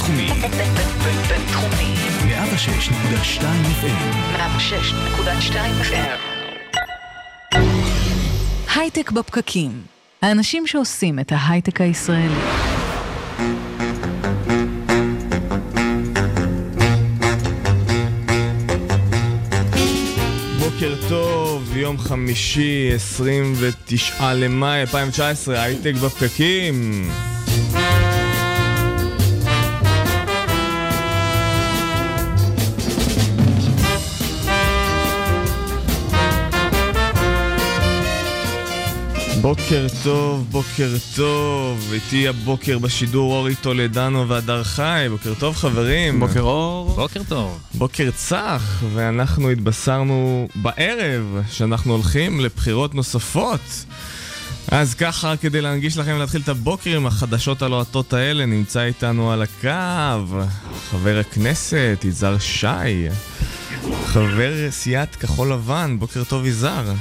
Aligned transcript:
בינתחומי. 0.00 0.30
בינתחומי. 1.28 1.94
106.2 2.24 3.42
FM. 3.82 4.36
106.2 4.36 5.54
FM. 5.82 6.18
הייטק 8.76 9.10
בפקקים. 9.10 9.82
האנשים 10.22 10.66
שעושים 10.66 11.18
את 11.18 11.32
ההייטק 11.32 11.80
הישראלי. 11.80 12.34
בוקר 20.58 20.94
טוב, 21.08 21.76
יום 21.76 21.98
חמישי, 21.98 22.92
29 22.94 24.34
למאי 24.34 24.80
2019, 24.80 25.62
הייטק 25.62 25.92
בפקקים. 26.04 27.10
בוקר 39.40 39.86
טוב, 40.02 40.46
בוקר 40.50 40.88
טוב, 41.16 41.90
איתי 41.92 42.28
הבוקר 42.28 42.78
בשידור 42.78 43.32
אורי 43.32 43.54
טולדנו 43.54 44.28
והדר 44.28 44.64
חי, 44.64 45.06
בוקר 45.10 45.34
טוב 45.38 45.56
חברים. 45.56 46.20
בוקר 46.20 46.40
אור. 46.40 46.94
בוקר 46.94 47.20
טוב. 47.28 47.60
בוקר 47.74 48.10
צח, 48.14 48.82
ואנחנו 48.94 49.50
התבשרנו 49.50 50.48
בערב 50.54 51.42
שאנחנו 51.50 51.92
הולכים 51.92 52.40
לבחירות 52.40 52.94
נוספות. 52.94 53.84
אז 54.68 54.94
ככה, 54.94 55.36
כדי 55.36 55.60
להנגיש 55.60 55.98
לכם 55.98 56.12
ולהתחיל 56.16 56.40
את 56.40 56.48
הבוקר 56.48 56.96
עם 56.96 57.06
החדשות 57.06 57.62
הלוהטות 57.62 58.12
האלה, 58.12 58.46
נמצא 58.46 58.82
איתנו 58.82 59.32
על 59.32 59.42
הקו 59.42 60.36
חבר 60.90 61.18
הכנסת 61.18 61.98
יזהר 62.04 62.38
שי, 62.38 63.08
חבר 64.04 64.70
סיעת 64.70 65.16
כחול 65.16 65.52
לבן, 65.52 65.96
בוקר 65.98 66.24
טוב 66.24 66.46
יזהר. 66.46 66.92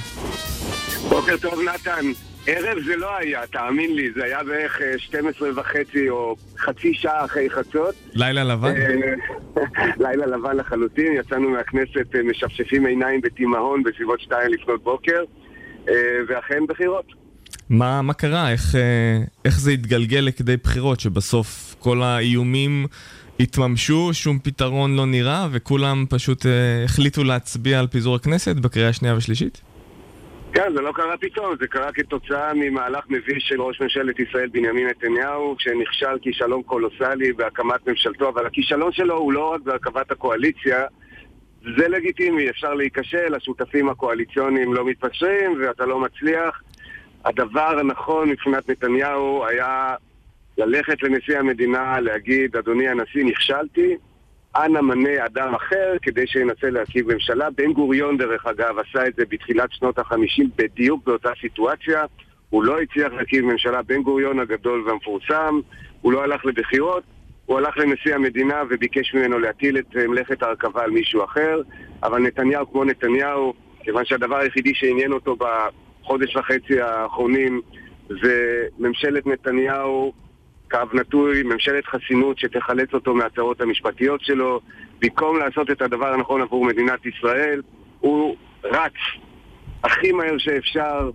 בוקר 1.09 1.37
טוב 1.41 1.59
נתן. 1.73 2.28
ערב 2.49 2.77
זה 2.85 2.95
לא 2.95 3.17
היה, 3.17 3.47
תאמין 3.47 3.95
לי, 3.95 4.11
זה 4.15 4.23
היה 4.23 4.43
בערך 4.43 4.81
אה, 4.81 4.93
12 4.97 5.49
וחצי 5.55 6.09
או 6.09 6.35
חצי 6.57 6.93
שעה 6.93 7.25
אחרי 7.25 7.49
חצות. 7.49 7.95
לילה 8.13 8.43
לבן? 8.43 8.75
אה, 8.75 9.13
לילה 10.03 10.25
לבן 10.25 10.57
לחלוטין, 10.57 11.13
יצאנו 11.13 11.49
מהכנסת 11.49 12.15
אה, 12.15 12.23
משפשפים 12.23 12.85
עיניים 12.85 13.21
בתימהון 13.21 13.83
בסביבות 13.83 14.21
שתיים 14.21 14.53
לפנות 14.53 14.83
בוקר, 14.83 15.23
אה, 15.89 15.93
ואכן 16.27 16.65
בחירות. 16.67 17.05
מה, 17.69 18.01
מה 18.01 18.13
קרה? 18.13 18.51
איך, 18.51 18.75
אה, 18.75 19.23
איך 19.45 19.59
זה 19.59 19.71
התגלגל 19.71 20.19
לכדי 20.19 20.57
בחירות, 20.57 20.99
שבסוף 20.99 21.75
כל 21.79 22.01
האיומים 22.01 22.85
התממשו, 23.39 24.09
שום 24.13 24.39
פתרון 24.43 24.95
לא 24.95 25.05
נראה, 25.05 25.47
וכולם 25.51 26.05
פשוט 26.09 26.45
אה, 26.45 26.83
החליטו 26.85 27.23
להצביע 27.23 27.79
על 27.79 27.87
פיזור 27.87 28.15
הכנסת 28.15 28.55
בקריאה 28.55 28.89
השנייה 28.89 29.13
והשלישית? 29.13 29.61
כן, 30.53 30.73
זה 30.75 30.81
לא 30.81 30.91
קרה 30.91 31.17
פתאום, 31.17 31.55
זה 31.59 31.67
קרה 31.67 31.91
כתוצאה 31.91 32.53
ממהלך 32.53 33.05
מביש 33.09 33.43
של 33.47 33.61
ראש 33.61 33.81
ממשלת 33.81 34.19
ישראל 34.19 34.49
בנימין 34.49 34.87
נתניהו, 34.87 35.55
שנכשל 35.59 36.19
כישלון 36.21 36.63
קולוסלי 36.63 37.33
בהקמת 37.33 37.87
ממשלתו, 37.87 38.29
אבל 38.29 38.45
הכישלון 38.45 38.91
שלו 38.91 39.17
הוא 39.17 39.33
לא 39.33 39.53
רק 39.53 39.61
בהרכבת 39.61 40.11
הקואליציה, 40.11 40.85
זה 41.77 41.87
לגיטימי, 41.87 42.49
אפשר 42.49 42.73
להיכשל, 42.73 43.35
השותפים 43.35 43.89
הקואליציוניים 43.89 44.73
לא 44.73 44.85
מתפשרים 44.85 45.61
ואתה 45.61 45.85
לא 45.85 45.99
מצליח. 45.99 46.61
הדבר 47.25 47.79
הנכון 47.79 48.29
מבחינת 48.29 48.69
נתניהו 48.69 49.45
היה 49.45 49.95
ללכת 50.57 51.03
לנשיא 51.03 51.39
המדינה, 51.39 51.99
להגיד, 51.99 52.55
אדוני 52.55 52.87
הנשיא, 52.87 53.25
נכשלתי, 53.25 53.97
אנא 54.55 54.81
מנה 54.81 55.25
אדם 55.25 55.55
אחר 55.55 55.93
כדי 56.01 56.27
שינסה 56.27 56.69
להרכיב 56.69 57.13
ממשלה. 57.13 57.49
בן 57.49 57.73
גוריון, 57.73 58.17
דרך 58.17 58.45
אגב, 58.45 58.75
עשה 58.79 59.07
את 59.07 59.13
זה 59.15 59.23
בתחילת 59.29 59.71
שנות 59.71 59.99
החמישים 59.99 60.49
בדיוק 60.55 61.05
באותה 61.05 61.29
סיטואציה. 61.41 62.05
הוא 62.49 62.63
לא 62.63 62.81
הצליח 62.81 63.13
להרכיב 63.13 63.45
ממשלה. 63.45 63.81
בן 63.81 64.03
גוריון 64.03 64.39
הגדול 64.39 64.83
והמפורסם, 64.87 65.59
הוא 66.01 66.13
לא 66.13 66.23
הלך 66.23 66.45
לבחירות, 66.45 67.03
הוא 67.45 67.57
הלך 67.57 67.77
לנשיא 67.77 68.15
המדינה 68.15 68.63
וביקש 68.69 69.13
ממנו 69.13 69.39
להטיל 69.39 69.77
את 69.77 69.95
מלאכת 69.95 70.43
ההרכבה 70.43 70.83
על 70.83 70.91
מישהו 70.91 71.23
אחר. 71.23 71.61
אבל 72.03 72.19
נתניהו, 72.19 72.71
כמו 72.71 72.83
נתניהו, 72.83 73.53
כיוון 73.83 74.05
שהדבר 74.05 74.35
היחידי 74.35 74.75
שעניין 74.75 75.13
אותו 75.13 75.35
בחודש 75.35 76.35
וחצי 76.35 76.81
האחרונים 76.81 77.61
זה 78.09 78.65
ממשלת 78.79 79.27
נתניהו 79.27 80.13
קו 80.71 80.77
נטוי, 80.93 81.43
ממשלת 81.43 81.85
חסינות 81.85 82.39
שתחלץ 82.39 82.93
אותו 82.93 83.15
מהצהרות 83.15 83.61
המשפטיות 83.61 84.21
שלו. 84.21 84.59
במקום 85.01 85.39
לעשות 85.39 85.71
את 85.71 85.81
הדבר 85.81 86.13
הנכון 86.13 86.41
עבור 86.41 86.65
מדינת 86.65 87.05
ישראל, 87.05 87.61
הוא 87.99 88.35
רץ 88.63 88.93
הכי 89.83 90.11
מהר 90.11 90.37
שאפשר, 90.37 91.09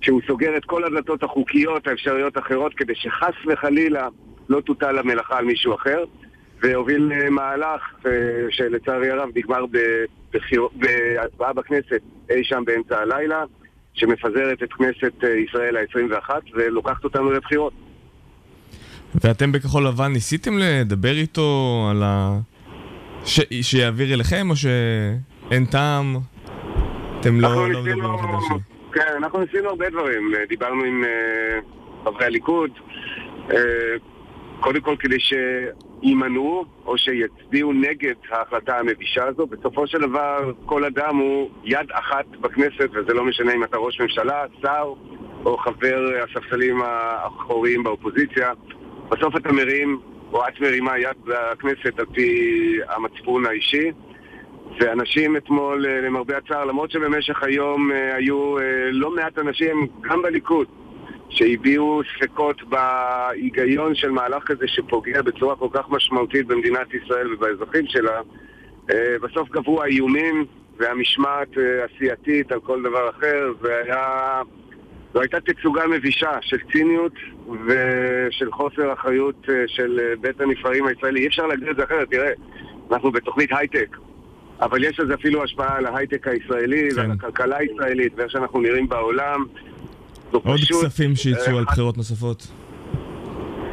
שהוא 0.00 0.20
סוגר 0.26 0.56
את 0.56 0.64
כל 0.64 0.84
הדלתות 0.84 1.22
החוקיות 1.22 1.86
האפשריות 1.86 2.36
האחרות, 2.36 2.74
כדי 2.74 2.94
שחס 2.94 3.34
וחלילה 3.46 4.08
לא 4.48 4.60
תוטל 4.60 4.98
המלאכה 4.98 5.38
על 5.38 5.44
מישהו 5.44 5.74
אחר, 5.74 6.04
והוביל 6.62 7.12
אה, 7.12 7.30
מהלך 7.30 7.94
אה, 8.06 8.10
שלצערי 8.50 9.10
הרב 9.10 9.28
נגמר 9.34 9.64
בהצבעה 10.74 11.52
בכנסת 11.52 12.00
אי 12.30 12.44
שם 12.44 12.62
באמצע 12.66 12.98
הלילה, 12.98 13.44
שמפזרת 13.94 14.62
את 14.62 14.72
כנסת 14.72 15.24
אה, 15.24 15.28
ישראל 15.28 15.76
ה-21 15.76 16.30
ולוקחת 16.54 17.04
אותנו 17.04 17.30
לבחירות. 17.30 17.72
ואתם 19.14 19.52
בכחול 19.52 19.86
לבן 19.86 20.12
ניסיתם 20.12 20.58
לדבר 20.58 21.12
איתו 21.12 21.88
על 21.90 22.02
ה... 22.02 22.38
ש... 23.24 23.40
שיעביר 23.62 24.14
אליכם, 24.14 24.50
או 24.50 24.56
שאין 24.56 25.64
טעם? 25.64 26.16
אתם 27.20 27.40
לא, 27.40 27.48
לא 27.48 27.68
מדברים 27.68 28.04
אחד 28.04 28.28
על 28.28 28.34
השני. 28.34 28.58
כן, 28.92 29.12
אנחנו 29.16 29.38
ניסינו 29.40 29.68
הרבה 29.68 29.90
דברים. 29.90 30.32
דיברנו 30.48 30.84
עם 30.84 31.04
אה, 31.04 31.58
חברי 32.04 32.24
הליכוד, 32.26 32.70
אה, 33.50 33.56
קודם 34.60 34.80
כל 34.80 34.96
כדי 34.98 35.16
שיימנעו 35.20 36.64
או 36.86 36.98
שיצביעו 36.98 37.72
נגד 37.72 38.14
ההחלטה 38.30 38.78
המבישה 38.78 39.24
הזו. 39.24 39.46
בסופו 39.46 39.86
של 39.86 39.98
דבר, 39.98 40.52
כל 40.66 40.84
אדם 40.84 41.16
הוא 41.16 41.50
יד 41.64 41.86
אחת 41.92 42.26
בכנסת, 42.40 42.88
וזה 42.92 43.14
לא 43.14 43.24
משנה 43.24 43.54
אם 43.54 43.64
אתה 43.64 43.76
ראש 43.76 44.00
ממשלה, 44.00 44.44
שר 44.62 44.92
או 45.44 45.56
חבר 45.56 46.10
הספסלים 46.24 46.82
האחוריים 46.82 47.82
באופוזיציה. 47.82 48.52
בסוף 49.10 49.36
אתה 49.36 49.52
מרים, 49.52 50.00
או 50.32 50.48
את 50.48 50.60
מרימה 50.60 50.98
יד 50.98 51.16
בכנסת 51.24 51.98
על 51.98 52.06
פי 52.14 52.78
המצפון 52.88 53.46
האישי. 53.46 53.90
ואנשים 54.80 55.36
אתמול, 55.36 55.86
אה, 55.86 56.00
למרבה 56.00 56.36
הצער, 56.36 56.64
למרות 56.64 56.90
שבמשך 56.90 57.42
היום 57.42 57.92
אה, 57.92 58.16
היו 58.16 58.58
אה, 58.58 58.62
לא 58.90 59.10
מעט 59.10 59.38
אנשים, 59.38 59.86
גם 60.00 60.22
בליכוד, 60.22 60.66
שהביעו 61.28 62.02
ספקות 62.16 62.62
בהיגיון 62.62 63.94
של 63.94 64.10
מהלך 64.10 64.44
כזה 64.44 64.68
שפוגע 64.68 65.22
בצורה 65.22 65.56
כל 65.56 65.68
כך 65.72 65.90
משמעותית 65.90 66.46
במדינת 66.46 66.94
ישראל 66.94 67.34
ובאזרחים 67.34 67.86
שלה, 67.86 68.20
בסוף 69.22 69.48
גברו 69.50 69.82
האיומים 69.82 70.44
והמשמעת 70.76 71.48
הסיעתית 71.84 72.52
על 72.52 72.60
כל 72.60 72.82
דבר 72.82 73.10
אחר, 73.10 73.52
והיה... 73.60 74.42
זו 75.18 75.22
הייתה 75.22 75.40
תצוגה 75.40 75.86
מבישה 75.86 76.30
של 76.40 76.56
ציניות 76.72 77.12
ושל 77.66 78.52
חוסר 78.52 78.92
אחריות 78.92 79.46
אה, 79.48 79.54
של 79.66 80.00
אה, 80.00 80.16
בית 80.20 80.40
הנבחרים 80.40 80.86
הישראלי. 80.86 81.20
אי 81.20 81.26
אפשר 81.26 81.46
להגדיר 81.46 81.70
את 81.70 81.76
זה 81.76 81.84
אחרת, 81.84 82.10
תראה, 82.10 82.30
אנחנו 82.92 83.12
בתוכנית 83.12 83.50
הייטק, 83.52 83.96
אבל 84.60 84.84
יש 84.84 85.00
לזה 85.00 85.14
אפילו 85.14 85.44
השפעה 85.44 85.76
על 85.76 85.86
ההייטק 85.86 86.28
הישראלי 86.28 86.88
כן. 86.90 87.00
ועל 87.00 87.10
הכלכלה 87.10 87.56
הישראלית 87.56 88.12
ואיך 88.16 88.30
שאנחנו 88.30 88.60
נראים 88.60 88.88
בעולם. 88.88 89.44
עוד 90.30 90.60
פשוט, 90.60 90.84
כספים 90.84 91.16
שיצאו 91.16 91.52
אה, 91.52 91.58
על 91.58 91.64
בחירות 91.64 91.96
נוספות. 91.96 92.46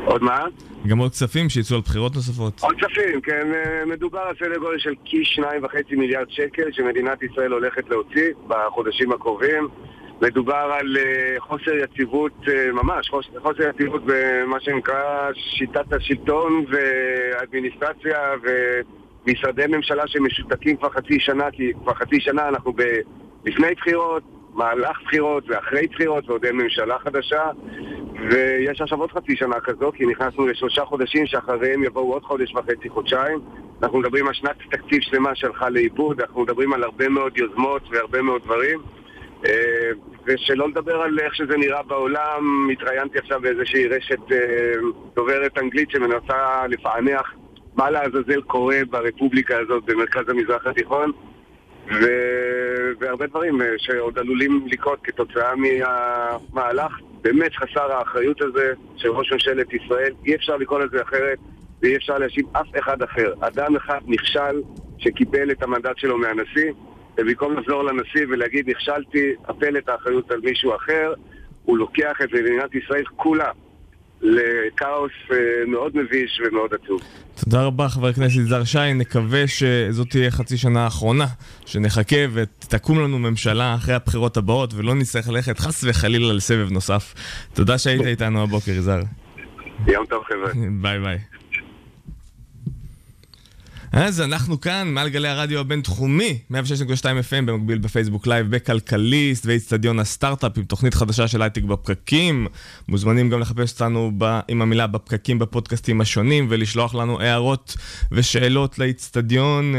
עוד 0.05 0.23
מה? 0.23 0.39
גם 0.87 0.97
עוד 0.97 1.11
כספים 1.11 1.49
שיצאו 1.49 1.75
על 1.75 1.81
בחירות 1.81 2.15
נוספות. 2.15 2.59
עוד 2.61 2.75
כספים, 2.75 3.21
כן, 3.21 3.47
מדובר 3.85 4.19
על 4.19 4.35
סדר 4.35 4.57
גודל 4.57 4.77
של 4.77 4.93
כשניים 5.05 5.63
וחצי 5.63 5.95
מיליארד 5.95 6.29
שקל 6.29 6.71
שמדינת 6.71 7.23
ישראל 7.23 7.51
הולכת 7.51 7.89
להוציא 7.89 8.29
בחודשים 8.47 9.11
הקרובים. 9.11 9.67
מדובר 10.21 10.71
על 10.79 10.97
אה, 10.97 11.35
חוסר 11.39 11.71
יציבות, 11.83 12.31
אה, 12.47 12.71
ממש, 12.71 13.09
חוס- 13.09 13.29
חוסר 13.41 13.63
יציבות 13.69 14.01
במה 14.05 14.59
שנקרא 14.59 15.29
שיטת 15.33 15.93
השלטון 15.93 16.65
והאדמיניסטרציה 16.69 18.19
ומשרדי 19.25 19.67
ממשלה 19.67 20.07
שמשותקים 20.07 20.77
כבר 20.77 20.89
חצי 20.89 21.19
שנה, 21.19 21.51
כי 21.51 21.71
כבר 21.83 21.93
חצי 21.93 22.19
שנה 22.19 22.47
אנחנו 22.47 22.73
ב... 22.73 22.81
לפני 23.45 23.73
בחירות, 23.75 24.23
מהלך 24.53 25.01
בחירות 25.05 25.43
ואחרי 25.47 25.87
בחירות 25.87 26.29
ועוד 26.29 26.45
אין 26.45 26.55
ממשלה 26.57 26.99
חדשה 26.99 27.43
ויש 28.29 28.81
עכשיו 28.81 28.99
עוד 28.99 29.11
חצי 29.11 29.35
שנה 29.35 29.59
כזו, 29.59 29.91
כי 29.91 30.05
נכנסנו 30.05 30.47
לשלושה 30.47 30.85
חודשים 30.85 31.25
שאחריהם 31.25 31.83
יבואו 31.83 32.13
עוד 32.13 32.23
חודש 32.23 32.53
וחצי, 32.55 32.89
חודשיים. 32.89 33.39
אנחנו 33.83 33.99
מדברים 33.99 34.27
על 34.27 34.33
שנת 34.33 34.55
תקציב 34.71 35.01
שלמה 35.01 35.35
שהלכה 35.35 35.69
לאיבוד, 35.69 36.21
אנחנו 36.21 36.41
מדברים 36.41 36.73
על 36.73 36.83
הרבה 36.83 37.09
מאוד 37.09 37.37
יוזמות 37.37 37.81
והרבה 37.91 38.21
מאוד 38.21 38.41
דברים. 38.43 38.79
אה, 39.45 39.91
ושלא 40.25 40.69
לדבר 40.69 41.01
על 41.01 41.19
איך 41.19 41.35
שזה 41.35 41.57
נראה 41.57 41.83
בעולם, 41.83 42.67
התראיינתי 42.73 43.19
עכשיו 43.19 43.41
באיזושהי 43.41 43.87
רשת 43.87 44.31
אה, 44.31 44.73
דוברת 45.15 45.57
אנגלית 45.57 45.91
שמנסה 45.91 46.67
לפענח 46.67 47.33
מה 47.75 47.89
לעזאזל 47.89 48.41
קורה 48.41 48.77
ברפובליקה 48.89 49.59
הזאת 49.59 49.83
במרכז 49.85 50.29
המזרח 50.29 50.67
התיכון, 50.67 51.11
ו... 51.91 52.05
והרבה 52.99 53.27
דברים 53.27 53.61
אה, 53.61 53.67
שעוד 53.77 54.19
עלולים 54.19 54.65
לקרות 54.67 54.99
כתוצאה 55.03 55.53
מהמהלך 55.55 56.91
באמת 57.21 57.55
חסר 57.55 57.91
האחריות 57.91 58.41
הזה 58.41 58.73
של 58.97 59.09
ראש 59.09 59.31
ממשלת 59.31 59.73
ישראל. 59.73 60.13
אי 60.25 60.35
אפשר 60.35 60.57
לקרוא 60.57 60.79
לזה 60.79 61.01
אחרת, 61.01 61.37
ואי 61.81 61.95
אפשר 61.95 62.17
להאשים 62.17 62.45
אף 62.51 62.67
אחד 62.79 63.01
אחר. 63.01 63.33
אדם 63.39 63.75
אחד 63.75 63.99
נכשל 64.07 64.61
שקיבל 64.97 65.51
את 65.51 65.63
המנדט 65.63 65.97
שלו 65.97 66.17
מהנשיא, 66.17 66.71
ובמקום 67.17 67.57
לחזור 67.57 67.83
לנשיא 67.83 68.25
ולהגיד 68.29 68.69
נכשלתי, 68.69 69.33
אפל 69.49 69.77
את 69.77 69.89
האחריות 69.89 70.31
על 70.31 70.39
מישהו 70.43 70.75
אחר, 70.75 71.13
הוא 71.63 71.77
לוקח 71.77 72.13
את 72.23 72.33
מדינת 72.33 72.75
ישראל 72.75 73.03
כולה 73.15 73.51
לכאוס 74.21 75.11
אה, 75.31 75.37
מאוד 75.67 75.97
מביש 75.97 76.41
ומאוד 76.45 76.73
עצוב. 76.73 77.01
תודה 77.43 77.63
רבה, 77.63 77.89
חבר 77.89 78.07
הכנסת 78.07 78.35
יזהר 78.35 78.63
שי. 78.63 78.93
נקווה 78.95 79.47
שזאת 79.47 80.09
תהיה 80.09 80.31
חצי 80.31 80.57
שנה 80.57 80.83
האחרונה, 80.83 81.25
שנחכה 81.65 82.15
ותקום 82.33 82.99
לנו 82.99 83.19
ממשלה 83.19 83.75
אחרי 83.75 83.95
הבחירות 83.95 84.37
הבאות, 84.37 84.73
ולא 84.73 84.95
נצטרך 84.95 85.29
ללכת 85.29 85.59
חס 85.59 85.83
וחלילה 85.87 86.33
לסבב 86.33 86.71
נוסף. 86.71 87.13
תודה 87.53 87.77
שהיית 87.77 88.05
איתנו 88.05 88.43
הבוקר, 88.43 88.71
יזהר. 88.71 89.01
יום 89.87 90.05
טוב, 90.05 90.23
חבר'ה. 90.23 90.51
ביי 90.81 90.99
ביי. 90.99 91.17
אז 93.97 94.21
אנחנו 94.21 94.61
כאן, 94.61 94.93
מעל 94.93 95.09
גלי 95.09 95.27
הרדיו 95.27 95.59
הבינתחומי, 95.59 96.39
106.2 96.51 96.55
FM, 97.03 97.45
במקביל 97.45 97.77
בפייסבוק 97.77 98.27
לייב, 98.27 98.49
בכלכליסט 98.49 99.45
ואצטדיון 99.45 99.99
הסטארט-אפ 99.99 100.57
עם 100.57 100.63
תוכנית 100.63 100.93
חדשה 100.93 101.27
של 101.27 101.41
הייטק 101.41 101.63
בפקקים. 101.63 102.47
מוזמנים 102.87 103.29
גם 103.29 103.39
לחפש 103.39 103.71
אותנו 103.71 104.11
ב, 104.17 104.39
עם 104.47 104.61
המילה 104.61 104.87
בפקקים 104.87 105.39
בפודקאסטים 105.39 106.01
השונים 106.01 106.47
ולשלוח 106.49 106.95
לנו 106.95 107.21
הערות 107.21 107.77
ושאלות 108.11 108.79
לאיצטדיון. 108.79 109.75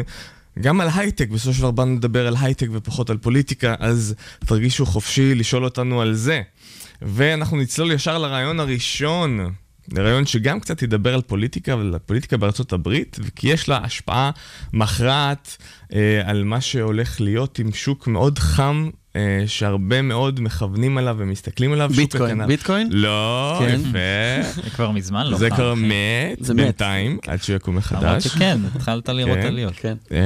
גם 0.61 0.81
על 0.81 0.89
הייטק, 0.95 1.29
בסופו 1.29 1.53
של 1.53 1.61
דבר 1.61 1.71
באנו 1.71 1.95
לדבר 1.95 2.27
על 2.27 2.35
הייטק 2.41 2.69
ופחות 2.73 3.11
על 3.11 3.17
פוליטיקה, 3.17 3.75
אז 3.79 4.15
תרגישו 4.39 4.87
חופשי 4.87 5.35
לשאול 5.35 5.65
אותנו 5.65 6.01
על 6.01 6.15
זה. 6.15 6.43
ואנחנו 7.03 7.57
נצלול 7.57 7.93
ישר 7.93 8.19
לרעיון 8.19 8.61
הראשון. 8.61 9.53
לרעיון 9.93 10.27
שגם 10.27 10.61
קצת 10.61 10.83
ידבר 10.83 11.15
על 11.15 11.23
פוליטיקה 11.23 11.77
ועל 11.77 11.95
הפוליטיקה 11.95 12.37
בארצות 12.37 12.73
הברית, 12.73 13.17
וכי 13.21 13.49
יש 13.49 13.69
לה 13.69 13.79
השפעה 13.85 14.31
מכרעת 14.73 15.57
אה, 15.95 16.23
על 16.25 16.45
מה 16.45 16.61
שהולך 16.61 17.21
להיות 17.21 17.59
עם 17.59 17.73
שוק 17.73 18.07
מאוד 18.07 18.39
חם. 18.39 18.91
אה, 19.17 19.45
שהרבה 19.47 20.03
מאוד 20.03 20.41
מכוונים 20.41 20.99
עליו 20.99 21.17
ומסתכלים 21.19 21.73
עליו. 21.73 21.91
ביטקוין, 21.97 22.47
ביטקוין? 22.47 22.89
לא, 22.91 23.57
כן. 23.61 23.81
יפה. 23.81 24.63
זה 24.63 24.71
כבר 24.71 24.91
מזמן 24.91 25.27
לא 25.27 25.39
זה. 25.39 25.51
כבר 25.51 25.75
מת 25.75 26.39
זה. 26.41 26.55
בינתיים, 26.55 27.19
עד 27.27 27.43
שהוא 27.43 27.57
יקום 27.57 27.75
למרות 27.75 27.93
מחדש. 27.93 28.25
שכן, 28.25 28.59
התחלת 28.75 29.09
לראות 29.09 29.39
כן. 29.39 29.47
עליות. 29.47 29.73
כן. 29.77 29.95
אה, 30.13 30.19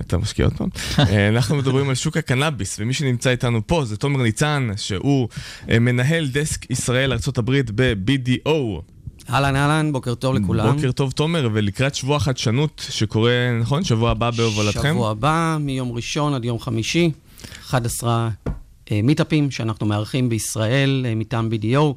אתה 0.00 0.18
משקיע 0.18 0.44
עוד 0.44 0.54
פעם? 0.54 0.68
אה, 0.98 1.28
אנחנו 1.28 1.56
מדברים 1.56 1.88
על 1.88 1.94
שוק 1.94 2.16
הקנאביס, 2.16 2.76
ומי 2.80 2.94
שנמצא 2.94 3.30
איתנו 3.30 3.66
פה 3.66 3.84
זה 3.84 3.96
תומר 3.96 4.22
ניצן, 4.22 4.70
שהוא 4.76 5.28
אה, 5.70 5.78
מנהל 5.78 6.28
דסק 6.28 6.70
ישראל 6.70 7.12
ארה"ב 7.12 7.50
ב-BDO. 7.74 8.82
אהלן 9.30 9.56
אהלן, 9.56 9.92
בוקר 9.92 10.14
טוב 10.14 10.34
לכולם. 10.34 10.76
בוקר 10.76 10.92
טוב 10.92 11.10
תומר, 11.12 11.48
ולקראת 11.52 11.94
שבוע 11.94 12.16
החדשנות 12.16 12.86
שקורה, 12.90 13.32
נכון? 13.60 13.84
שבוע 13.84 14.10
הבא 14.10 14.30
בהובלתכם? 14.30 14.92
שבוע 14.94 15.10
הבא, 15.10 15.56
מיום 15.60 15.92
ראשון 15.92 16.34
עד 16.34 16.44
יום 16.44 16.58
חמישי, 16.58 17.10
11 17.68 18.28
אה, 18.90 19.00
מיטאפים 19.02 19.50
שאנחנו 19.50 19.86
מארחים 19.86 20.28
בישראל 20.28 21.06
אה, 21.08 21.14
מטעם 21.14 21.48
BDO. 21.52 21.94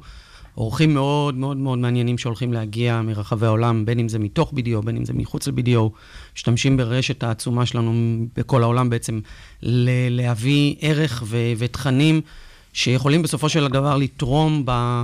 אורחים 0.56 0.94
מאוד 0.94 1.34
מאוד 1.34 1.56
מאוד 1.56 1.78
מעניינים 1.78 2.18
שהולכים 2.18 2.52
להגיע 2.52 3.02
מרחבי 3.02 3.46
העולם, 3.46 3.84
בין 3.84 3.98
אם 3.98 4.08
זה 4.08 4.18
מתוך 4.18 4.52
BDO, 4.52 4.80
בין 4.84 4.96
אם 4.96 5.04
זה 5.04 5.12
מחוץ 5.12 5.48
ל-BDO. 5.48 5.88
משתמשים 6.36 6.76
ברשת 6.76 7.22
העצומה 7.22 7.66
שלנו 7.66 8.16
בכל 8.36 8.62
העולם 8.62 8.90
בעצם 8.90 9.20
ל- 9.62 10.20
להביא 10.20 10.74
ערך 10.80 11.22
ו- 11.26 11.52
ותכנים 11.58 12.20
שיכולים 12.72 13.22
בסופו 13.22 13.48
של 13.48 13.68
דבר 13.68 13.96
לתרום 13.96 14.62
ב... 14.64 15.02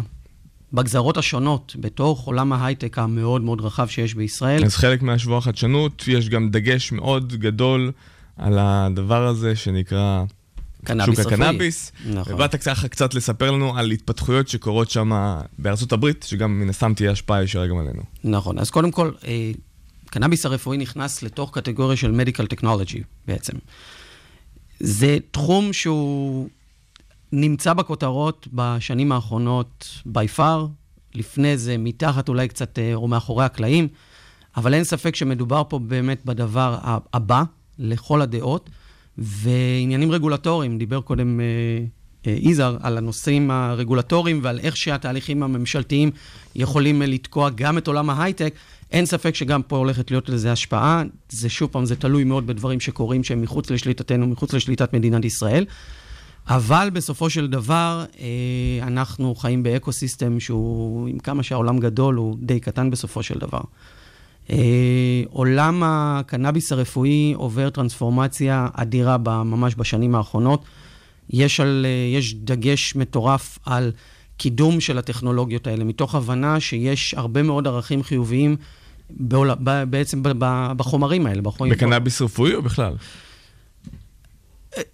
בגזרות 0.73 1.17
השונות, 1.17 1.77
בתוך 1.81 2.25
עולם 2.25 2.53
ההייטק 2.53 2.99
המאוד 2.99 3.43
מאוד 3.43 3.61
רחב 3.61 3.89
שיש 3.89 4.15
בישראל. 4.15 4.65
אז 4.65 4.77
חלק 4.77 5.03
מהשבוע 5.03 5.39
החדשנות, 5.39 6.05
יש 6.09 6.29
גם 6.29 6.51
דגש 6.51 6.93
מאוד 6.93 7.33
גדול 7.33 7.93
על 8.37 8.59
הדבר 8.59 9.27
הזה 9.27 9.57
שנקרא 9.57 10.25
קנאביס 10.85 11.17
שוק. 11.23 11.33
הקנאביס. 11.33 11.93
נכון. 12.07 12.35
ובאת 12.35 12.55
קצת, 12.55 12.73
קצת 12.91 13.15
לספר 13.15 13.51
לנו 13.51 13.79
על 13.79 13.91
התפתחויות 13.91 14.49
שקורות 14.49 14.91
שם 14.91 15.39
בארצות 15.59 15.93
הברית, 15.93 16.27
שגם 16.29 16.61
מן 16.61 16.69
הסתם 16.69 16.95
תהיה 16.95 17.11
השפעה 17.11 17.43
ישירה 17.43 17.67
גם 17.67 17.79
עלינו. 17.79 18.03
נכון. 18.25 18.59
אז 18.59 18.71
קודם 18.71 18.91
כל, 18.91 19.11
אה, 19.27 19.53
קנאביס 20.07 20.47
הרפואי 20.47 20.79
נכנס 20.79 21.23
לתוך 21.23 21.59
קטגוריה 21.59 21.97
של 21.97 22.21
medical 22.21 22.57
technology 22.57 23.03
בעצם. 23.27 23.53
זה 24.81 25.19
תחום 25.31 25.73
שהוא 25.73 26.49
נמצא 27.33 27.73
בכותרות 27.73 28.49
בשנים 28.53 29.13
האחרונות 29.13 30.03
by 30.07 30.39
far, 30.39 30.67
לפני 31.15 31.59
זה 31.59 31.79
מתחת 31.79 32.29
אולי 32.29 32.49
קצת 32.49 32.79
אה, 32.79 32.95
או 32.95 33.09
מאחורי 33.09 33.45
הקלעים, 33.45 33.89
אבל 34.57 34.75
אין 34.75 34.85
ספק 34.85 35.17
שמדובר 35.17 35.63
פה 35.69 35.79
באמת 35.79 36.25
בדבר 36.25 36.79
הבא 37.13 37.43
לכל 37.79 38.23
הדעות, 38.23 38.71
ועניינים 39.19 40.13
רגולטוריים, 40.13 40.79
דיבר 40.79 41.01
קודם 41.01 41.41
אה, 41.41 41.45
אה, 42.27 42.37
יזהר 42.41 42.77
על 42.81 42.99
הנושאים 42.99 43.51
הרגולטוריים 43.51 44.41
ועל 44.43 44.59
איך 44.59 44.77
שהתהליכים 44.77 45.43
הממשלתיים 45.43 46.11
יכולים 46.55 47.03
לתקוע 47.03 47.51
גם 47.51 47.79
את 47.79 47.87
עולם 47.87 48.11
ההייטק. 48.11 48.55
אין 48.91 49.07
ספק 49.07 49.35
שגם 49.35 49.63
פה 49.63 49.77
הולכת 49.77 50.11
להיות 50.11 50.29
לזה 50.29 50.53
השפעה. 50.53 51.03
זה 51.29 51.49
שוב 51.49 51.71
פעם, 51.73 51.85
זה 51.85 51.97
תלוי 51.97 52.25
מאוד 52.25 52.47
בדברים 52.47 52.81
שקורים 52.81 53.25
שהם 53.25 53.43
מחוץ 53.43 53.71
לשליטתנו, 53.71 54.27
מחוץ 54.27 54.53
לשליטת 54.53 54.93
מדינת 54.93 55.25
ישראל. 55.25 55.65
אבל 56.49 56.91
בסופו 56.93 57.31
של 57.31 57.47
דבר, 57.47 58.05
אה, 58.21 58.87
אנחנו 58.87 59.35
חיים 59.35 59.63
באקו-סיסטם 59.63 60.41
שהוא, 60.41 61.09
עם 61.09 61.19
כמה 61.19 61.43
שהעולם 61.43 61.79
גדול, 61.79 62.15
הוא 62.15 62.37
די 62.41 62.61
קטן 62.61 62.91
בסופו 62.91 63.23
של 63.23 63.39
דבר. 63.39 63.61
אה, 64.51 65.23
עולם 65.31 65.83
הקנאביס 65.85 66.73
הרפואי 66.73 67.33
עובר 67.37 67.71
טרנספורמציה 67.71 68.69
אדירה 68.73 69.19
ממש 69.19 69.75
בשנים 69.79 70.15
האחרונות. 70.15 70.65
יש, 71.31 71.61
על, 71.61 71.87
אה, 71.89 72.17
יש 72.19 72.35
דגש 72.35 72.97
מטורף 72.97 73.59
על 73.67 73.93
קידום 74.37 74.81
של 74.81 74.99
הטכנולוגיות 74.99 75.67
האלה, 75.67 75.85
מתוך 75.85 76.15
הבנה 76.15 76.61
שיש 76.61 77.15
הרבה 77.15 77.43
מאוד 77.43 77.67
ערכים 77.67 78.03
חיוביים 78.03 78.57
בעול, 79.11 79.51
בעצם 79.91 80.23
בחומרים 80.77 81.27
האלה. 81.27 81.43
בחומרים, 81.43 81.73
בקנאביס 81.73 82.23
רפואי 82.23 82.55
או 82.55 82.63
בכלל? 82.63 82.95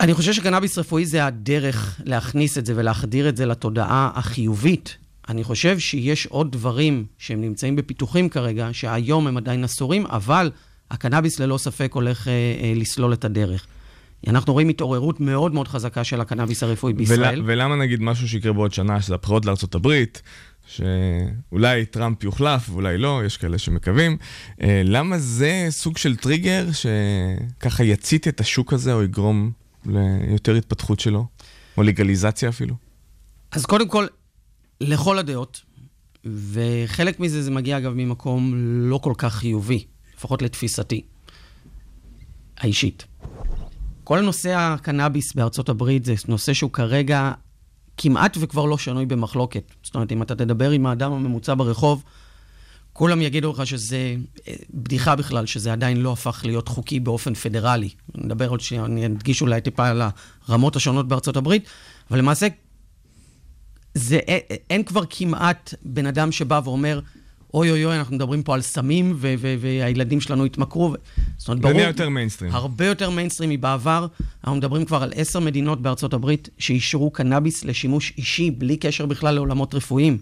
אני 0.01 0.15
חושב 0.15 0.33
שקנאביס 0.33 0.79
רפואי 0.79 1.07
זה 1.07 1.27
הדרך 1.27 2.01
להכניס 2.05 2.59
את 2.59 2.67
זה 2.67 2.73
ולהחדיר 2.77 3.29
את 3.29 3.37
זה 3.37 3.47
לתודעה 3.47 4.11
החיובית. 4.15 4.97
אני 5.29 5.45
חושב 5.45 5.79
שיש 5.79 6.27
עוד 6.27 6.53
דברים 6.53 7.05
שהם 7.19 7.41
נמצאים 7.41 7.77
בפיתוחים 7.77 8.29
כרגע, 8.29 8.69
שהיום 8.73 9.27
הם 9.27 9.37
עדיין 9.37 9.65
אסורים, 9.65 10.07
אבל 10.07 10.51
הקנאביס 10.91 11.41
ללא 11.41 11.59
ספק 11.59 11.93
הולך 11.95 12.29
אה, 12.29 12.33
אה, 12.33 12.73
לסלול 12.77 13.13
את 13.13 13.25
הדרך. 13.25 13.67
אנחנו 14.27 14.53
רואים 14.53 14.69
התעוררות 14.69 15.21
מאוד 15.21 15.55
מאוד 15.55 15.69
חזקה 15.69 16.05
של 16.05 16.21
הקנאביס 16.21 16.63
הרפואי 16.63 16.93
בישראל. 16.93 17.41
ול, 17.41 17.51
ולמה 17.51 17.77
נגיד 17.77 18.03
משהו 18.03 18.29
שיקרה 18.29 18.53
בעוד 18.53 18.73
שנה, 18.73 19.03
שזה 19.03 19.15
הבחירות 19.15 19.47
לארצות 19.47 19.75
הברית, 19.75 20.23
שאולי 20.67 21.87
טראמפ 21.87 22.25
יוחלף 22.25 22.71
ואולי 22.71 22.99
לא, 22.99 23.23
יש 23.27 23.37
כאלה 23.37 23.59
שמקווים, 23.59 24.17
אה, 24.63 24.83
למה 24.85 25.19
זה 25.19 25.67
סוג 25.71 25.97
של 25.97 26.17
טריגר 26.17 26.67
שככה 26.73 27.85
יצית 27.85 28.29
את 28.29 28.41
השוק 28.41 28.73
הזה 28.73 28.95
או 28.95 29.03
יגרום 29.03 29.51
ליותר 29.87 30.55
התפתחות 30.55 31.01
שלו? 31.01 31.27
או 31.77 31.83
לגליזציה 31.83 32.49
אפילו? 32.49 32.75
אז 33.51 33.67
קודם 33.67 33.89
כל, 33.89 34.07
לכל 34.81 35.19
הדעות, 35.19 35.63
וחלק 36.25 37.21
מזה 37.21 37.43
זה 37.43 37.51
מגיע 37.51 37.79
אגב 37.79 37.93
ממקום 37.97 38.53
לא 38.91 38.99
כל 38.99 39.13
כך 39.19 39.35
חיובי, 39.35 39.85
לפחות 40.17 40.43
לתפיסתי 40.43 41.05
האישית. 42.59 43.05
כל 44.05 44.21
נושא 44.21 44.55
הקנאביס 44.57 45.33
בארצות 45.33 45.69
הברית 45.69 46.05
זה 46.05 46.15
נושא 46.29 46.53
שהוא 46.53 46.71
כרגע 46.71 47.33
כמעט 47.97 48.37
וכבר 48.41 48.65
לא 48.65 48.79
שנוי 48.79 49.07
במחלוקת. 49.07 49.63
זאת 49.83 49.95
אומרת, 49.95 50.13
אם 50.13 50.23
אתה 50.23 50.35
תדבר 50.35 50.71
עם 50.71 50.87
האדם 50.87 51.13
הממוצע 51.13 51.55
ברחוב, 51.55 52.03
כולם 52.95 53.23
יגידו 53.23 53.53
לך 53.53 53.67
שזה 53.67 54.17
אה, 54.49 54.55
בדיחה 54.75 55.17
בכלל, 55.17 55.47
שזה 55.47 55.73
עדיין 55.73 55.97
לא 55.97 56.13
הפך 56.13 56.43
להיות 56.45 56.69
חוקי 56.69 57.01
באופן 57.01 57.35
פדרלי. 57.35 57.89
נדבר 58.15 58.49
עוד 58.49 58.61
שנייה, 58.61 58.85
אני 58.85 59.07
אדגיש 59.07 59.43
אולי 59.43 59.61
טיפה 59.61 59.89
על 59.89 60.03
הרמות 60.49 60.77
השונות 60.77 61.09
בארצות 61.09 61.37
הברית, 61.37 61.69
אבל 62.11 62.19
למעשה, 62.19 62.47
זה, 63.95 64.17
אין, 64.17 64.41
אין 64.71 64.83
כבר 64.83 65.03
כמעט 65.11 65.75
בן 65.83 66.07
אדם 66.07 66.33
שבא 66.33 66.61
ואומר, 66.65 67.01
אוי 67.55 67.71
אוי 67.71 67.85
אוי, 67.85 67.99
אנחנו 67.99 68.17
מדברים 68.17 68.43
פה 68.43 68.55
על 68.55 68.63
סמים, 68.63 69.13
ו- 69.17 69.35
ו- 69.39 69.55
והילדים 69.61 70.21
שלנו 70.21 70.45
התמכרו. 70.45 70.95
זאת 71.39 71.49
אומרת, 71.49 71.59
זה 71.59 71.63
ברור... 71.63 71.75
נהיה 71.75 71.87
יותר 71.87 72.09
מיינסטרים. 72.09 72.53
הרבה 72.55 72.87
יותר 72.87 73.11
מיינסטרים 73.11 73.51
מבעבר. 73.51 74.07
אנחנו 74.45 74.57
מדברים 74.57 74.85
כבר 74.85 75.03
על 75.03 75.13
עשר 75.17 75.41
מדינות 75.41 75.83
בארצות 75.83 76.15
הברית 76.15 76.49
שאישרו 76.59 77.11
קנאביס 77.11 77.65
לשימוש 77.65 78.13
אישי, 78.19 78.51
בלי 78.51 78.77
קשר 78.77 79.07
בכלל 79.07 79.35
לעולמות 79.35 79.75
רפואיים. 79.75 80.19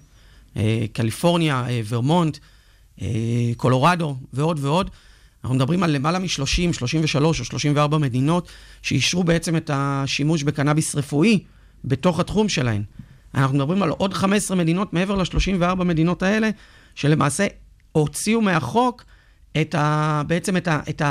אה, 0.56 0.84
קליפורניה, 0.92 1.64
אה, 1.68 1.80
ורמונט, 1.88 2.36
אה, 2.36 2.42
קולורדו 3.56 4.16
ועוד 4.32 4.58
ועוד. 4.62 4.90
אנחנו 5.44 5.56
מדברים 5.56 5.82
על 5.82 5.90
למעלה 5.90 6.18
מ-30, 6.18 6.72
33 6.72 7.40
או 7.40 7.44
34 7.44 7.98
מדינות 7.98 8.48
שאישרו 8.82 9.24
בעצם 9.24 9.56
את 9.56 9.70
השימוש 9.74 10.42
בקנאביס 10.42 10.94
רפואי 10.94 11.38
בתוך 11.84 12.20
התחום 12.20 12.48
שלהן. 12.48 12.82
אנחנו 13.34 13.56
מדברים 13.56 13.82
על 13.82 13.90
עוד 13.90 14.14
15 14.14 14.56
מדינות 14.56 14.92
מעבר 14.92 15.14
ל-34 15.14 15.74
מדינות 15.74 16.22
האלה, 16.22 16.50
שלמעשה 16.94 17.46
הוציאו 17.92 18.40
מהחוק 18.40 19.04
את 19.60 19.74
ה, 19.74 20.22
בעצם 20.26 20.56
את, 20.56 20.68
ה, 20.68 20.80
את 20.88 21.02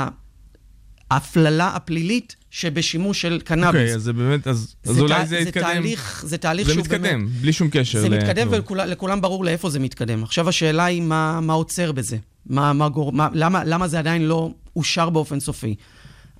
ההפללה 1.12 1.68
הפלילית 1.74 2.36
שבשימוש 2.50 3.20
של 3.22 3.40
קנאביס. 3.44 3.80
אוקיי, 3.80 3.94
אז 3.94 4.02
זה 4.02 4.12
באמת, 4.12 4.46
אז, 4.48 4.74
אז 4.84 4.98
אולי 5.00 5.14
תה- 5.14 5.24
זה 5.26 5.38
יתקדם. 5.38 5.62
תהליך, 5.62 6.24
זה 6.26 6.38
תהליך 6.38 6.66
זה 6.66 6.72
שהוא 6.72 6.82
מתקדם, 6.82 7.02
באמת... 7.02 7.30
בלי 7.40 7.52
שום 7.52 7.68
קשר. 7.70 8.00
זה 8.00 8.08
ל- 8.08 8.16
מתקדם 8.18 8.48
כלום. 8.48 8.60
ולכולם 8.88 9.20
ברור 9.20 9.44
לאיפה 9.44 9.70
זה 9.70 9.78
מתקדם. 9.78 10.22
עכשיו 10.22 10.48
השאלה 10.48 10.84
היא 10.84 11.02
מה, 11.02 11.40
מה 11.40 11.52
עוצר 11.52 11.92
בזה. 11.92 12.16
מה, 12.46 12.72
מה 12.72 12.88
גור... 12.88 13.12
מה, 13.12 13.28
למה, 13.32 13.64
למה 13.64 13.88
זה 13.88 13.98
עדיין 13.98 14.22
לא 14.22 14.50
אושר 14.76 15.10
באופן 15.10 15.40
סופי. 15.40 15.74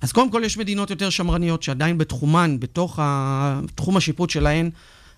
אז 0.01 0.11
קודם 0.11 0.31
כל 0.31 0.41
יש 0.45 0.57
מדינות 0.57 0.89
יותר 0.89 1.09
שמרניות 1.09 1.63
שעדיין 1.63 1.97
בתחומן, 1.97 2.57
בתוך 2.59 2.99
ה- 2.99 3.59
תחום 3.75 3.97
השיפוט 3.97 4.29
שלהן, 4.29 4.69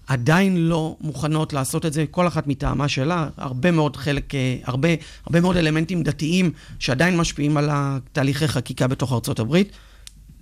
עדיין 0.07 0.57
לא 0.57 0.95
מוכנות 1.01 1.53
לעשות 1.53 1.85
את 1.85 1.93
זה, 1.93 2.05
כל 2.11 2.27
אחת 2.27 2.47
מטעמה 2.47 2.87
שלה, 2.87 3.29
הרבה 3.37 3.71
מאוד 3.71 3.95
חלק, 3.95 4.35
אה, 4.35 4.57
הרבה, 4.63 4.89
הרבה 5.25 5.41
מאוד 5.41 5.57
אלמנטים 5.57 6.03
דתיים 6.03 6.51
שעדיין 6.79 7.17
משפיעים 7.17 7.57
על 7.57 7.69
תהליכי 8.13 8.47
חקיקה 8.47 8.87
בתוך 8.87 9.13
ארצות 9.13 9.39
הברית. 9.39 9.71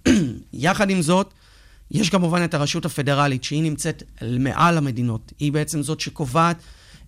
יחד 0.54 0.90
עם 0.90 1.02
זאת, 1.02 1.34
יש 1.92 2.10
כמובן 2.10 2.44
את 2.44 2.54
הרשות 2.54 2.86
הפדרלית, 2.86 3.44
שהיא 3.44 3.64
נמצאת 3.64 4.04
מעל 4.40 4.78
המדינות. 4.78 5.34
היא 5.40 5.52
בעצם 5.52 5.84
זאת 5.84 6.00
שקובעת 6.00 6.58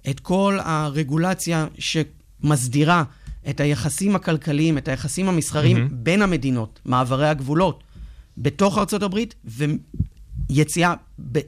את 0.10 0.20
כל 0.20 0.60
הרגולציה 0.64 1.68
שמסדירה 1.80 3.04
את 3.50 3.60
היחסים 3.60 4.16
הכלכליים, 4.16 4.78
את 4.78 4.88
היחסים 4.88 5.30
המסחריים 5.30 5.78
מהמם. 5.78 5.90
בין 5.92 6.22
המדינות, 6.22 6.80
מעברי 6.86 7.28
הגבולות, 7.28 7.84
בתוך 8.38 8.78
ארצות 8.78 9.04
הברית, 9.04 9.36
ויציאה 10.50 10.94
ב- 11.32 11.40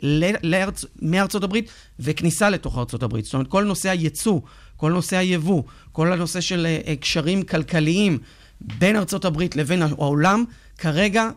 לארצ... 0.43 0.85
מארצות 1.01 1.43
הברית 1.43 1.69
וכניסה 1.99 2.49
לתוך 2.49 2.77
ארצות 2.77 3.03
הברית. 3.03 3.25
זאת 3.25 3.33
אומרת, 3.33 3.47
כל 3.47 3.63
נושא 3.63 3.89
הייצוא, 3.89 4.39
כל 4.77 4.91
נושא 4.91 5.17
היבוא, 5.17 5.63
כל 5.91 6.13
הנושא 6.13 6.41
של 6.41 6.65
אה, 6.65 6.95
קשרים 6.95 7.43
כלכליים 7.43 8.17
בין 8.61 8.95
ארצות 8.95 9.25
הברית 9.25 9.55
לבין 9.55 9.81
העולם, 9.81 10.43
כרגע, 10.77 11.29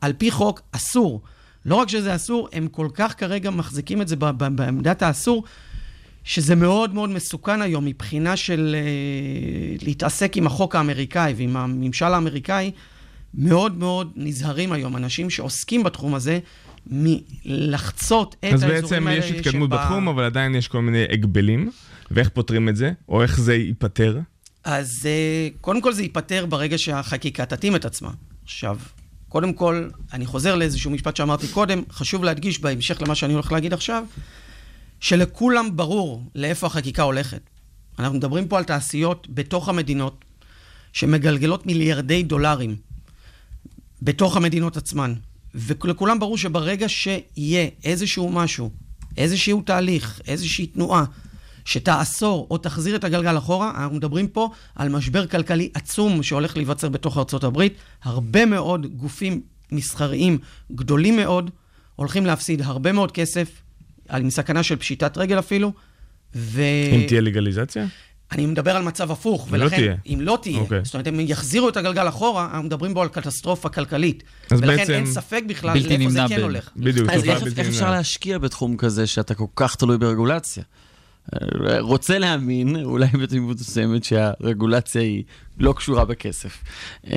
על 0.00 0.12
פי 0.12 0.30
חוק, 0.30 0.60
אסור. 0.72 1.22
לא 1.66 1.74
רק 1.74 1.88
שזה 1.88 2.14
אסור, 2.14 2.48
הם 2.52 2.68
כל 2.68 2.88
כך 2.94 3.14
כרגע 3.18 3.50
מחזיקים 3.50 4.02
את 4.02 4.08
זה 4.08 4.16
בעמדת 4.16 5.02
האסור, 5.02 5.44
שזה 6.24 6.54
מאוד 6.54 6.94
מאוד 6.94 7.10
מסוכן 7.10 7.62
היום 7.62 7.84
מבחינה 7.84 8.36
של 8.36 8.76
uh, 9.80 9.84
להתעסק 9.84 10.36
עם 10.36 10.46
החוק 10.46 10.76
האמריקאי 10.76 11.34
ועם 11.36 11.56
הממשל 11.56 12.04
האמריקאי. 12.04 12.70
מאוד 13.34 13.78
מאוד 13.78 14.12
נזהרים 14.16 14.72
היום 14.72 14.96
אנשים 14.96 15.30
שעוסקים 15.30 15.82
בתחום 15.82 16.14
הזה 16.14 16.38
מלחצות 16.86 18.36
את 18.40 18.44
אז 18.44 18.62
האזורים 18.62 18.82
בעצם 18.82 19.06
האלה 19.06 19.18
יש 19.24 19.30
התקדמות 19.30 19.68
שבה- 19.68 19.84
בתחום, 19.84 20.08
אבל 20.08 20.24
עדיין 20.24 20.54
יש 20.54 20.68
כל 20.68 20.82
מיני 20.82 21.04
הגבלים, 21.10 21.70
ואיך 22.10 22.28
פותרים 22.28 22.68
את 22.68 22.76
זה, 22.76 22.92
או 23.08 23.22
איך 23.22 23.40
זה 23.40 23.54
ייפתר. 23.54 24.18
אז 24.64 24.88
uh, 25.02 25.58
קודם 25.60 25.80
כל 25.80 25.92
זה 25.92 26.02
ייפתר 26.02 26.46
ברגע 26.46 26.78
שהחקיקה 26.78 27.46
תתאים 27.46 27.76
את 27.76 27.84
עצמה. 27.84 28.10
עכשיו, 28.44 28.78
קודם 29.28 29.52
כל, 29.52 29.88
אני 30.12 30.26
חוזר 30.26 30.54
לאיזשהו 30.54 30.90
משפט 30.90 31.16
שאמרתי 31.16 31.48
קודם, 31.48 31.82
חשוב 31.90 32.24
להדגיש 32.24 32.60
בהמשך 32.60 33.02
למה 33.02 33.14
שאני 33.14 33.32
הולך 33.32 33.52
להגיד 33.52 33.72
עכשיו, 33.72 34.04
שלכולם 35.00 35.76
ברור 35.76 36.24
לאיפה 36.34 36.66
החקיקה 36.66 37.02
הולכת. 37.02 37.40
אנחנו 37.98 38.16
מדברים 38.16 38.48
פה 38.48 38.58
על 38.58 38.64
תעשיות 38.64 39.26
בתוך 39.30 39.68
המדינות 39.68 40.24
שמגלגלות 40.92 41.66
מיליארדי 41.66 42.22
דולרים 42.22 42.76
בתוך 44.02 44.36
המדינות 44.36 44.76
עצמן. 44.76 45.14
ולכולם 45.54 46.18
ברור 46.18 46.38
שברגע 46.38 46.88
שיהיה 46.88 47.68
איזשהו 47.84 48.28
משהו, 48.28 48.70
איזשהו 49.16 49.62
תהליך, 49.62 50.20
איזושהי 50.28 50.66
תנועה 50.66 51.04
שתאסור 51.64 52.46
או 52.50 52.58
תחזיר 52.58 52.96
את 52.96 53.04
הגלגל 53.04 53.38
אחורה, 53.38 53.72
אנחנו 53.76 53.96
מדברים 53.96 54.28
פה 54.28 54.50
על 54.74 54.88
משבר 54.88 55.26
כלכלי 55.26 55.70
עצום 55.74 56.22
שהולך 56.22 56.56
להיווצר 56.56 56.88
בתוך 56.88 57.16
הברית. 57.44 57.74
הרבה 58.02 58.46
מאוד 58.46 58.86
גופים 58.86 59.40
מסחריים 59.72 60.38
גדולים 60.72 61.16
מאוד 61.16 61.50
הולכים 61.96 62.26
להפסיד 62.26 62.62
הרבה 62.62 62.92
מאוד 62.92 63.12
כסף, 63.12 63.62
עם 64.10 64.30
סכנה 64.30 64.62
של 64.62 64.76
פשיטת 64.76 65.18
רגל 65.18 65.38
אפילו. 65.38 65.72
ו... 66.34 66.62
אם 66.92 67.04
תהיה 67.08 67.20
לגליזציה? 67.20 67.86
אני 68.32 68.46
מדבר 68.46 68.76
על 68.76 68.82
מצב 68.82 69.10
הפוך, 69.12 69.48
לא 69.52 69.64
ולכן, 69.64 69.76
תהיה. 69.76 69.94
אם 70.06 70.18
לא 70.20 70.38
תהיה, 70.42 70.58
אוקיי. 70.58 70.80
זאת 70.84 70.94
אומרת, 70.94 71.06
הם 71.06 71.20
יחזירו 71.20 71.68
את 71.68 71.76
הגלגל 71.76 72.08
אחורה, 72.08 72.44
אנחנו 72.50 72.62
מדברים 72.62 72.94
בו 72.94 73.02
על 73.02 73.08
קטסטרופה 73.08 73.68
כלכלית. 73.68 74.22
אז 74.50 74.58
ולכן 74.62 74.76
בעצם- 74.76 74.92
אין 74.92 75.06
ספק 75.06 75.42
בכלל 75.46 75.74
לאיפה 75.74 76.10
זה 76.10 76.18
כן 76.28 76.34
בין- 76.34 76.40
הולך. 76.42 76.68
בדיוק, 76.76 77.10
אז 77.10 77.24
איך, 77.24 77.42
איך 77.58 77.68
אפשר. 77.68 77.90
להשקיע 77.90 78.38
בתחום 78.38 78.76
כזה 78.76 79.06
שאתה 79.06 79.34
כל 79.34 79.44
כך 79.56 79.74
תלוי 79.74 79.98
ברגולציה? 79.98 80.62
אה, 81.34 81.38
רוצה 81.80 82.18
להאמין, 82.18 82.76
אולי 82.84 83.06
בתמימות 83.06 83.60
מסוימת, 83.60 84.04
שהרגולציה 84.04 85.02
היא 85.02 85.22
לא 85.58 85.72
קשורה 85.72 86.04
בכסף. 86.04 86.58
אה, 87.10 87.16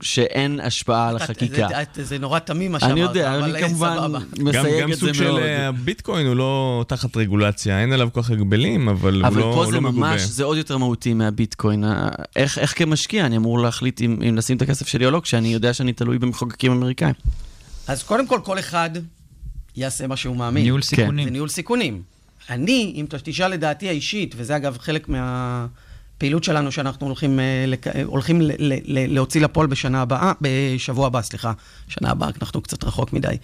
שאין 0.00 0.60
השפעה 0.60 1.08
על 1.08 1.16
החקיקה. 1.16 1.68
זה, 1.94 2.04
זה 2.04 2.18
נורא 2.18 2.38
תמים 2.38 2.72
מה 2.72 2.80
שאמרת, 2.80 2.92
אני 2.92 3.00
יודע, 3.00 3.34
אבל 3.34 3.42
אני 3.42 3.62
אה, 3.62 3.68
כמובן 3.68 3.94
סבבה. 3.96 4.18
גם, 4.18 4.44
מסייג 4.44 4.82
גם 4.82 4.92
את 4.92 4.94
זה 4.94 5.00
סוג 5.06 5.12
של 5.12 5.24
מאוד. 5.30 5.40
אה, 5.40 5.68
הביטקוין 5.68 6.26
הוא 6.26 6.36
לא 6.36 6.84
תחת 6.88 7.16
רגולציה, 7.16 7.80
אין 7.80 7.92
עליו 7.92 8.08
כל 8.12 8.22
כך 8.22 8.30
הגבלים, 8.30 8.88
אבל, 8.88 9.14
הוא 9.20 9.26
אבל 9.26 9.40
לא, 9.40 9.52
פה 9.56 9.66
זה 9.66 9.72
לא 9.72 9.80
מגובה. 9.80 10.10
ממש, 10.10 10.20
זה 10.22 10.44
עוד 10.44 10.56
יותר 10.56 10.78
מהותי 10.78 11.14
מהביטקוין. 11.14 11.84
ה- 11.84 12.08
איך, 12.36 12.58
איך 12.58 12.78
כמשקיע 12.78 13.26
אני 13.26 13.36
אמור 13.36 13.58
להחליט 13.58 14.00
אם, 14.00 14.18
אם 14.28 14.36
לשים 14.36 14.56
את 14.56 14.62
הכסף 14.62 14.88
שלי 14.88 15.06
או 15.06 15.10
לא, 15.10 15.20
כשאני 15.20 15.48
יודע 15.48 15.72
שאני 15.74 15.92
תלוי 15.92 16.18
במחוקקים 16.18 16.72
אמריקאים? 16.72 17.14
אז 17.88 18.02
קודם 18.02 18.26
כל, 18.26 18.40
כל 18.44 18.58
אחד 18.58 18.90
יעשה 19.76 20.06
מה 20.06 20.16
שהוא 20.16 20.36
מאמין. 20.36 20.62
ניהול 20.62 20.82
סיכונים. 20.82 21.24
זה 21.24 21.30
ניהול 21.30 21.48
סיכונים. 21.48 22.02
אני, 22.50 22.92
אם 22.96 23.06
תשאל 23.22 23.48
לדעתי 23.52 23.88
האישית, 23.88 24.34
וזה 24.38 24.56
אגב 24.56 24.78
חלק 24.78 25.08
מהפעילות 25.08 26.44
שלנו 26.44 26.72
שאנחנו 26.72 27.06
הולכים, 27.06 27.40
אה, 27.40 27.64
לק- 27.66 27.86
אה, 27.86 28.02
הולכים 28.04 28.40
ל- 28.40 28.52
ל- 28.58 28.98
ל- 28.98 29.14
להוציא 29.14 29.40
לפועל 29.40 29.66
בשנה 29.66 30.02
הבאה, 30.02 30.32
בשבוע 30.40 31.06
הבא, 31.06 31.22
סליחה. 31.22 31.52
שנה 31.88 32.10
הבאה, 32.10 32.28
אנחנו 32.42 32.60
קצת 32.60 32.84
רחוק 32.84 33.12
מדי. 33.12 33.36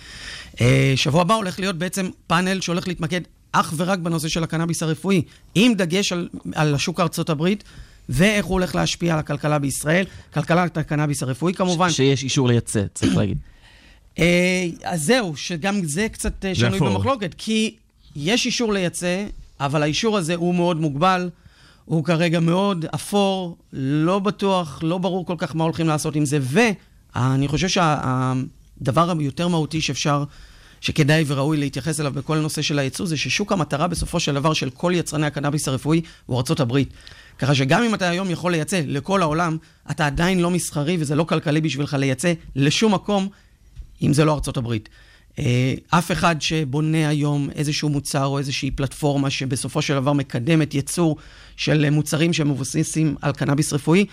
אה, 0.61 0.93
שבוע 0.97 1.21
הבא 1.21 1.35
הולך 1.35 1.61
להיות 1.61 1.77
בעצם 1.77 2.09
פאנל 2.27 2.61
שהולך 2.61 2.89
להתמקד 2.89 3.21
אך 3.53 3.75
ורק 3.77 3.99
בנושא 3.99 4.29
של 4.29 4.45
הקנאביס 4.45 4.83
הרפואי, 4.83 5.23
עם 5.55 5.75
דגש 5.75 6.13
על, 6.13 6.29
על 6.55 6.75
השוק 6.75 7.01
ארצות 7.01 7.31
הברית. 7.31 7.65
ואיך 8.11 8.47
הוא 8.47 8.53
הולך 8.53 8.75
להשפיע 8.75 9.13
על 9.15 9.19
הכלכלה 9.21 9.59
בישראל, 9.59 10.05
כלכלת 10.35 10.77
הקנאביס 10.77 11.23
הרפואי 11.23 11.55
כמובן. 11.55 11.91
שיש 11.91 12.23
אישור 12.25 12.49
לייצא, 12.49 12.83
צריך 12.95 13.17
להגיד. 13.17 13.39
אז 14.85 15.03
זהו, 15.03 15.37
שגם 15.37 15.85
זה 15.85 16.07
קצת 16.13 16.45
שנוי. 16.55 16.81
במחלוקת, 16.81 17.35
כי 17.39 17.77
יש 18.21 18.47
אישור 18.47 18.73
לייצא, 18.73 19.27
אבל 19.61 19.83
האישור 19.83 20.19
הזה 20.19 20.35
הוא 20.35 20.55
מאוד 20.55 20.81
מוגבל, 20.81 21.31
הוא 21.85 22.05
כרגע 22.05 22.41
מאוד 22.41 22.87
אפור, 22.95 23.57
לא 23.73 24.19
בטוח, 24.19 24.81
לא 24.83 24.99
ברור 24.99 25.27
כל 25.27 25.35
כך 25.39 25.57
מה 25.57 25.65
הולכים 25.65 25.87
לעשות 25.87 26.17
עם 26.17 26.25
זה, 26.25 26.39
ואני 26.43 27.49
חושב 27.49 27.69
שהדבר 27.69 29.11
היותר 29.19 29.49
מהותי 29.49 29.81
שאפשר, 29.81 30.25
שכדאי 30.81 31.25
וראוי 31.27 31.57
להתייחס 31.57 32.01
אליו 32.01 32.13
בכל 32.13 32.37
הנושא 32.37 32.63
של 32.63 32.79
הייצוא, 32.79 33.07
זה 33.07 33.17
ששוק 33.17 33.53
המטרה 33.53 33.87
בסופו 33.87 34.21
של 34.21 34.35
דבר 34.35 34.53
של 34.53 34.71
כל 34.71 34.93
יצרני 34.95 35.27
הקנאביס 35.27 35.69
הרפואי 35.69 36.01
הוא 36.27 36.37
הברית. 36.61 36.89
ככה 37.39 37.55
שגם 37.55 37.83
אם 37.83 37.95
אתה 37.95 38.09
היום 38.09 38.31
יכול 38.31 38.53
לייצא 38.53 38.83
לכל 38.87 39.23
העולם, 39.23 39.57
אתה 39.91 40.07
עדיין 40.07 40.41
לא 40.41 40.51
מסחרי 40.51 40.97
וזה 41.01 41.15
לא 41.15 41.25
כלכלי 41.25 41.61
בשבילך 41.61 41.95
לייצא 41.95 42.33
לשום 42.57 42.95
מקום, 42.95 43.29
אם 44.03 44.13
זה 44.13 44.25
לא 44.25 44.33
הברית. 44.57 44.89
אה, 45.39 45.75
אף 45.91 46.13
אחד 46.13 46.37
שבונה 46.43 47.09
היום 47.09 47.49
איזשהו 47.55 47.89
מוצר 47.89 48.25
או 48.27 48.39
איזושהי 48.39 48.71
פלטפורמה 48.71 49.31
שבסופו 49.31 49.83
של 49.83 49.95
דבר 49.95 50.13
מקדמת 50.13 50.75
ייצור 50.75 51.17
של 51.57 51.91
מוצרים 51.91 52.33
שמבוססים 52.33 53.17
על 53.23 53.33
קנאביס 53.33 53.73
רפואי, 53.73 54.07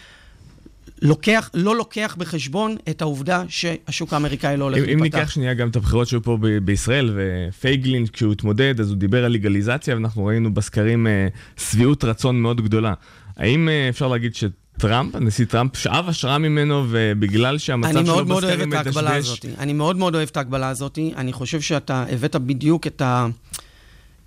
לוקח, 1.01 1.49
לא 1.53 1.75
לוקח 1.75 2.15
בחשבון 2.19 2.75
את 2.89 3.01
העובדה 3.01 3.43
שהשוק 3.47 4.13
האמריקאי 4.13 4.57
לא 4.57 4.63
הולך 4.63 4.77
אם, 4.77 4.83
אם 4.83 4.99
להיפתח. 4.99 5.17
ניקח 5.17 5.31
שנייה 5.31 5.53
גם 5.53 5.69
את 5.69 5.75
הבחירות 5.75 6.07
שהיו 6.07 6.23
פה 6.23 6.37
ב- 6.41 6.57
בישראל, 6.57 7.11
ופייגלין 7.15 8.07
כשהוא 8.07 8.31
התמודד, 8.31 8.79
אז 8.79 8.89
הוא 8.89 8.97
דיבר 8.97 9.25
על 9.25 9.31
לגליזציה, 9.31 9.95
ואנחנו 9.95 10.25
ראינו 10.25 10.53
בסקרים 10.53 11.07
אה, 11.07 11.27
שביעות 11.57 12.03
רצון 12.03 12.41
מאוד 12.41 12.61
גדולה. 12.61 12.93
האם 13.37 13.69
אה, 13.69 13.89
אפשר 13.89 14.07
להגיד 14.07 14.35
שטראמפ, 14.77 15.15
הנשיא 15.15 15.45
טראמפ, 15.45 15.77
שאב 15.77 16.09
השראה 16.09 16.37
ממנו, 16.37 16.85
ובגלל 16.89 17.57
שהמצב 17.57 17.89
אני 17.89 18.05
שלו 18.05 18.13
מאוד 18.15 18.27
מאוד 18.27 18.43
אוהב 18.43 18.59
בסקרים 18.59 18.73
את 18.73 18.87
מדשדש, 18.87 19.27
הזאת. 19.29 19.45
אני 19.57 19.73
מאוד 19.73 19.97
מאוד 19.97 20.15
אוהב 20.15 20.29
את 20.31 20.37
ההקבלה 20.37 20.69
הזאת. 20.69 20.99
אני 21.15 21.33
חושב 21.33 21.61
שאתה 21.61 22.05
הבאת 22.11 22.35
בדיוק 22.35 22.87
את, 22.87 23.01
ה... 23.01 23.27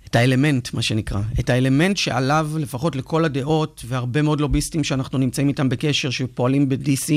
את 0.05 0.15
האלמנט, 0.15 0.73
מה 0.73 0.81
שנקרא. 0.81 1.21
את 1.39 1.49
האלמנט 1.49 1.97
שעליו, 1.97 2.49
לפחות 2.59 2.95
לכל 2.95 3.25
הדעות, 3.25 3.83
והרבה 3.87 4.21
מאוד 4.21 4.41
לוביסטים 4.41 4.83
שאנחנו 4.83 5.17
נמצאים 5.17 5.47
איתם 5.47 5.69
בקשר, 5.69 6.09
שפועלים 6.09 6.69
ב-DC, 6.69 7.11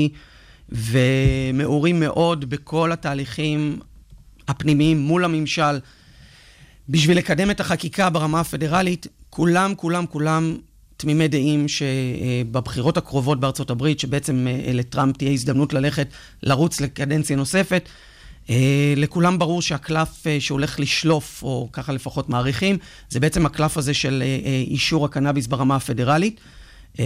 ומעורים 0.69 1.99
מאוד 1.99 2.49
בכל 2.49 2.91
התהליכים 2.91 3.79
הפנימיים 4.47 4.97
מול 4.99 5.25
הממשל, 5.25 5.79
בשביל 6.89 7.17
לקדם 7.17 7.51
את 7.51 7.59
החקיקה 7.59 8.09
ברמה 8.09 8.39
הפדרלית, 8.39 9.07
כולם, 9.29 9.75
כולם, 9.75 10.05
כולם 10.05 10.57
תמימי 11.03 11.27
דעים 11.27 11.65
שבבחירות 11.67 12.97
הקרובות 12.97 13.39
בארצות 13.39 13.69
הברית, 13.69 13.99
שבעצם 13.99 14.47
אה, 14.47 14.73
לטראמפ 14.73 15.17
תהיה 15.17 15.31
הזדמנות 15.31 15.73
ללכת, 15.73 16.07
לרוץ 16.43 16.81
לקדנציה 16.81 17.35
נוספת, 17.35 17.89
אה, 18.49 18.93
לכולם 18.97 19.39
ברור 19.39 19.61
שהקלף 19.61 20.27
אה, 20.27 20.37
שהולך 20.39 20.79
לשלוף, 20.79 21.43
או 21.43 21.69
ככה 21.73 21.93
לפחות 21.93 22.29
מעריכים, 22.29 22.77
זה 23.09 23.19
בעצם 23.19 23.45
הקלף 23.45 23.77
הזה 23.77 23.93
של 23.93 24.23
אה, 24.25 24.39
אה, 24.45 24.63
אישור 24.67 25.05
הקנאביס 25.05 25.47
ברמה 25.47 25.75
הפדרלית. 25.75 26.39
אה, 26.99 27.05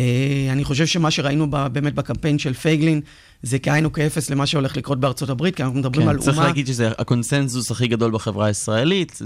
אני 0.51 0.63
חושב 0.63 0.85
שמה 0.85 1.11
שראינו 1.11 1.47
ב- 1.49 1.67
באמת 1.67 1.93
בקמפיין 1.95 2.39
של 2.39 2.53
פייגלין, 2.53 3.01
זה 3.43 3.59
כאין 3.59 3.85
וכאפס 3.85 4.29
למה 4.29 4.45
שהולך 4.45 4.77
לקרות 4.77 4.99
בארצות 4.99 5.29
הברית, 5.29 5.55
כי 5.55 5.63
אנחנו 5.63 5.79
מדברים 5.79 6.03
כן, 6.03 6.09
על 6.09 6.17
צריך 6.19 6.37
אומה... 6.37 6.47
להגיד 6.47 6.67
שזה 6.67 6.87
הקונסנזוס 6.97 7.71
הכי 7.71 7.87
גדול 7.87 8.11
בחברה 8.11 8.45
הישראלית. 8.45 9.19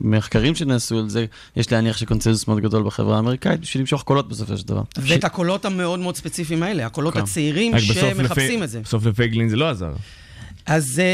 מחקרים 0.00 0.54
שנעשו 0.54 0.98
על 0.98 1.08
זה, 1.08 1.26
יש 1.56 1.72
להניח 1.72 1.96
שקונסנזוס 1.96 2.48
מאוד 2.48 2.60
גדול 2.60 2.82
בחברה 2.82 3.16
האמריקאית 3.16 3.60
בשביל 3.60 3.80
למשוך 3.80 4.02
קולות 4.02 4.28
בסופו 4.28 4.56
של 4.56 4.66
דבר. 4.66 4.82
ואת 4.98 5.24
הקולות 5.24 5.64
המאוד 5.64 6.00
מאוד 6.00 6.16
ספציפיים 6.16 6.62
האלה, 6.62 6.86
הקולות 6.86 7.14
כן. 7.14 7.20
הצעירים 7.20 7.78
שמחפשים 7.78 8.24
לפי- 8.58 8.64
את 8.64 8.70
זה. 8.70 8.80
בסוף 8.80 9.06
לפייגלין 9.06 9.48
זה 9.48 9.56
לא 9.56 9.70
עזר. 9.70 9.92
אז 10.66 10.98
אה, 11.00 11.04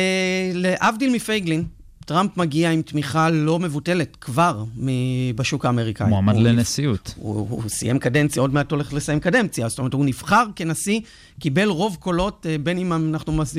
להבדיל 0.54 1.12
מפייגלין, 1.12 1.64
טראמפ 2.06 2.36
מגיע 2.36 2.70
עם 2.70 2.82
תמיכה 2.82 3.30
לא 3.30 3.58
מבוטלת 3.58 4.16
כבר 4.20 4.64
בשוק 5.34 5.64
האמריקאי. 5.64 6.08
מועמד 6.08 6.34
הוא 6.34 6.42
לנשיאות. 6.42 7.14
הוא, 7.16 7.46
הוא 7.50 7.62
סיים 7.68 7.98
קדנציה, 7.98 8.42
עוד 8.42 8.54
מעט 8.54 8.70
הולך 8.70 8.92
לסיים 8.92 9.20
קדנציה. 9.20 9.68
זאת 9.68 9.78
אומרת, 9.78 9.92
הוא 9.92 10.04
נבחר 10.04 10.44
כנשיא, 10.56 11.00
קיבל 11.40 11.68
רוב 11.68 11.96
קולות, 12.00 12.46
אה, 12.48 12.56
בין 12.62 12.78
אם 12.78 12.92
אנחנו 12.92 13.32
מס, 13.32 13.56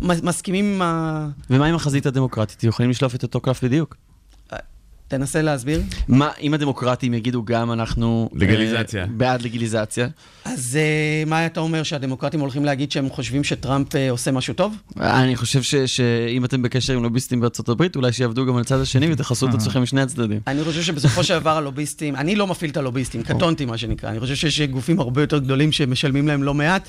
מס, 0.00 0.22
מסכימים 0.22 0.64
עם 0.74 0.82
ה... 0.82 1.28
ומה 1.50 1.66
עם 1.66 1.74
החזית 1.74 2.06
הדמוקרטית? 2.06 2.64
יכולים 2.64 2.90
לשלוף 2.90 3.14
את 3.14 3.22
אותו 3.22 3.40
קלף 3.40 3.64
בדיוק. 3.64 3.96
תנסה 5.08 5.42
להסביר. 5.42 5.82
מה, 6.08 6.30
אם 6.40 6.54
הדמוקרטים 6.54 7.14
יגידו 7.14 7.44
גם 7.44 7.72
אנחנו... 7.72 8.30
לגליזציה. 8.34 9.02
אה, 9.02 9.06
בעד 9.06 9.42
לגליזציה. 9.42 10.08
אז 10.44 10.78
אה, 10.80 11.24
מה 11.26 11.46
אתה 11.46 11.60
אומר, 11.60 11.82
שהדמוקרטים 11.82 12.40
הולכים 12.40 12.64
להגיד 12.64 12.92
שהם 12.92 13.08
חושבים 13.08 13.44
שטראמפ 13.44 13.96
אה, 13.96 14.10
עושה 14.10 14.32
משהו 14.32 14.54
טוב? 14.54 14.76
אני 15.00 15.36
חושב 15.36 15.62
ש- 15.62 15.74
שאם 15.74 16.44
אתם 16.44 16.62
בקשר 16.62 16.92
עם 16.92 17.02
לוביסטים 17.02 17.40
בארצות 17.40 17.68
הברית, 17.68 17.96
אולי 17.96 18.12
שיעבדו 18.12 18.46
גם 18.46 18.54
על 18.56 18.60
הצד 18.60 18.80
השני 18.80 19.12
ותכסו 19.12 19.48
את 19.48 19.54
עצמכם 19.54 19.82
משני 19.82 20.00
הצדדים. 20.00 20.40
אני 20.46 20.64
חושב 20.64 20.82
שבסופו 20.82 21.24
של 21.24 21.38
דבר 21.38 21.56
הלוביסטים, 21.56 22.16
אני 22.16 22.36
לא 22.36 22.46
מפעיל 22.46 22.70
את 22.70 22.76
הלוביסטים, 22.76 23.22
קטונתי 23.22 23.64
מה 23.64 23.78
שנקרא. 23.78 24.10
אני 24.10 24.20
חושב 24.20 24.34
שיש 24.34 24.60
גופים 24.60 25.00
הרבה 25.00 25.22
יותר 25.22 25.38
גדולים 25.38 25.72
שמשלמים 25.72 26.28
להם 26.28 26.42
לא 26.42 26.54
מעט. 26.54 26.88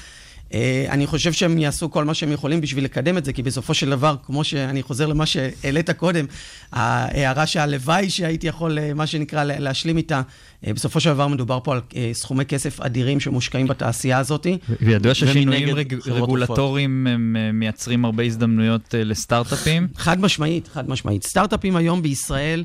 אה, 0.53 0.85
אני 0.89 1.07
חושב 1.07 1.33
שהם 1.33 1.57
יעשו 1.57 1.91
כל 1.91 2.05
מה 2.05 2.13
שהם 2.13 2.31
יכולים 2.31 2.61
בשביל 2.61 2.83
לקדם 2.83 3.17
את 3.17 3.25
זה, 3.25 3.33
כי 3.33 3.43
בסופו 3.43 3.73
של 3.73 3.89
דבר, 3.89 4.15
כמו 4.25 4.43
שאני 4.43 4.83
חוזר 4.83 5.07
למה 5.07 5.25
שהעלית 5.25 5.89
קודם, 5.89 6.25
ההערה 6.71 7.45
שהלוואי 7.47 8.09
שהייתי 8.09 8.47
יכול, 8.47 8.79
אה, 8.79 8.93
מה 8.93 9.07
שנקרא, 9.07 9.43
לה- 9.43 9.59
להשלים 9.59 9.97
איתה, 9.97 10.21
אה, 10.67 10.73
בסופו 10.73 10.99
של 10.99 11.09
דבר 11.13 11.27
מדובר 11.27 11.59
פה 11.63 11.73
על 11.73 11.81
סכומי 12.13 12.45
כסף 12.45 12.79
אדירים 12.79 13.19
שמושקעים 13.19 13.67
בתעשייה 13.67 14.17
הזאת. 14.17 14.47
וידוע 14.81 15.13
ששינויים 15.13 15.75
רג... 15.75 15.95
רגולטוריים 16.07 17.07
הם 17.07 17.35
מייצרים 17.53 18.05
הרבה 18.05 18.23
הזדמנויות 18.23 18.93
לסטארט-אפים. 18.97 19.87
חד 19.95 20.19
משמעית, 20.21 20.67
חד 20.67 20.89
משמעית. 20.89 21.23
סטארט-אפים 21.23 21.75
היום 21.75 22.01
בישראל 22.01 22.63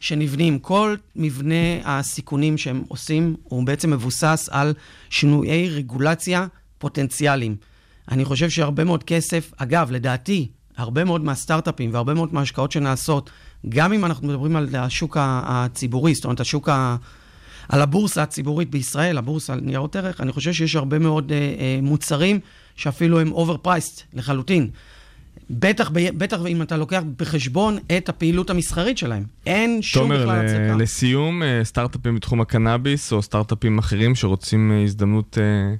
שנבנים, 0.00 0.58
כל 0.58 0.96
מבנה 1.16 1.54
הסיכונים 1.84 2.58
שהם 2.58 2.82
עושים, 2.88 3.36
הוא 3.44 3.66
בעצם 3.66 3.90
מבוסס 3.90 4.48
על 4.52 4.74
שינויי 5.10 5.68
רגולציה 5.68 6.46
פוטנציאליים. 6.82 7.56
אני 8.10 8.24
חושב 8.24 8.50
שהרבה 8.50 8.84
מאוד 8.84 9.04
כסף, 9.04 9.52
אגב, 9.56 9.90
לדעתי, 9.90 10.48
הרבה 10.76 11.04
מאוד 11.04 11.24
מהסטארט-אפים 11.24 11.94
והרבה 11.94 12.14
מאוד 12.14 12.34
מההשקעות 12.34 12.72
שנעשות, 12.72 13.30
גם 13.68 13.92
אם 13.92 14.04
אנחנו 14.04 14.28
מדברים 14.28 14.56
על 14.56 14.68
השוק 14.74 15.16
הציבורי, 15.20 16.14
זאת 16.14 16.24
אומרת, 16.24 16.40
השוק 16.40 16.68
ה... 16.68 16.96
על 17.68 17.82
הבורסה 17.82 18.22
הציבורית 18.22 18.70
בישראל, 18.70 19.18
הבורסה 19.18 19.52
על 19.52 19.60
ניירות 19.60 19.96
ערך, 19.96 20.20
אני 20.20 20.32
חושב 20.32 20.52
שיש 20.52 20.76
הרבה 20.76 20.98
מאוד 20.98 21.32
אה, 21.32 21.38
אה, 21.38 21.78
מוצרים 21.82 22.40
שאפילו 22.76 23.20
הם 23.20 23.32
overpriced 23.32 24.02
לחלוטין. 24.14 24.70
בטח, 25.50 25.90
ב- 25.92 26.18
בטח 26.18 26.38
אם 26.48 26.62
אתה 26.62 26.76
לוקח 26.76 27.02
בחשבון 27.18 27.78
את 27.96 28.08
הפעילות 28.08 28.50
המסחרית 28.50 28.98
שלהם. 28.98 29.24
אין 29.46 29.82
שום 29.82 30.02
תומר, 30.02 30.22
בכלל 30.22 30.46
הצדקה. 30.46 30.76
לסיום, 30.76 31.42
אה, 31.42 31.60
סטארט-אפים 31.64 32.16
בתחום 32.16 32.40
הקנאביס, 32.40 33.12
או 33.12 33.22
סטארט-אפים 33.22 33.78
אחרים 33.78 34.14
שרוצים 34.14 34.72
אה, 34.72 34.82
הזדמנות 34.82 35.38
אה, 35.40 35.74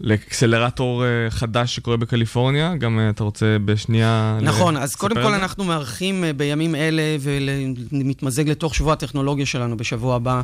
לאקסלרטור 0.00 1.04
אה, 1.04 1.30
חדש 1.30 1.76
שקורה 1.76 1.96
בקליפורניה, 1.96 2.76
גם 2.76 2.98
אה, 2.98 3.10
אתה 3.10 3.24
רוצה 3.24 3.56
בשנייה... 3.64 4.38
נכון, 4.42 4.76
אז 4.76 4.94
קודם 4.94 5.14
כל? 5.14 5.34
אנחנו 5.34 5.64
מארחים 5.64 6.24
אה, 6.24 6.32
בימים 6.32 6.74
אלה 6.74 7.02
ומתמזג 7.20 8.48
לתוך 8.48 8.74
שבוע 8.74 8.92
הטכנולוגיה 8.92 9.46
שלנו 9.46 9.76
בשבוע 9.76 10.16
הבא, 10.16 10.42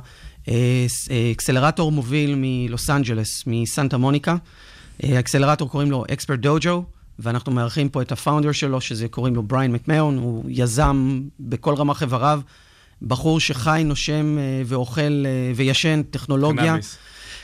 אקסלרטור 1.32 1.92
מוביל 1.92 2.34
מלוס 2.36 2.90
אנג'לס, 2.90 3.44
מסנטה 3.46 3.96
מוניקה. 3.96 4.36
האקסלרטור 5.02 5.68
קוראים 5.68 5.90
לו 5.90 6.04
אקספרט 6.12 6.38
דוג'ו, 6.38 6.84
ואנחנו 7.18 7.52
מארחים 7.52 7.88
פה 7.88 8.02
את 8.02 8.12
הפאונדר 8.12 8.52
שלו, 8.52 8.80
שזה 8.80 9.08
קוראים 9.08 9.34
לו 9.34 9.42
בריין 9.42 9.72
מקמאון, 9.72 10.18
הוא 10.18 10.44
יזם 10.48 11.20
בכל 11.40 11.74
רמ"ח 11.74 12.02
איבריו, 12.02 12.40
בחור 13.02 13.40
שחי, 13.40 13.82
נושם 13.84 14.38
ואוכל 14.66 15.24
וישן 15.56 16.02
טכנולוגיה. 16.10 16.64
קנאביס. 16.64 16.98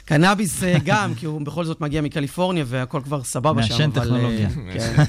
קנאביס 0.08 0.62
אה, 0.62 0.76
גם, 0.84 1.14
כי 1.14 1.26
הוא 1.26 1.40
בכל 1.40 1.64
זאת 1.64 1.80
מגיע 1.80 2.00
מקליפורניה 2.00 2.64
והכל 2.66 3.00
כבר 3.04 3.24
סבבה 3.24 3.62
שם, 3.62 3.72
מעשן 3.72 3.90
אבל... 3.90 3.98
אה, 4.00 4.04
טכנולוגיה. 4.04 4.48
כן. 4.72 5.02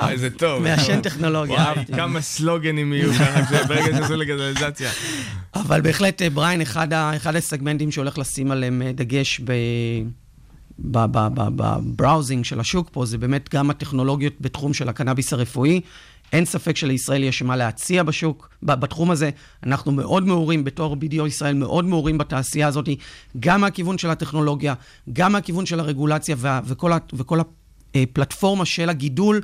אה, 0.00 0.10
איזה 0.10 0.30
טוב. 0.30 0.62
מעשן 0.62 1.00
טכנולוגיה, 1.00 1.54
וואי, 1.54 1.66
אהבתי. 1.66 1.92
כמה 1.92 2.20
סלוגנים 2.20 2.92
יהיו 2.92 3.12
ככה 3.12 3.64
ברגע 3.68 3.96
שעשו 3.96 4.16
לגליזציה. 4.16 4.90
אבל 5.54 5.80
בהחלט, 5.80 6.22
אה, 6.22 6.30
בריין, 6.30 6.60
אחד, 6.60 6.88
הסגמנטים 7.36 7.90
שהולך 7.90 8.18
לשים 8.18 8.50
עליהם 8.50 8.82
אה, 8.82 8.92
דגש 8.92 9.40
ב... 9.44 9.52
ב- 10.78 11.04
ב- 11.12 11.28
ב- 11.34 11.48
בבראוזינג 11.56 12.44
של 12.44 12.60
השוק 12.60 12.88
פה, 12.92 13.06
זה 13.06 13.18
באמת 13.18 13.54
גם 13.54 13.70
הטכנולוגיות 13.70 14.32
בתחום 14.40 14.74
של 14.74 14.88
הקנאביס 14.88 15.32
הרפואי. 15.32 15.80
אין 16.32 16.44
ספק 16.44 16.76
שלישראל 16.76 17.22
יש 17.22 17.42
מה 17.42 17.56
להציע 17.56 18.02
בשוק, 18.02 18.48
בתחום 18.62 19.10
הזה. 19.10 19.30
אנחנו 19.66 19.92
מאוד 19.92 20.26
מעורים, 20.26 20.64
בתור 20.64 20.96
BDO 21.00 21.26
ישראל, 21.26 21.54
מאוד 21.54 21.84
מעורים 21.84 22.18
בתעשייה 22.18 22.68
הזאת, 22.68 22.88
גם 23.40 23.60
מהכיוון 23.60 23.98
של 23.98 24.10
הטכנולוגיה, 24.10 24.74
גם 25.12 25.32
מהכיוון 25.32 25.66
של 25.66 25.80
הרגולציה 25.80 26.36
וה, 26.38 26.60
וכל, 26.64 26.92
ה, 26.92 26.98
וכל 27.12 27.38
הפלטפורמה 27.94 28.64
של 28.64 28.88
הגידול. 28.88 29.40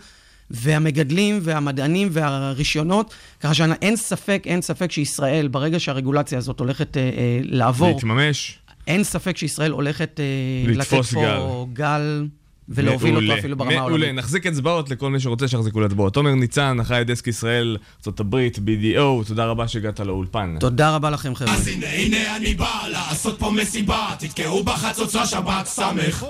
והמגדלים 0.54 1.38
והמדענים 1.42 2.08
והרישיונות, 2.12 3.14
ככה 3.40 3.54
שאין 3.54 3.96
ספק, 3.96 4.42
אין 4.46 4.62
ספק 4.62 4.92
שישראל, 4.92 5.48
ברגע 5.48 5.80
שהרגולציה 5.80 6.38
הזאת 6.38 6.60
הולכת 6.60 6.96
אה, 6.96 7.02
אה, 7.02 7.40
לעבור, 7.42 7.88
להתממש. 7.88 8.58
אין 8.86 9.04
ספק 9.04 9.36
שישראל 9.36 9.70
הולכת 9.70 10.20
אה, 10.20 10.72
לתת 10.72 11.04
פה 11.12 11.66
גל 11.72 12.26
ולהוביל 12.74 13.12
מעולה, 13.12 13.28
אותו 13.28 13.40
אפילו 13.40 13.56
ברמה 13.56 13.70
מעולה, 13.70 13.88
העולמית. 13.88 14.14
נחזיק 14.14 14.46
אצבעות 14.46 14.90
לכל 14.90 15.10
מי 15.10 15.20
שרוצה 15.20 15.48
שיחזיקו 15.48 15.80
לאצבעות. 15.80 16.14
תומר 16.14 16.34
ניצן, 16.34 16.80
אחראי 16.80 17.04
דסק 17.04 17.26
ישראל, 17.26 17.76
ארה"ב, 18.06 18.36
BDO, 18.56 19.26
תודה 19.28 19.44
רבה 19.44 19.68
שהגעת 19.68 20.00
לאולפן. 20.00 20.56
תודה 20.60 20.94
רבה 20.94 21.10
לכם, 21.10 21.34
חבר'ה. 21.34 21.54
אז 21.54 21.68
הנה 21.68 21.86
הנה 21.86 22.36
אני 22.36 22.54
בא 22.54 22.80
לעשות 22.88 23.38
פה 23.38 23.50
מסיבה 23.50 24.08
תתקעו 24.18 24.64
בחצוצרה 24.64 25.26
שבת 25.26 25.66
סמך 25.66 26.24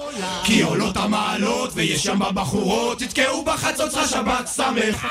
כי 0.44 0.62
עולות 0.62 0.96
המעלות 0.96 1.70
ויש 1.74 2.02
שם 2.02 2.18
בבחורות 2.18 2.98
תתקעו 2.98 3.44
בחצוצרה 3.44 4.06
שבת 4.06 4.46
סמך 4.46 5.06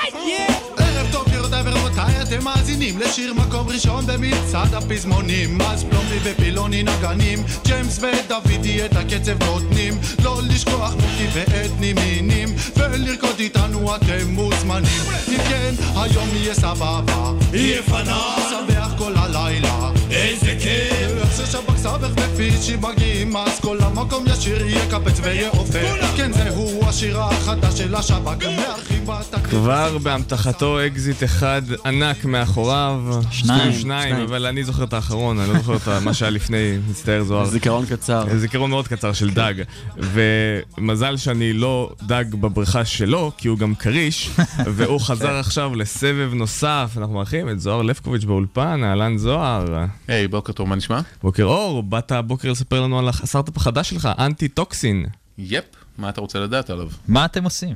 ורבותיי, 2.01 2.21
אתם 2.21 2.43
מאזינים 2.43 2.99
לשיר 2.99 3.33
מקום 3.33 3.67
ראשון 3.69 4.05
במצעד 4.05 4.73
הפזמונים? 4.73 5.61
אז 5.61 5.83
פלומי 5.83 6.17
ופילוני 6.23 6.83
נגנים, 6.83 7.43
ג'יימס 7.65 7.99
ודוידי 7.99 8.85
את 8.85 8.95
הקצב 8.95 9.43
נותנים. 9.43 9.93
לא 10.23 10.39
לשכוח 10.43 10.93
מוקי 10.93 11.27
ואתני 11.33 11.93
מינים 11.93 12.49
ולרקוד 12.75 13.39
איתנו 13.39 13.95
אתם 13.95 14.27
מוזמנים. 14.27 15.01
אם 15.27 15.37
כן, 15.49 15.73
היום 15.95 16.27
יהיה 16.33 16.53
סבבה 16.53 17.31
יהיה 17.53 17.83
פנן 17.83 18.35
שמח 18.49 18.93
כל 18.97 19.13
הלילה. 19.15 19.91
איזה 20.11 20.57
כיף 20.59 21.20
ששב"כ 21.45 21.77
סבך 21.77 22.09
ופיצ'י 22.17 22.75
מגיעים 22.75 23.37
אז 23.37 23.59
כל 23.59 23.77
המקום 23.81 24.25
ישיר 24.27 24.67
יקפץ 24.67 25.19
ויעופר 25.23 26.07
כן 26.17 26.31
זהו 26.33 26.79
השיר 26.87 27.21
החדש 27.21 27.77
של 27.77 27.95
השב"כ 27.95 28.43
מארחים 28.57 29.05
בתקליט 29.05 29.51
כבר 29.51 29.97
באמתחתו 29.97 30.85
אקזיט 30.87 31.23
אחד 31.23 31.61
ענק 31.85 32.25
מאחוריו. 32.25 33.01
שניים, 33.31 33.59
שניים, 33.59 33.71
שניים. 33.81 34.15
אבל 34.15 34.45
אני 34.45 34.63
זוכר 34.63 34.83
את 34.83 34.93
האחרון, 34.93 35.39
אני 35.39 35.49
לא 35.53 35.59
זוכר 35.59 35.97
את 35.97 36.03
מה 36.03 36.13
שהיה 36.13 36.29
לפני, 36.29 36.77
מצטער 36.89 37.23
זוהר. 37.23 37.45
זיכרון 37.45 37.85
קצר. 37.85 38.25
זיכרון 38.37 38.69
מאוד 38.69 38.87
קצר 38.87 39.13
של 39.13 39.29
דג, 39.29 39.53
ומזל 39.97 41.17
שאני 41.17 41.53
לא 41.53 41.91
דג 42.03 42.25
בבריכה 42.35 42.85
שלו, 42.85 43.31
כי 43.37 43.47
הוא 43.47 43.57
גם 43.57 43.75
כריש, 43.75 44.29
והוא 44.75 44.99
חזר 44.99 45.33
עכשיו 45.35 45.75
לסבב 45.75 46.31
נוסף. 46.33 46.91
אנחנו 46.97 47.13
מארחים 47.13 47.49
את 47.49 47.59
זוהר 47.59 47.81
לפקוביץ' 47.81 48.23
באולפן, 48.23 48.83
אהלן 48.83 49.17
זוהר. 49.17 49.85
היי, 50.07 50.27
בוקר 50.27 50.53
טוב, 50.53 50.69
מה 50.69 50.75
נשמע? 50.75 50.99
בוקר 51.31 51.45
אור, 51.45 51.83
באת 51.83 52.11
הבוקר 52.11 52.51
לספר 52.51 52.81
לנו 52.81 52.99
על 52.99 53.09
הסטארט-אפ 53.09 53.57
החדש 53.57 53.89
שלך, 53.89 54.09
אנטי 54.19 54.47
טוקסין. 54.47 55.05
Yep, 55.37 55.63
מה 55.97 56.09
אתה 56.09 56.21
רוצה 56.21 56.39
לדעת 56.39 56.69
עליו? 56.69 56.87
מה 57.07 57.25
אתם 57.25 57.43
עושים? 57.43 57.75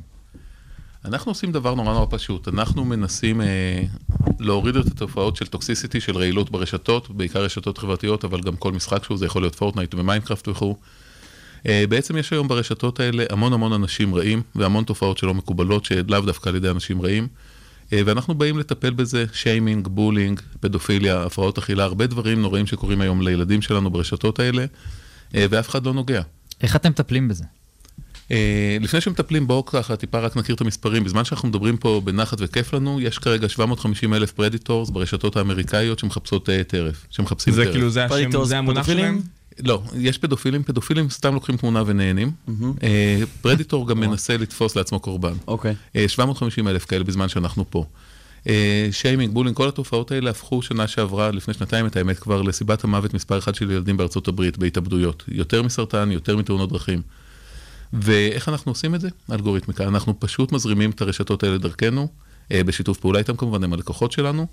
אנחנו 1.04 1.30
עושים 1.30 1.52
דבר 1.52 1.74
נורא 1.74 1.92
נורא 1.92 2.06
פשוט. 2.10 2.48
אנחנו 2.48 2.84
מנסים 2.84 3.40
אה, 3.40 3.82
להוריד 4.40 4.76
את 4.76 4.86
התופעות 4.86 5.36
של 5.36 5.46
toxicity, 5.46 6.00
של 6.00 6.16
רעילות 6.16 6.50
ברשתות, 6.50 7.10
בעיקר 7.10 7.42
רשתות 7.42 7.78
חברתיות, 7.78 8.24
אבל 8.24 8.40
גם 8.40 8.56
כל 8.56 8.72
משחק 8.72 9.04
שהוא, 9.04 9.18
זה 9.18 9.26
יכול 9.26 9.42
להיות 9.42 9.54
פורטנייט 9.54 9.94
ומיינקראפט 9.94 10.48
וכו'. 10.48 10.76
אה, 11.68 11.84
בעצם 11.88 12.16
יש 12.16 12.32
היום 12.32 12.48
ברשתות 12.48 13.00
האלה 13.00 13.24
המון 13.30 13.52
המון 13.52 13.72
אנשים 13.72 14.14
רעים, 14.14 14.42
והמון 14.54 14.84
תופעות 14.84 15.18
שלא 15.18 15.34
מקובלות, 15.34 15.84
שלאו 15.84 16.20
דווקא 16.20 16.48
על 16.48 16.56
ידי 16.56 16.70
אנשים 16.70 17.02
רעים. 17.02 17.28
אה, 17.92 18.00
ואנחנו 18.06 18.34
באים 18.34 18.58
לטפל 18.58 18.90
בזה, 18.90 19.24
שיימינג, 19.32 19.88
bullying, 19.88 20.40
פדופיליה, 20.60 21.22
הפרעות 21.22 21.58
אכילה, 21.58 21.84
הרבה 21.84 22.06
דברים 22.06 22.42
נוראים 22.42 22.66
שקורים 22.66 23.00
היום 23.00 23.22
לילדים 23.22 23.62
שלנו 23.62 23.90
ברשתות 23.90 24.38
האלה, 24.38 24.64
אה, 25.34 25.46
ואף 25.50 25.68
אחד 25.68 25.86
לא 25.86 25.94
נוגע. 25.94 26.22
איך 26.62 26.76
אתם 26.76 26.90
מטפלים 26.90 27.28
בזה? 27.28 27.44
אה, 28.30 28.76
לפני 28.80 29.00
שמטפלים 29.00 29.46
בואו 29.46 29.66
ככה 29.66 29.96
טיפה 29.96 30.18
רק 30.18 30.36
נכיר 30.36 30.54
את 30.54 30.60
המספרים. 30.60 31.04
בזמן 31.04 31.24
שאנחנו 31.24 31.48
מדברים 31.48 31.76
פה 31.76 32.00
בנחת 32.04 32.38
וכיף 32.40 32.74
לנו, 32.74 33.00
יש 33.00 33.18
כרגע 33.18 33.48
750 33.48 34.14
אלף 34.14 34.32
predators 34.32 34.90
ברשתות 34.90 35.36
האמריקאיות 35.36 35.98
שמחפשות 35.98 36.48
טרף, 36.66 37.06
שמחפשים 37.10 37.54
זה 37.54 37.64
טרף. 37.64 37.72
כאילו, 37.72 37.90
זה 37.90 38.04
השם, 38.04 38.44
זה 38.44 38.58
המונח 38.58 38.86
שלהם? 38.86 39.20
לא, 39.64 39.82
יש 39.94 40.18
פדופילים, 40.18 40.62
פדופילים 40.62 41.10
סתם 41.10 41.34
לוקחים 41.34 41.56
תמונה 41.56 41.82
ונהנים. 41.86 42.30
אה, 42.82 43.20
predator 43.40 43.88
גם 43.88 44.00
מנסה 44.00 44.36
לתפוס 44.36 44.76
לעצמו 44.76 45.00
קורבן. 45.00 45.32
אוקיי. 45.48 45.74
אה, 45.96 46.08
750 46.08 46.68
אלף 46.68 46.84
כאלה 46.84 47.04
בזמן 47.04 47.28
שאנחנו 47.28 47.64
פה. 47.70 47.84
אה, 48.48 48.88
שיימינג, 48.90 49.32
bullying, 49.34 49.56
כל 49.56 49.68
התופעות 49.68 50.12
האלה 50.12 50.30
הפכו 50.30 50.62
שנה 50.62 50.86
שעברה, 50.86 51.30
לפני 51.30 51.54
שנתיים 51.54 51.86
את 51.86 51.96
האמת 51.96 52.18
כבר, 52.18 52.42
לסיבת 52.42 52.84
המוות 52.84 53.14
מספר 53.14 53.38
אחת 53.38 53.54
של 53.54 53.70
ילדים 53.70 53.96
בארצות 53.96 54.28
הברית 54.28 54.58
בהתאבדויות. 54.58 55.24
יותר 55.28 55.62
מסרטן, 55.62 56.12
יותר 56.12 56.36
מתאונות 56.36 56.72
דרכים. 56.72 57.02
ואיך 57.92 58.48
אנחנו 58.48 58.72
עושים 58.72 58.94
את 58.94 59.00
זה? 59.00 59.08
אלגוריתמיקה. 59.32 59.84
אנחנו 59.84 60.20
פשוט 60.20 60.52
מזרימים 60.52 60.90
את 60.90 61.00
הרשתות 61.00 61.42
האלה 61.42 61.58
דרכנו, 61.58 62.08
אה, 62.52 62.64
בשיתוף 62.64 62.98
פעולה 62.98 63.18
איתם 63.18 63.36
כמובן, 63.36 63.64
הם 63.64 63.72
הלקוחות 63.72 64.12
שלנו, 64.12 64.46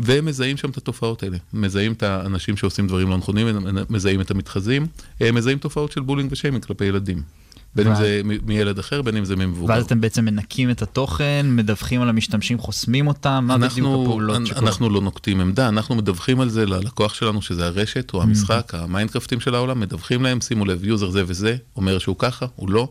ומזהים 0.00 0.56
שם 0.56 0.70
את 0.70 0.76
התופעות 0.76 1.22
האלה. 1.22 1.36
מזהים 1.52 1.92
את 1.92 2.02
האנשים 2.02 2.56
שעושים 2.56 2.86
דברים 2.86 3.10
לא 3.10 3.16
נכונים, 3.16 3.46
מזהים 3.90 4.20
את 4.20 4.30
המתחזים, 4.30 4.86
אה, 5.22 5.32
מזהים 5.32 5.58
תופעות 5.58 5.92
של 5.92 6.00
bullying 6.00 6.32
ושיימינג 6.32 6.64
כלפי 6.64 6.84
ילדים. 6.84 7.22
בין 7.74 7.86
אם 7.86 7.94
זה 7.94 8.20
מילד 8.46 8.78
אחר, 8.78 9.02
בין 9.02 9.16
אם 9.16 9.24
זה 9.24 9.36
ממבוגר. 9.36 9.72
ואז 9.72 9.84
אתם 9.84 10.00
בעצם 10.00 10.24
מנקים 10.24 10.70
את 10.70 10.82
התוכן, 10.82 11.46
מדווחים 11.48 12.02
על 12.02 12.08
המשתמשים, 12.08 12.58
חוסמים 12.58 13.06
אותם, 13.06 13.44
מה 13.48 13.58
בדיוק 13.58 13.88
הפעולות 13.88 14.46
שקורות? 14.46 14.64
אנחנו 14.68 14.90
לא 14.90 15.00
נוקטים 15.00 15.40
עמדה, 15.40 15.68
אנחנו 15.68 15.94
מדווחים 15.94 16.40
על 16.40 16.48
זה 16.48 16.66
ללקוח 16.66 17.14
שלנו, 17.14 17.42
שזה 17.42 17.66
הרשת 17.66 18.14
או 18.14 18.22
המשחק, 18.22 18.74
המיינקרפטים 18.74 19.40
של 19.40 19.54
העולם, 19.54 19.80
מדווחים 19.80 20.22
להם, 20.22 20.40
שימו 20.40 20.64
לב, 20.64 20.84
user 20.84 21.10
זה 21.10 21.22
וזה, 21.26 21.56
אומר 21.76 21.98
שהוא 21.98 22.16
ככה, 22.18 22.46
הוא 22.56 22.70
לא, 22.70 22.88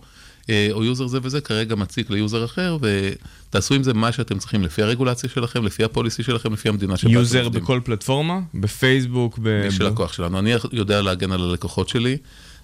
או 0.71 0.83
user 0.83 1.07
זה 1.07 1.19
וזה 1.23 1.41
כרגע 1.41 1.75
מציק 1.75 2.09
ל 2.09 2.16
user 2.16 2.45
אחר, 2.45 2.77
ותעשו 2.81 3.73
עם 3.73 3.83
זה 3.83 3.93
מה 3.93 4.11
שאתם 4.11 4.37
צריכים, 4.37 4.63
לפי 4.63 4.81
הרגולציה 4.81 5.29
שלכם, 5.29 5.65
לפי 5.65 5.83
ה 5.83 5.89
policy 5.89 6.23
שלכם, 6.23 6.53
לפי 6.53 6.69
המדינה 6.69 6.97
שבה 6.97 7.09
אתם 7.09 7.19
user 7.19 7.43
עובדים. 7.43 7.63
בכל 7.63 7.79
פלטפורמה? 7.83 8.39
בפייסבוק? 8.53 9.39
ב... 9.41 9.63
מי 9.65 9.71
שלקוח 9.71 10.13
שלנו. 10.13 10.39
אני 10.39 10.51
יודע 10.71 11.01
להגן 11.01 11.31
על 11.31 11.41
הלקוחות 11.41 11.89
שלי, 11.89 12.17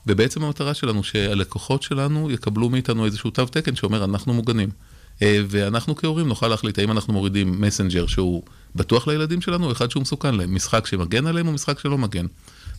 ובעצם 0.08 0.44
המטרה 0.44 0.74
שלנו 0.74 1.04
שהלקוחות 1.04 1.84
שלנו 1.84 2.32
יקבלו 2.32 2.70
מאיתנו 2.70 3.06
איזשהו 3.06 3.30
תו 3.30 3.46
תקן 3.46 3.76
שאומר 3.76 4.04
אנחנו 4.04 4.34
מוגנים. 4.34 4.70
אה, 5.22 5.42
ואנחנו 5.48 5.96
כהורים 5.96 6.28
נוכל 6.28 6.48
להחליט 6.48 6.80
האם 6.80 6.92
אנחנו 6.92 7.14
מורידים 7.14 7.62
מסנג'ר 7.62 8.08
שהוא 8.08 8.44
בטוח 8.76 9.08
לילדים 9.08 9.42
שלנו, 9.42 9.66
או 9.66 9.72
אחד 9.72 9.92
שהוא 9.92 10.02
מסוכן 10.02 10.36
להם. 10.36 10.56
משחק 10.56 10.86
שמגן 10.86 11.28
עליהם 11.28 11.48
או 11.48 11.52
משחק 11.52 11.80
שלא 11.80 11.98
מגן. 11.98 12.26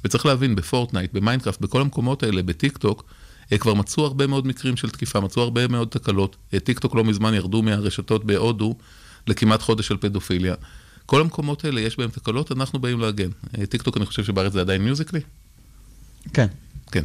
וצריך 0.04 0.26
להבין, 0.26 0.56
בפורטנייט, 0.56 1.12
במיינקראפט, 1.12 1.60
בכל 1.60 1.80
המקומות 1.80 2.22
האלה, 2.22 2.42
בטיק 2.42 2.78
טוק, 2.78 3.04
אה, 3.08 3.14
כבר 3.60 3.74
מצאו 3.74 4.04
הרבה 4.04 4.26
מאוד 4.26 4.46
מקרים 4.46 4.76
של 4.76 4.90
תקיפה, 4.90 5.20
מצאו 5.20 5.42
הרבה 5.42 5.68
מאוד 5.68 5.88
תקלות. 5.88 6.36
אה, 6.54 6.60
טיק 6.60 6.78
טוק 6.78 6.94
לא 6.94 7.04
מזמן 7.04 7.34
ירדו 7.34 7.62
מהרשתות 7.62 8.24
בהודו 8.24 8.76
לכמעט 9.26 9.62
חודש 9.62 9.88
של 9.88 9.96
פדופיליה. 9.96 10.54
כל 11.06 11.20
המקומות 11.20 11.64
האלה 11.64 11.80
יש 11.80 11.98
בהם 11.98 12.10
תקלות, 12.10 12.52
אנחנו 12.52 12.78
באים 12.78 13.00
להגן. 13.00 13.30
אה, 13.58 13.66
טיק 13.66 13.82
טוק, 13.82 13.96
אני 13.96 14.06
חושב 14.06 14.24
שבארץ 14.24 14.52
זה 14.52 14.60
עדיין 14.60 14.82
מיוזיקלי. 14.82 15.20
כן. 16.32 16.46
כן. 16.92 17.04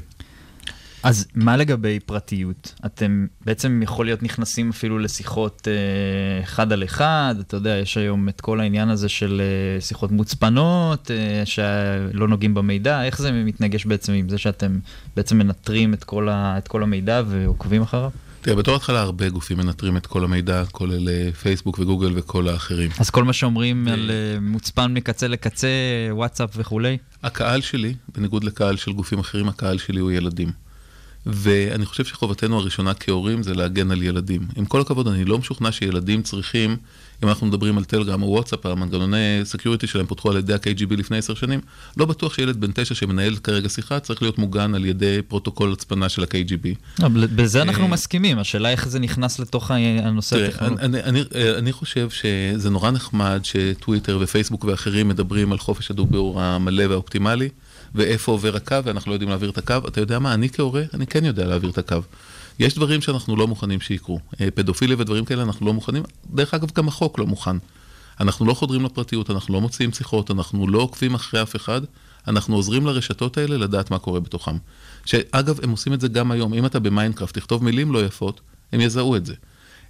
אז 1.04 1.28
מה 1.36 1.58
לגבי 1.58 2.00
פרטיות? 2.00 2.74
אתם 2.86 3.28
בעצם 3.46 3.80
יכול 3.84 4.06
להיות 4.06 4.24
נכנסים 4.24 4.70
אפילו 4.70 5.00
לשיחות 5.00 5.68
אה, 5.68 6.44
אחד 6.44 6.74
על 6.74 6.84
אחד, 6.84 7.36
אתה 7.40 7.58
יודע, 7.58 7.78
יש 7.78 7.98
היום 7.98 8.30
את 8.30 8.42
כל 8.42 8.60
העניין 8.60 8.90
הזה 8.90 9.10
של 9.10 9.42
אה, 9.42 9.82
שיחות 9.82 10.12
מוצפנות, 10.12 11.12
אה, 11.12 11.46
שלא 11.46 12.28
נוגעים 12.28 12.54
במידע, 12.54 13.04
איך 13.04 13.22
זה 13.22 13.32
מתנגש 13.32 13.86
בעצם 13.86 14.14
עם 14.14 14.30
זה 14.30 14.38
שאתם 14.38 14.80
בעצם 15.16 15.38
מנטרים 15.38 15.94
את 15.94 16.04
כל, 16.04 16.30
ה, 16.30 16.58
את 16.58 16.68
כל 16.68 16.84
המידע 16.84 17.22
ועוקבים 17.28 17.82
אחריו? 17.82 18.10
תראה, 18.42 18.56
בתור 18.56 18.76
התחלה 18.76 19.02
הרבה 19.02 19.30
גופים 19.30 19.58
מנטרים 19.58 19.98
את 19.98 20.06
כל 20.08 20.24
המידע, 20.24 20.64
כולל 20.72 21.10
אה, 21.10 21.32
פייסבוק 21.32 21.80
וגוגל 21.80 22.12
וכל 22.16 22.48
האחרים. 22.48 22.92
אז 23.00 23.10
כל 23.10 23.24
מה 23.24 23.34
שאומרים 23.34 23.88
על 23.88 24.12
אה, 24.12 24.40
מוצפן 24.40 24.94
מקצה 24.94 25.28
לקצה, 25.28 25.68
וואטסאפ 26.12 26.50
וכולי? 26.56 26.98
הקהל 27.24 27.62
שלי, 27.62 27.94
בניגוד 28.16 28.44
לקהל 28.44 28.78
של 28.78 28.92
גופים 28.92 29.20
אחרים, 29.20 29.50
הקהל 29.50 29.78
שלי 29.78 30.00
הוא 30.00 30.12
ילדים. 30.12 30.52
ואני 31.34 31.86
חושב 31.86 32.06
שחובתנו 32.06 32.60
הראשונה 32.60 32.94
כהורים 32.94 33.44
זה 33.44 33.54
להגן 33.54 33.92
על 33.92 34.04
ילדים. 34.04 34.42
עם 34.56 34.66
כל 34.66 34.82
הכבוד, 34.82 35.08
אני 35.08 35.26
לא 35.26 35.38
משוכנע 35.38 35.72
שילדים 35.72 36.22
צריכים, 36.22 36.78
אם 37.24 37.30
אנחנו 37.30 37.48
מדברים 37.48 37.78
על 37.78 37.84
טלגרם 37.84 38.24
או 38.24 38.28
וואטסאפ, 38.28 38.66
המנגנוני 38.66 39.40
security 39.44 39.88
שלהם 39.88 40.06
פותחו 40.06 40.32
על 40.32 40.38
ידי 40.38 40.54
ה-KGB 40.54 40.96
לפני 40.98 41.18
עשר 41.18 41.34
שנים, 41.34 41.60
לא 41.98 42.06
בטוח 42.06 42.34
שילד 42.34 42.62
בן 42.62 42.72
תשע 42.74 42.96
שמנהל 42.96 43.36
כרגע 43.36 43.70
שיחה 43.70 44.00
צריך 44.00 44.22
להיות 44.22 44.38
מוגן 44.38 44.76
על 44.76 44.86
ידי 44.86 45.22
פרוטוקול 45.28 45.74
הצפנה 45.74 46.10
של 46.10 46.24
ה-KGB. 46.24 46.68
לא, 47.00 47.10
בזה 47.10 47.62
אנחנו 47.62 47.84
אה, 47.84 47.90
מסכימים, 47.90 48.40
השאלה 48.40 48.70
איך 48.70 48.88
זה 48.88 49.00
נכנס 49.00 49.40
לתוך 49.40 49.72
הנושא 49.72 50.46
הטכנולוגי. 50.46 50.84
אני, 50.84 51.24
אני, 51.58 51.72
חושב 51.72 52.10
שזה 52.10 52.70
נורא 52.70 52.92
נחמד 52.92 53.42
שטוויטר 53.44 54.18
ופייסבוק 54.22 54.64
ואחרים 54.64 55.08
מדברים 55.08 55.52
על 55.52 55.58
חופש 55.58 55.92
הדיבור 55.92 56.42
המלא 56.42 56.84
והאופטימלי, 56.90 57.50
ואיפה 57.96 58.32
עובר 58.32 58.56
הקו, 58.56 58.78
ואנחנו 58.84 59.10
לא 59.10 59.16
יודעים 59.16 59.30
להעביר 59.30 59.50
את 59.50 59.58
הקו. 59.58 59.78
אתה 59.88 60.02
יודע 60.02 60.20
מה, 60.20 60.34
אני 60.34 60.50
כהורה, 60.50 60.84
אני 60.94 61.08
כן 61.08 61.26
יודע 61.26 61.46
להעביר 61.46 61.70
את 61.70 61.78
הקו. 61.78 61.98
יש 62.60 62.76
דברים 62.76 63.02
שאנחנו 63.02 63.36
לא 63.36 63.48
מוכנים 63.48 63.82
שיקרו. 63.82 64.20
אה, 64.42 64.52
פדופיליה 64.52 64.96
ודברים 65.00 65.26
כאלה 65.26 65.44
אנחנו 65.44 65.66
לא 65.66 65.74
מוכנים. 65.74 66.04
דרך 66.34 66.54
אגב, 66.54 66.72
גם 66.76 66.88
החוק 66.88 67.20
לא 67.20 67.26
מוכן. 67.28 67.58
אנחנו 68.20 68.46
לא 68.46 68.54
חודרים 68.54 68.86
לפרטיות, 68.86 69.30
אנחנו 69.30 69.54
לא 69.54 69.62
מוציאים 69.62 69.94
שיחות, 69.94 70.32
אנחנו 70.32 70.68
לא 70.68 70.80
עוקבים 70.80 71.16
אחרי 71.16 71.42
אף 71.42 71.56
אחד, 71.56 71.82
אנחנו 72.28 72.56
עוזרים 72.56 72.86
לרשתות 72.86 73.38
האלה 73.38 73.58
לדעת 73.58 73.92
מה 73.92 74.00
קורה 74.00 74.20
בתוכם. 74.20 74.58
שאגב, 75.06 75.60
הם 75.64 75.70
עושים 75.70 75.94
את 75.94 76.02
זה 76.02 76.08
גם 76.08 76.32
היום. 76.32 76.54
אם 76.54 76.66
אתה 76.66 76.80
במיינקראפט, 76.80 77.38
תכתוב 77.38 77.64
מילים 77.64 77.92
לא 77.92 78.06
יפות, 78.06 78.42
הם 78.72 78.82
יזהו 78.82 79.16
את 79.16 79.26
זה. 79.26 79.34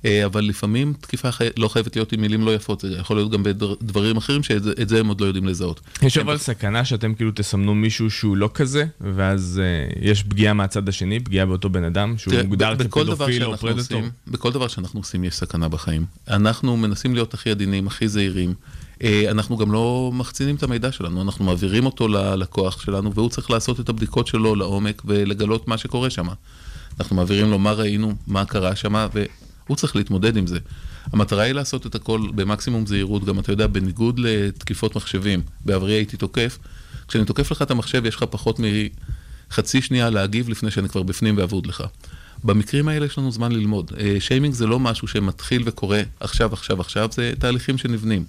אה, 0.05 0.25
אבל 0.25 0.43
לפעמים 0.45 0.93
תקיפה 1.01 1.31
חי... 1.31 1.47
לא 1.57 1.67
חייבת 1.67 1.95
להיות 1.95 2.11
עם 2.13 2.21
מילים 2.21 2.45
לא 2.45 2.55
יפות, 2.55 2.79
זה 2.81 2.95
יכול 2.99 3.17
להיות 3.17 3.31
גם 3.31 3.43
בדברים 3.43 4.17
אחרים 4.17 4.43
שאת 4.43 4.89
זה- 4.89 4.99
הם 4.99 5.07
עוד 5.07 5.21
לא 5.21 5.25
יודעים 5.25 5.47
לזהות. 5.47 5.81
יש 6.01 6.17
אבל 6.17 6.37
סכנה 6.37 6.85
שאתם 6.85 7.13
כאילו 7.13 7.31
תסמנו 7.35 7.75
מישהו 7.75 8.11
שהוא 8.11 8.37
לא 8.37 8.49
כזה, 8.53 8.85
ואז 9.01 9.61
אה, 9.63 10.01
יש 10.01 10.23
פגיעה 10.23 10.53
מהצד 10.53 10.89
השני, 10.89 11.19
פגיעה 11.19 11.45
באותו 11.45 11.69
בן 11.69 11.83
אדם, 11.83 12.17
שהוא 12.17 12.31
תראה, 12.31 12.43
מוגדר 12.43 12.75
כפדופיל 12.75 13.43
או 13.45 13.57
פרדטור. 13.57 13.97
עושים, 13.99 14.09
בכל 14.27 14.51
דבר 14.51 14.67
שאנחנו 14.67 14.99
עושים 14.99 15.23
יש 15.23 15.35
סכנה 15.35 15.67
בחיים. 15.67 16.05
אנחנו 16.27 16.77
מנסים 16.77 17.13
להיות 17.13 17.33
הכי 17.33 17.51
עדינים, 17.51 17.87
הכי 17.87 18.07
זהירים. 18.07 18.53
אה, 19.03 19.23
אנחנו 19.31 19.57
גם 19.57 19.71
לא 19.71 20.11
מחצינים 20.13 20.55
את 20.55 20.63
המידע 20.63 20.91
שלנו, 20.91 21.21
אנחנו 21.21 21.45
מעבירים 21.45 21.85
אותו 21.85 22.07
ללקוח 22.07 22.81
שלנו, 22.81 23.13
והוא 23.13 23.29
צריך 23.29 23.51
לעשות 23.51 23.79
את 23.79 23.89
הבדיקות 23.89 24.27
שלו 24.27 24.55
לעומק 24.55 25.01
ולגלות 25.05 25.67
מה 25.67 25.77
שקורה 25.77 26.09
שם. 26.09 26.27
אנחנו 26.99 27.15
מעבירים 27.15 27.49
לו 27.51 27.59
מה 27.59 27.71
ראינו, 27.71 28.13
מה 28.27 28.45
קרה 28.45 28.75
שם, 28.75 29.07
והוא 29.69 29.77
צריך 29.77 29.95
להתמודד 29.95 30.37
עם 30.37 30.47
זה. 30.47 30.59
המטרה 31.13 31.43
היא 31.43 31.53
לעשות 31.53 31.85
את 31.85 31.95
הכל 31.95 32.21
במקסימום 32.35 32.85
זהירות, 32.85 33.25
גם 33.25 33.39
אתה 33.39 33.51
יודע, 33.51 33.67
בניגוד 33.67 34.19
לתקיפות 34.19 34.95
מחשבים, 34.95 35.41
בעברי 35.65 35.93
הייתי 35.93 36.17
תוקף, 36.17 36.57
כשאני 37.07 37.25
תוקף 37.25 37.51
לך 37.51 37.61
את 37.61 37.71
המחשב 37.71 38.05
יש 38.05 38.15
לך 38.15 38.23
פחות 38.29 38.59
מחצי 39.49 39.81
שנייה 39.81 40.09
להגיב 40.09 40.49
לפני 40.49 40.71
שאני 40.71 40.89
כבר 40.89 41.03
בפנים 41.03 41.37
ואבוד 41.37 41.65
לך. 41.65 41.83
במקרים 42.43 42.87
האלה 42.87 43.05
יש 43.05 43.17
לנו 43.17 43.31
זמן 43.31 43.51
ללמוד. 43.51 43.91
אה, 43.99 44.15
שיימינג 44.19 44.53
זה 44.53 44.67
לא 44.67 44.79
משהו 44.79 45.07
שמתחיל 45.07 45.63
וקורה 45.65 46.01
עכשיו, 46.19 46.53
עכשיו, 46.53 46.81
עכשיו, 46.81 47.09
זה 47.11 47.33
תהליכים 47.39 47.77
שנבנים. 47.77 48.25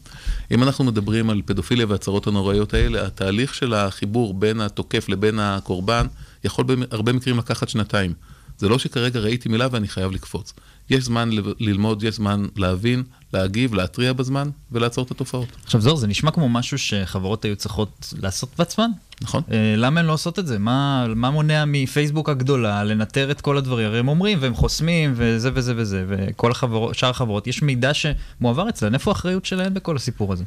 אם 0.50 0.62
אנחנו 0.62 0.84
מדברים 0.84 1.30
על 1.30 1.42
פדופיליה 1.44 1.86
והצהרות 1.88 2.26
הנוראיות 2.26 2.74
האלה, 2.74 3.06
התהליך 3.06 3.54
של 3.54 3.74
החיבור 3.74 4.34
בין 4.34 4.60
התוקף 4.60 5.08
לבין 5.08 5.38
הקורבן 5.38 6.06
יכול 6.44 6.64
בהרבה 6.64 7.12
מקרים 7.12 7.38
לקחת 7.38 7.68
שנתיים. 7.68 8.14
זה 8.58 8.68
לא 8.68 8.78
שכרגע 8.78 9.20
ראיתי 9.20 9.48
מילה 9.48 9.68
ואני 9.70 9.88
חייב 9.88 10.12
לקפוץ. 10.12 10.52
יש 10.90 11.04
זמן 11.04 11.30
ל- 11.32 11.52
ללמוד, 11.60 12.02
יש 12.02 12.14
זמן 12.14 12.46
להבין, 12.56 13.02
להגיב, 13.32 13.74
להתריע 13.74 14.12
בזמן 14.12 14.48
ולעצור 14.72 15.04
את 15.04 15.10
התופעות. 15.10 15.48
עכשיו 15.64 15.80
זוהר, 15.80 15.96
זה 15.96 16.06
נשמע 16.06 16.30
כמו 16.30 16.48
משהו 16.48 16.78
שחברות 16.78 17.44
היו 17.44 17.56
צריכות 17.56 18.14
לעשות 18.22 18.48
בעצמן. 18.58 18.90
נכון. 19.22 19.42
אה, 19.52 19.74
למה 19.76 20.00
הן 20.00 20.06
לא 20.06 20.12
עושות 20.12 20.38
את 20.38 20.46
זה? 20.46 20.58
מה, 20.58 21.06
מה 21.16 21.30
מונע 21.30 21.64
מפייסבוק 21.66 22.28
הגדולה 22.28 22.84
לנטר 22.84 23.30
את 23.30 23.40
כל 23.40 23.56
הדברים? 23.56 23.86
הרי 23.86 23.98
הם 23.98 24.08
אומרים 24.08 24.38
והם 24.40 24.54
חוסמים 24.54 25.12
וזה 25.16 25.50
וזה 25.54 25.74
וזה, 25.76 26.04
וכל 26.08 26.50
החברות, 26.50 26.94
שאר 26.94 27.10
החברות, 27.10 27.46
יש 27.46 27.62
מידע 27.62 27.90
שמועבר 27.94 28.68
אצלן, 28.68 28.94
איפה 28.94 29.10
האחריות 29.10 29.44
שלהן 29.44 29.74
בכל 29.74 29.96
הסיפור 29.96 30.32
הזה? 30.32 30.44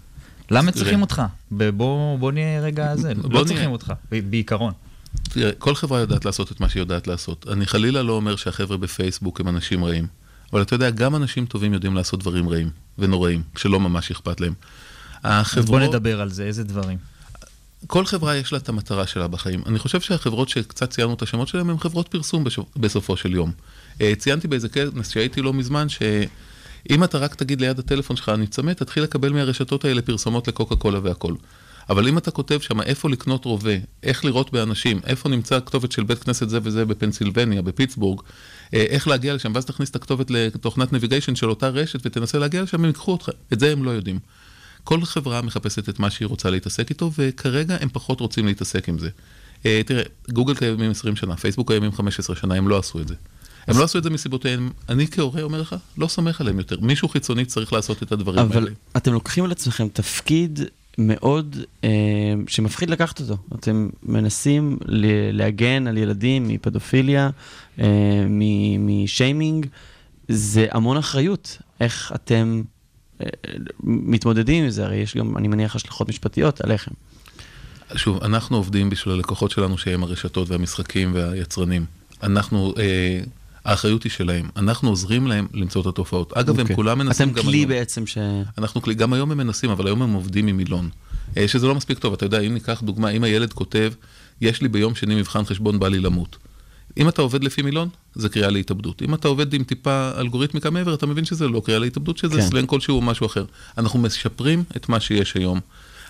למה. 0.51 0.71
צריכים 0.71 1.01
אותך? 1.01 1.21
בוא, 1.51 2.17
בוא 2.19 2.31
נהיה 2.31 2.61
רגע 2.61 2.95
זה, 2.95 3.13
לא 3.13 3.29
נהיה. 3.29 3.45
צריכים 3.45 3.71
אותך, 3.71 3.93
בעיקרון. 4.11 4.73
תראה, 5.23 5.51
כל 5.57 5.75
חברה 5.75 5.99
יודעת 5.99 6.25
לעשות 6.25 6.51
את 6.51 6.59
מה 6.59 6.69
שהיא 6.69 6.81
יודעת 6.81 7.07
לעשות. 7.07 7.45
אני 7.51 7.65
חלילה 7.65 8.03
לא 8.03 8.13
אומר 8.13 8.35
שהחבר'ה 8.35 8.77
בפייסבוק 8.77 9.39
הם 9.39 9.47
אנשים 9.47 9.83
רעים, 9.85 10.07
אבל 10.53 10.61
אתה 10.61 10.75
יודע, 10.75 10.89
גם 10.89 11.15
אנשים 11.15 11.45
טובים 11.45 11.73
יודעים 11.73 11.95
לעשות 11.95 12.19
דברים 12.19 12.49
רעים 12.49 12.69
ונוראים, 12.97 13.41
כשלא 13.55 13.79
ממש 13.79 14.11
אכפת 14.11 14.41
להם. 14.41 14.53
אז 15.23 15.65
בוא 15.65 15.79
נדבר 15.79 16.21
על 16.21 16.29
זה, 16.29 16.43
איזה 16.43 16.63
דברים. 16.63 16.97
כל 17.87 18.05
חברה 18.05 18.35
יש 18.35 18.51
לה 18.51 18.57
את 18.57 18.69
המטרה 18.69 19.07
שלה 19.07 19.27
בחיים. 19.27 19.61
אני 19.65 19.79
חושב 19.79 20.01
שהחברות 20.01 20.49
שקצת 20.49 20.89
ציינו 20.89 21.13
את 21.13 21.21
השמות 21.21 21.47
שלהם 21.47 21.69
הן 21.69 21.77
חברות 21.77 22.07
פרסום 22.07 22.43
בש... 22.43 22.59
בסופו 22.75 23.17
של 23.17 23.33
יום. 23.33 23.51
אה, 24.01 24.13
ציינתי 24.17 24.47
באיזה 24.47 24.69
כנס 24.69 25.09
שהייתי 25.09 25.41
לא 25.41 25.53
מזמן, 25.53 25.89
שאם 25.89 27.03
אתה 27.03 27.17
רק 27.17 27.35
תגיד 27.35 27.61
ליד 27.61 27.79
הטלפון 27.79 28.15
שלך, 28.15 28.29
אני 28.29 28.47
צמא, 28.47 28.71
תתחיל 28.71 29.03
לקבל 29.03 29.33
מהרשתות 29.33 29.85
האלה 29.85 30.01
פרסומות 30.01 30.47
לקוקה 30.47 30.75
קולה 30.75 30.99
והכל. 31.03 31.33
אבל 31.89 32.07
אם 32.07 32.17
אתה 32.17 32.31
כותב 32.31 32.59
שם 32.59 32.81
איפה 32.81 33.09
לקנות 33.09 33.45
רובה, 33.45 33.73
איך 34.03 34.25
לראות 34.25 34.51
באנשים, 34.51 34.99
איפה 35.05 35.29
נמצא 35.29 35.55
הכתובת 35.55 35.91
של 35.91 36.03
בית 36.03 36.23
כנסת 36.23 36.49
זה 36.49 36.59
וזה 36.63 36.85
בפנסילבניה, 36.85 37.61
בפיטסבורג, 37.61 38.21
איך 38.73 39.07
להגיע 39.07 39.33
לשם, 39.33 39.51
ואז 39.55 39.65
תכניס 39.65 39.89
את 39.89 39.95
הכתובת 39.95 40.31
לתוכנת 40.31 40.93
נביגיישן 40.93 41.35
של 41.35 41.49
אותה 41.49 41.69
רשת 41.69 41.99
ותנסה 42.05 42.39
להגיע 42.39 42.61
לשם, 42.61 42.79
הם 42.79 42.85
ייקחו 42.85 43.11
אותך. 43.11 43.29
את 43.53 43.59
זה 43.59 43.71
הם 43.71 43.83
לא 43.83 43.91
יודעים. 43.91 44.19
כל 44.83 45.05
חברה 45.05 45.41
מחפשת 45.41 45.89
את 45.89 45.99
מה 45.99 46.09
שהיא 46.09 46.27
רוצה 46.27 46.49
להתעסק 46.49 46.89
איתו, 46.89 47.11
וכרגע 47.17 47.77
הם 47.81 47.89
פחות 47.89 48.19
רוצים 48.19 48.45
להתעסק 48.45 48.89
עם 48.89 48.99
זה. 48.99 49.09
אה, 49.65 49.81
תראה, 49.85 50.03
גוגל 50.31 50.55
קיימים 50.55 50.91
20 50.91 51.15
שנה, 51.15 51.37
פייסבוק 51.37 51.67
קיימים 51.71 51.91
15 51.91 52.35
שנה, 52.35 52.55
הם 52.55 52.67
לא 52.67 52.77
עשו 52.77 52.99
את 52.99 53.07
זה. 53.07 53.15
הם 53.67 53.77
לא 53.77 53.83
עשו 53.83 53.97
את 53.97 54.03
זה 54.03 54.09
מסיבותיהם, 54.09 54.71
אני 54.89 55.07
כהורה 55.07 55.41
אומר 55.41 55.61
לך, 55.61 55.75
לא 55.97 56.07
סומך 56.07 56.41
עליהם 56.41 56.57
יותר. 56.57 56.79
מישהו 56.79 57.07
חיצוני 57.07 57.45
צריך 57.45 57.73
לעשות 57.73 58.03
את 58.03 58.11
הדברים 58.11 58.39
אבל 58.39 58.55
האלה. 58.55 58.65
אבל 58.65 58.73
אתם 58.97 59.13
לוקחים 59.13 59.43
על 59.43 59.51
עצמכם 59.51 59.87
תפקיד 59.87 60.59
מאוד 60.97 61.57
אה, 61.83 61.89
שמפחיד 62.47 62.89
לקחת 62.89 63.21
אותו. 63.21 63.37
אתם 63.55 63.89
מנסים 64.03 64.77
להגן 65.31 65.87
על 65.87 65.97
ילדים 65.97 66.47
מפדופיליה, 66.47 67.29
אה, 67.79 68.25
משיימינג. 68.79 69.67
זה 70.27 70.67
המון 70.71 70.97
אחריות. 70.97 71.57
איך 71.79 72.11
אתם 72.15 72.61
אה, 73.21 73.27
מתמודדים 73.83 74.63
עם 74.63 74.69
זה? 74.69 74.85
הרי 74.85 74.95
יש 74.95 75.17
גם, 75.17 75.37
אני 75.37 75.47
מניח, 75.47 75.75
השלכות 75.75 76.09
משפטיות 76.09 76.61
עליכם. 76.61 76.91
שוב, 77.95 78.23
אנחנו 78.23 78.57
עובדים 78.57 78.89
בשביל 78.89 79.13
הלקוחות 79.13 79.51
שלנו 79.51 79.77
שהם 79.77 80.03
הרשתות 80.03 80.49
והמשחקים 80.49 81.13
והיצרנים. 81.13 81.85
אנחנו, 82.23 82.73
אה, 82.77 83.21
האחריות 83.65 84.03
היא 84.03 84.11
שלהם. 84.11 84.49
אנחנו 84.57 84.89
עוזרים 84.89 85.27
להם 85.27 85.47
למצוא 85.53 85.81
את 85.81 85.85
התופעות. 85.85 86.33
אגב, 86.33 86.49
okay. 86.49 86.57
הם 86.57 86.61
אוקיי. 86.61 86.75
כולם 86.75 86.99
מנסים 86.99 87.29
אתם 87.29 87.37
גם 87.37 87.43
כלי 87.43 87.57
היום. 87.57 87.69
בעצם 87.69 88.07
ש... 88.07 88.17
אנחנו 88.57 88.81
כלי, 88.81 88.93
גם 88.93 89.13
היום 89.13 89.31
הם 89.31 89.37
מנסים, 89.37 89.69
אבל 89.69 89.87
היום 89.87 90.01
הם 90.01 90.13
עובדים 90.13 90.47
עם 90.47 90.57
מילון. 90.57 90.89
אה, 91.37 91.47
שזה 91.47 91.67
לא 91.67 91.75
מספיק 91.75 91.99
טוב, 91.99 92.13
אתה 92.13 92.25
יודע, 92.25 92.39
אם 92.39 92.53
ניקח 92.53 92.81
דוגמה, 92.81 93.09
אם 93.09 93.23
הילד 93.23 93.53
כותב, 93.53 93.93
יש 94.41 94.61
לי 94.61 94.67
ביום 94.67 94.95
שני 94.95 95.15
מבחן 95.15 95.45
חשבון, 95.45 95.79
בא 95.79 95.87
לי 95.87 95.99
למות. 95.99 96.37
אם 96.97 97.09
אתה 97.09 97.21
עובד 97.21 97.43
לפי 97.43 97.61
מילון, 97.61 97.89
זה 98.15 98.29
קריאה 98.29 98.49
להתאבדות. 98.49 99.01
אם 99.01 99.13
אתה 99.13 99.27
עובד 99.27 99.53
עם 99.53 99.63
טיפה 99.63 100.11
אלגוריתמיקה 100.17 100.69
מעבר, 100.69 100.93
אתה 100.93 101.05
מבין 101.05 101.25
שזה 101.25 101.47
לא 101.47 101.61
קריאה 101.65 101.79
להתאבדות, 101.79 102.17
שזה 102.17 102.35
כן. 102.35 102.41
סלנג 102.41 102.69
כלשהו 102.69 102.95
או 102.95 103.01
משהו 103.01 103.25
אחר. 103.25 103.45
אנחנו 103.77 103.99
משפרים 103.99 104.63
את 104.75 104.89
מה 104.89 104.99
שיש 104.99 105.33
היום. 105.35 105.59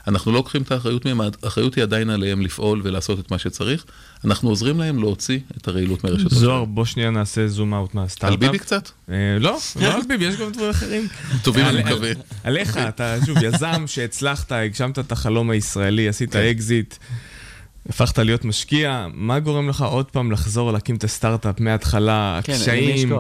אנחנו 0.07 0.31
לא 0.31 0.37
לוקחים 0.37 0.61
את 0.61 0.71
האחריות 0.71 1.05
מהם, 1.05 1.21
האחריות 1.43 1.75
היא 1.75 1.83
עדיין 1.83 2.09
עליהם 2.09 2.41
לפעול 2.41 2.81
ולעשות 2.83 3.19
את 3.19 3.31
מה 3.31 3.37
שצריך. 3.37 3.85
אנחנו 4.25 4.49
עוזרים 4.49 4.79
להם 4.79 4.99
להוציא 4.99 5.39
את 5.57 5.67
הרעילות 5.67 6.03
מהרשתות. 6.03 6.31
זוהר, 6.31 6.65
בוא 6.65 6.85
שנייה 6.85 7.09
נעשה 7.09 7.47
זום 7.47 7.73
אאוט 7.73 7.95
מהסטארט-אפ. 7.95 8.41
על 8.41 8.47
ביבי 8.47 8.59
קצת? 8.59 8.89
אה, 9.09 9.15
לא, 9.39 9.57
לא 9.81 9.93
על 9.93 10.01
ביבי, 10.07 10.25
יש 10.25 10.35
גם 10.35 10.51
דברים 10.51 10.69
אחרים. 10.69 11.07
טובים, 11.43 11.65
אני 11.65 11.77
על- 11.79 11.83
מקווה. 11.85 12.11
עליך, 12.43 12.77
אתה 12.77 13.15
שוב 13.25 13.37
יזם 13.43 13.83
שהצלחת, 13.87 14.51
הגשמת 14.51 14.99
את 14.99 15.11
החלום 15.11 15.49
הישראלי, 15.49 16.07
עשית 16.07 16.31
כן. 16.33 16.39
אקזיט, 16.51 16.95
הפכת 17.89 18.19
להיות 18.19 18.45
משקיע, 18.45 19.07
מה 19.13 19.39
גורם 19.39 19.69
לך 19.69 19.81
עוד 19.81 20.05
פעם 20.05 20.31
לחזור 20.31 20.71
להקים 20.71 20.95
את 20.95 21.03
הסטארט-אפ 21.03 21.59
מההתחלה, 21.59 22.39
כן, 22.43 22.53
הקשיים, 22.53 23.13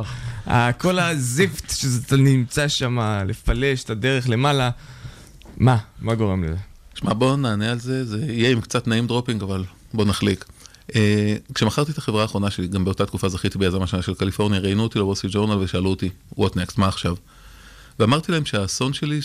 כל 0.77 0.99
הזיפת 0.99 1.69
שאתה 1.79 2.17
נמצא 2.17 2.67
שם, 2.67 2.99
לפלס 3.27 3.83
את 3.83 3.89
הדרך 3.89 4.29
למעלה, 4.29 4.69
מה? 5.57 5.77
מה 6.01 6.15
גורם 6.15 6.43
לזה? 6.43 6.55
שמע, 6.95 7.13
בואו 7.13 7.37
נענה 7.37 7.71
על 7.71 7.79
זה, 7.79 8.05
זה 8.05 8.25
יהיה 8.29 8.51
עם 8.51 8.61
קצת 8.61 8.87
name 8.87 9.09
dropping, 9.09 9.43
אבל 9.43 9.63
בואו 9.93 10.07
נחליק. 10.07 10.45
Uh, 10.91 10.95
כשמכרתי 11.53 11.91
את 11.91 11.97
החברה 11.97 12.21
האחרונה 12.21 12.51
שלי, 12.51 12.67
גם 12.67 12.85
באותה 12.85 13.05
תקופה 13.05 13.29
זכיתי 13.29 13.57
ביזם 13.57 13.81
השנה 13.81 14.01
של 14.01 14.13
קליפורניה, 14.13 14.59
ראיינו 14.59 14.83
אותי 14.83 14.99
ל 14.99 15.08
VC 15.08 15.27
Journal 15.31 15.57
ושאלו 15.57 15.89
אותי, 15.89 16.09
what 16.35 16.49
next, 16.49 16.73
מה 16.77 16.87
עכשיו? 16.87 17.15
ואמרתי 17.99 18.31
להם 18.31 18.45
שהאסון 18.45 18.93
שלי. 18.93 19.19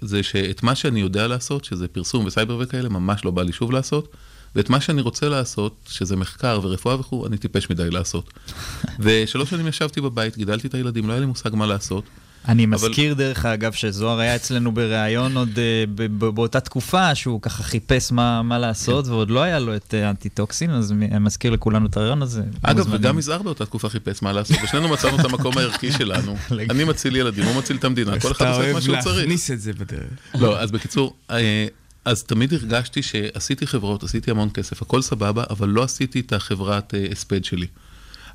זה 0.00 0.22
שאת 0.22 0.62
מה 0.62 0.74
שאני 0.74 1.00
יודע 1.00 1.26
לעשות, 1.26 1.64
שזה 1.64 1.88
פרסום 1.88 2.24
וסייבר 2.24 2.56
וכאלה, 2.60 2.88
ממש 2.88 3.24
לא 3.24 3.30
בא 3.30 3.42
לי 3.42 3.52
שוב 3.52 3.72
לעשות, 3.72 4.08
ואת 4.54 4.70
מה 4.70 4.80
שאני 4.80 5.00
רוצה 5.00 5.28
לעשות, 5.28 5.76
שזה 5.88 6.16
מחקר 6.16 6.60
ורפואה 6.62 7.00
וכו', 7.00 7.26
אני 7.26 7.38
טיפש 7.38 7.70
מדי 7.70 7.90
לעשות. 7.90 8.32
ושלוש 9.04 9.50
שנים 9.50 9.66
ישבתי 9.66 10.00
בבית, 10.00 10.36
גידלתי 10.36 10.66
את 10.66 10.74
הילדים, 10.74 11.06
לא 11.06 11.12
היה 11.12 11.20
לי 11.20 11.26
מושג 11.26 11.54
מה 11.54 11.66
לעשות. 11.66 12.04
אני 12.48 12.64
אבל- 12.64 12.74
מזכיר 12.74 13.14
דרך 13.14 13.46
אגב 13.46 13.72
שזוהר 13.72 14.18
היה 14.18 14.36
אצלנו 14.36 14.72
בריאיון 14.72 15.36
עוד 15.36 15.48
ב- 15.94 16.06
ב- 16.18 16.24
באותה 16.28 16.60
תקופה 16.60 17.14
שהוא 17.14 17.42
ככה 17.42 17.62
חיפש 17.62 18.12
מה, 18.12 18.42
מה 18.42 18.58
לעשות 18.58 19.06
ועוד 19.06 19.30
לא 19.30 19.42
היה 19.42 19.58
לו 19.58 19.76
את 19.76 19.94
אה, 19.94 20.10
אנטי-טוקסין, 20.10 20.70
אז 20.70 20.92
אני 20.92 21.18
מזכיר 21.18 21.50
לכולנו 21.52 21.86
את 21.86 21.96
הרעיון 21.96 22.22
הזה. 22.22 22.42
אגב, 22.62 22.78
מוזמנים. 22.78 23.00
וגם 23.00 23.18
יזהר 23.18 23.42
באותה 23.42 23.66
תקופה 23.66 23.88
חיפש 23.88 24.22
מה 24.22 24.32
לעשות, 24.32 24.56
ושנינו 24.64 24.88
מצאנו 24.88 25.20
את 25.20 25.24
המקום 25.24 25.58
הערכי 25.58 25.92
שלנו. 25.92 26.36
אני 26.70 26.84
מציל 26.84 27.16
ילדים, 27.16 27.44
הוא 27.44 27.56
מציל 27.56 27.76
את 27.76 27.84
המדינה, 27.84 28.20
כל 28.20 28.32
אחד 28.32 28.46
אתה 28.46 28.50
עושה 28.56 28.60
את 28.62 28.66
מה 28.66 28.72
אוהב 28.72 28.84
שהוא 28.84 28.96
צריך. 29.00 29.16
להכניס 29.16 29.50
את 29.50 29.60
זה 29.60 29.72
בדרך. 29.72 30.10
לא, 30.34 30.60
אז 30.60 30.70
בקיצור, 30.70 31.16
אה, 31.30 31.66
אז 32.04 32.22
תמיד 32.22 32.52
הרגשתי 32.52 33.02
שעשיתי 33.02 33.66
חברות, 33.66 34.02
עשיתי 34.02 34.30
המון 34.30 34.48
כסף, 34.54 34.82
הכל 34.82 35.02
סבבה, 35.02 35.44
אבל 35.50 35.68
לא 35.68 35.82
עשיתי 35.82 36.20
את 36.20 36.32
החברת 36.32 36.94
הספד 37.12 37.44
שלי. 37.44 37.66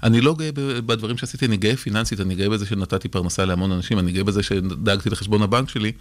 אני 0.03 0.21
לא 0.21 0.35
גאה 0.35 0.49
בדברים 0.85 1.17
שעשיתי, 1.17 1.45
אני 1.45 1.57
גאה 1.57 1.75
פיננסית, 1.75 2.19
אני 2.19 2.35
גאה 2.35 2.49
בזה 2.49 2.65
שנתתי 2.65 3.07
פרנסה 3.07 3.45
להמון 3.45 3.71
אנשים, 3.71 3.99
אני 3.99 4.11
גאה 4.11 4.23
בזה 4.23 4.43
שדאגתי 4.43 5.09
לחשבון 5.09 5.41
הבנק 5.41 5.69
שלי, 5.69 5.91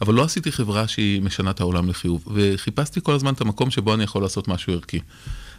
אבל 0.00 0.14
לא 0.14 0.24
עשיתי 0.24 0.52
חברה 0.52 0.88
שהיא 0.88 1.22
משנה 1.22 1.50
את 1.50 1.60
העולם 1.60 1.88
לחיוב. 1.88 2.24
וחיפשתי 2.34 3.00
כל 3.02 3.14
הזמן 3.14 3.32
את 3.32 3.40
המקום 3.40 3.70
שבו 3.70 3.94
אני 3.94 4.04
יכול 4.04 4.22
לעשות 4.22 4.48
משהו 4.48 4.72
ערכי. 4.72 5.00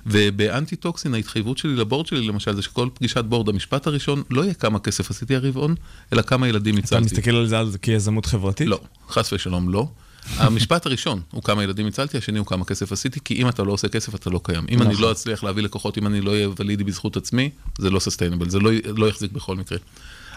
ובאנטי 0.05 0.75
טוקסין 0.75 1.13
ההתחייבות 1.13 1.57
שלי 1.57 1.75
ל 1.75 1.81
board 1.81 2.07
שלי 2.07 2.27
למשל 2.27 2.53
זה 2.53 2.61
שכל 2.61 2.89
פגישת 2.93 3.23
board 3.25 3.49
המשפט 3.49 3.87
הראשון 3.87 4.23
לא 4.29 4.41
יהיה 4.41 4.53
כמה 4.53 4.79
כסף 4.79 5.11
עשיתי 5.11 5.35
הרבעון, 5.35 5.75
אלא 6.13 6.21
כמה 6.21 6.47
ילדים 6.47 6.77
אתה 6.77 6.83
הצלתי. 6.83 7.05
מסתכל 7.05 7.35
על 7.35 7.69
זה 7.69 7.77
כיזמות 7.77 8.25
חברתית? 8.25 8.67
לא, 8.67 8.79
חס 9.09 9.33
ושלום 9.33 9.69
לא. 9.69 9.87
המשפט 10.37 10.85
הראשון 10.85 11.21
הוא 11.31 11.43
כמה 11.43 11.63
ילדים 11.63 11.87
הצלתי, 11.87 12.17
השני 12.17 12.39
הוא 12.39 12.47
כמה 12.47 12.65
כסף 12.65 12.91
עשיתי, 12.91 13.19
כי 13.23 13.33
אם 13.33 13.49
אתה 13.49 13.63
לא 13.63 13.71
עושה 13.71 13.87
כסף 13.87 14.15
אתה 14.15 14.29
לא 14.29 14.39
קיים. 14.43 14.65
אם 14.69 14.81
אני 14.81 14.89
נכון. 14.89 15.03
לא 15.03 15.11
אצליח 15.11 15.43
להביא 15.43 15.63
לקוחות, 15.63 15.97
אם 15.97 16.07
אני 16.07 16.21
לא 16.21 16.31
אהיה 16.31 16.49
ולידי 16.59 16.83
בזכות 16.83 17.17
עצמי, 17.17 17.49
זה 17.77 17.89
לא 17.89 17.99
sustainable, 17.99 18.49
זה 18.49 18.59
לא, 18.59 18.71
לא 18.97 19.09
יחזיק 19.09 19.31
בכל 19.31 19.55
מקרה. 19.55 19.77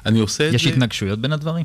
אני 0.06 0.20
עושה 0.20 0.48
את 0.48 0.54
יש 0.54 0.64
זה, 0.64 0.70
התנגשויות 0.70 1.18
בין 1.18 1.32
הדברים? 1.32 1.64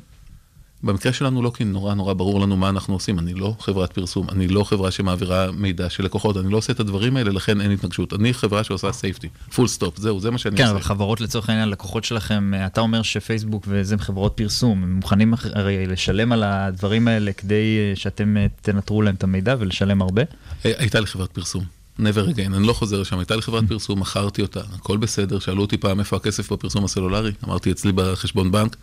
במקרה 0.85 1.13
שלנו 1.13 1.41
לא, 1.41 1.51
כי 1.55 1.63
נורא 1.63 1.93
נורא 1.93 2.13
ברור 2.13 2.39
לנו 2.41 2.57
מה 2.57 2.69
אנחנו 2.69 2.93
עושים. 2.93 3.19
אני 3.19 3.33
לא 3.33 3.55
חברת 3.59 3.93
פרסום, 3.93 4.27
אני 4.29 4.47
לא 4.47 4.63
חברה 4.63 4.91
שמעבירה 4.91 5.51
מידע 5.51 5.89
של 5.89 6.05
לקוחות, 6.05 6.37
אני 6.37 6.51
לא 6.51 6.57
עושה 6.57 6.73
את 6.73 6.79
הדברים 6.79 7.17
האלה, 7.17 7.31
לכן 7.31 7.61
אין 7.61 7.71
התנגשות. 7.71 8.13
אני 8.13 8.33
חברה 8.33 8.63
שעושה 8.63 8.91
safety, 8.91 9.27
full 9.55 9.67
stop, 9.67 9.97
זהו, 9.97 10.19
זה 10.19 10.31
מה 10.31 10.37
שאני 10.37 10.57
כן, 10.57 10.63
עושה. 10.63 10.71
אבל 10.75 10.81
חברות 10.81 11.21
לצורך 11.21 11.49
העניין, 11.49 11.69
לקוחות 11.69 12.03
שלכם, 12.03 12.53
אה, 12.53 12.65
אתה 12.65 12.81
אומר 12.81 13.01
שפייסבוק 13.01 13.65
וזה 13.67 13.95
הם 13.95 13.99
חברות 13.99 14.33
פרסום, 14.37 14.83
הם 14.83 14.95
מוכנים 14.95 15.33
הרי 15.53 15.87
לשלם 15.87 16.31
על 16.31 16.43
הדברים 16.43 17.07
האלה 17.07 17.33
כדי 17.33 17.55
אה, 17.77 17.95
שאתם 17.95 18.37
אה, 18.37 18.45
תנטרו 18.61 19.01
להם 19.01 19.15
את 19.15 19.23
המידע 19.23 19.55
ולשלם 19.59 20.01
הרבה? 20.01 20.21
הי- 20.63 20.73
הייתה 20.77 20.99
לי 20.99 21.05
חברת 21.05 21.31
פרסום. 21.31 21.74
Never 21.99 22.35
again, 22.35 22.55
אני 22.55 22.67
לא 22.67 22.73
חוזר 22.73 23.01
לשם, 23.01 23.19
הייתה 23.19 23.35
לי 23.35 23.41
חברת 23.41 23.63
פרסום, 23.67 23.99
מכרתי 23.99 24.41
אותה, 24.41 24.61
הכל 24.73 24.97
בסדר, 24.97 25.39
שאלו 25.39 25.61
אותי 25.61 25.77
פעם 25.77 25.99
איפה 25.99 26.15
הכסף 26.15 26.51
בפרסום 26.51 26.85
הסלולרי, 26.85 27.31
אמרתי 27.45 27.71
אצלי 27.71 27.91
בחשבון 27.91 28.51
בנק, 28.51 28.75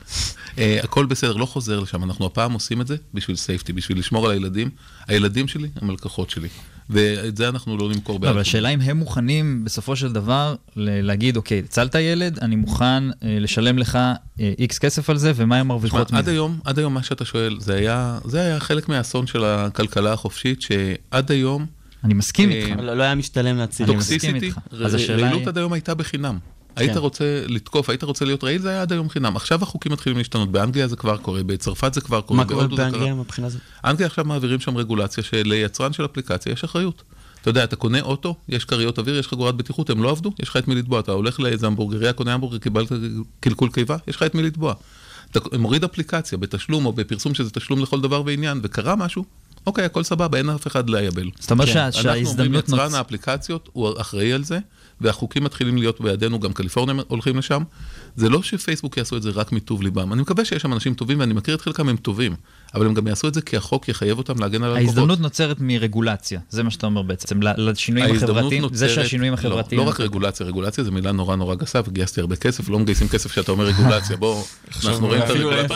אה, 0.59 0.81
הכל 0.83 1.07
בסדר, 1.07 1.37
לא 1.37 1.47
חוזר 1.47 1.81
לשם, 1.81 2.05
אנחנו 2.05 2.27
הפעם 2.27 2.53
עושים 2.53 2.81
את 2.81 2.87
זה 2.87 2.97
בשביל 3.15 3.37
safety, 3.37 3.73
בשביל 3.73 3.99
לשמור 3.99 4.27
על 4.27 4.33
הילדים, 4.33 4.71
הילדים 5.09 5.49
שלי 5.49 5.69
הם 5.83 5.91
הלקוחות 5.91 6.31
שלי, 6.31 6.49
ואת 6.91 7.37
זה 7.37 7.49
אנחנו 7.49 7.77
לא 7.77 7.89
נמכור 7.89 8.19
לא, 8.23 8.31
אבל. 8.31 8.41
השאלה 8.41 8.69
אם 8.69 8.81
הם 8.81 8.97
מוכנים 8.97 9.65
בסופו 9.65 9.97
של 9.97 10.13
דבר 10.13 10.55
להגיד, 10.77 11.37
אוקיי, 11.37 11.63
הצלת 11.65 11.95
ילד, 11.95 12.39
אני 12.39 12.57
מוכן 12.57 13.11
אה, 13.11 13.11
לשלם 13.23 13.79
לך 13.79 13.99
איקס 14.59 14.79
כסף 14.79 15.11
על 15.11 15.17
זה, 15.17 15.33
ומה 15.37 15.57
הם 15.57 15.69
מרוויחות 15.69 16.13
עד 16.13 16.21
מזה? 16.21 16.31
היום, 16.31 16.61
עד 16.65 16.79
היום 16.79 16.95
מה 16.95 17.03
שאתה 17.03 17.25
שואל, 17.25 17.57
זה 17.61 17.75
היה, 17.75 18.19
זה 18.25 18.41
היה 18.41 18.61
חלק 18.61 18.89
מהאסון 18.89 19.27
של 19.27 19.45
הכלכלה 19.45 20.13
החופשית, 20.13 20.63
שעד 20.63 21.31
היום, 21.31 21.67
אני 22.05 22.15
מסכים 22.15 22.51
אה, 22.51 22.57
איתך. 22.57 22.81
לא 22.81 22.95
לא 22.95 23.03
היה 23.03 23.15
משתלם 23.15 23.57
להציל. 23.57 23.87
טוקסיסיטי, 23.87 24.51
רעילות 24.73 25.47
עד 25.47 25.59
היום 25.59 25.73
הייתה 25.73 25.95
בחינם. 25.95 26.39
היית 26.77 26.93
כן. 26.93 26.99
רוצה 26.99 27.45
לתקוף, 27.49 27.91
היית 27.91 28.03
רוצה 28.03 28.25
להיות 28.25 28.45
רעיל, 28.45 28.63
זה 28.63 28.69
היה 28.69 28.83
עד 28.83 28.93
היום 28.93 29.09
חינם. 29.09 29.37
עכשיו 29.37 29.63
החוקים 29.63 29.93
מתחילים 29.93 30.19
להשתנות, 30.19 30.53
באנגליה 30.53 30.89
זה 30.89 30.97
כבר 30.97 31.17
קורה, 31.17 31.43
בצרפת 31.43 31.95
זה 31.95 32.01
כבר 32.01 32.21
קורה, 32.21 32.37
מה 32.37 32.49
קורה 32.49 32.67
באנגליה. 32.67 33.15
מבחינה 33.15 33.49
זאת? 33.49 33.61
אנגליה 33.85 34.07
עכשיו 34.07 34.25
מעבירים 34.25 34.61
שם 34.61 34.77
רגולציה 34.77 35.25
שליצרן 35.25 35.93
של 35.93 36.05
אפליקציה 36.05 36.53
יש 36.53 36.65
אחריות. 36.65 37.03
אתה 37.41 37.51
יודע, 37.51 37.65
אתה 37.65 37.77
קונה 37.77 38.01
אוטו, 38.01 38.35
יש 38.49 38.65
כריות 38.65 38.99
אוויר, 38.99 39.19
יש 39.19 39.29
חגורת 39.29 39.57
בטיחות, 39.57 39.91
הם 39.91 40.03
לא 40.03 40.11
עבדו, 40.11 40.33
יש 40.43 40.49
לך 40.49 40.57
את 40.57 40.69
מי 40.69 40.75
לתבוע. 40.75 41.01
אתה 41.01 41.13
הולך 41.13 41.41
לאיזה 41.41 41.67
המבורגריה, 41.67 42.13
קונה 42.13 42.35
המבורגר, 42.35 42.59
קיבלת 42.59 42.89
קלקול 43.41 43.71
קיבה, 43.71 43.97
יש 44.09 44.17
לך 44.17 44.23
את 44.23 44.35
מי 44.35 44.43
לתבוע. 44.43 44.75
אתה 45.31 45.41
מוריד 45.59 45.85
אפליקציה 45.85 46.39
בתשלום 46.39 46.87
או 46.87 46.93
בפרסום 46.93 47.35
שזה 47.35 47.51
תשלום 47.51 47.83
לכל 47.83 48.01
דבר 48.01 48.23
ועניין, 48.27 48.61
וקרה 48.63 48.97
משהו, 48.97 49.25
אוקיי, 49.67 49.85
הכל 49.85 50.03
סבבה, 50.03 50.39
אין 50.39 50.49
אף 50.51 50.67
אחד 50.67 50.91
ליבל. 50.91 51.31
זאת 51.41 51.51
אומרת 51.51 51.69
שה- 51.69 51.87
אנחנו 51.87 52.01
אומרים, 52.01 52.25
שההזדמנות 52.25 52.65
יצרן 52.65 52.95
האפליקציות 52.95 53.69
הוא 53.73 54.01
אחראי 54.01 54.33
על 54.33 54.45
זה, 54.45 54.59
והחוקים 55.01 55.45
מתחילים 55.45 55.77
להיות 55.79 56.01
בידינו, 56.01 56.41
גם 56.41 56.53
קליפורניה 56.53 57.05
הולכים 57.09 57.39
לשם. 57.39 57.63
זה 58.17 58.29
לא 58.29 58.43
שפייסבוק 58.43 58.97
יעשו 58.97 59.17
את 59.17 59.23
זה 59.23 59.31
רק 59.31 59.53
מטוב 59.53 59.83
ליבם. 59.83 60.13
אני 60.13 60.23
מקווה 60.23 60.45
שיש 60.45 60.63
שם 60.63 60.73
אנשים 60.73 60.95
טובים, 60.95 61.21
ואני 61.21 61.35
מכיר 61.35 61.55
את 61.55 61.61
חלקם, 61.61 61.89
הם 61.89 61.97
טובים. 61.97 62.35
אבל 62.75 62.87
הם 62.87 62.95
גם 62.95 63.07
יעשו 63.07 63.29
את 63.29 63.35
זה 63.35 63.43
כי 63.43 63.57
החוק 63.57 63.89
יחייב 63.89 64.19
אותם 64.19 64.39
להגן 64.39 64.63
על 64.63 64.71
הלקוחות. 64.71 64.89
ההזדמנות 64.97 65.21
נוצרת 65.21 65.57
מרגולציה, 65.61 66.41
זה 66.51 66.63
מה 66.63 66.71
שאתה 66.71 66.87
אומר 66.87 67.03
בעצם, 67.03 67.41
לשינויים 67.57 68.15
החברתיים, 68.17 68.63
זה 68.73 68.87
נוצרת- 68.87 68.91
שהשינויים 69.05 69.35
החברתיים... 69.35 69.79
לא, 69.81 69.85
לא 69.85 69.91
רק 69.91 70.01
רגולציה, 70.01 70.47
רגולציה 70.47 70.85
זו 70.85 70.93
מילה 70.93 71.13
נורא 71.13 71.37
נורא 71.37 71.55
גסה, 71.55 71.81
וגייסתי 71.87 72.21
הרבה 72.21 72.37
כסף, 72.37 72.69
לא 72.69 72.79
מגייסים 72.79 73.09
כסף 73.09 73.31
כשאתה 73.31 73.53
אומר 73.53 73.65
רגולציה, 73.65 74.17
בוא, 74.17 74.43
אנחנו 74.87 75.07
רואים 75.07 75.23
את 75.23 75.31
הרגולציה. 75.31 75.67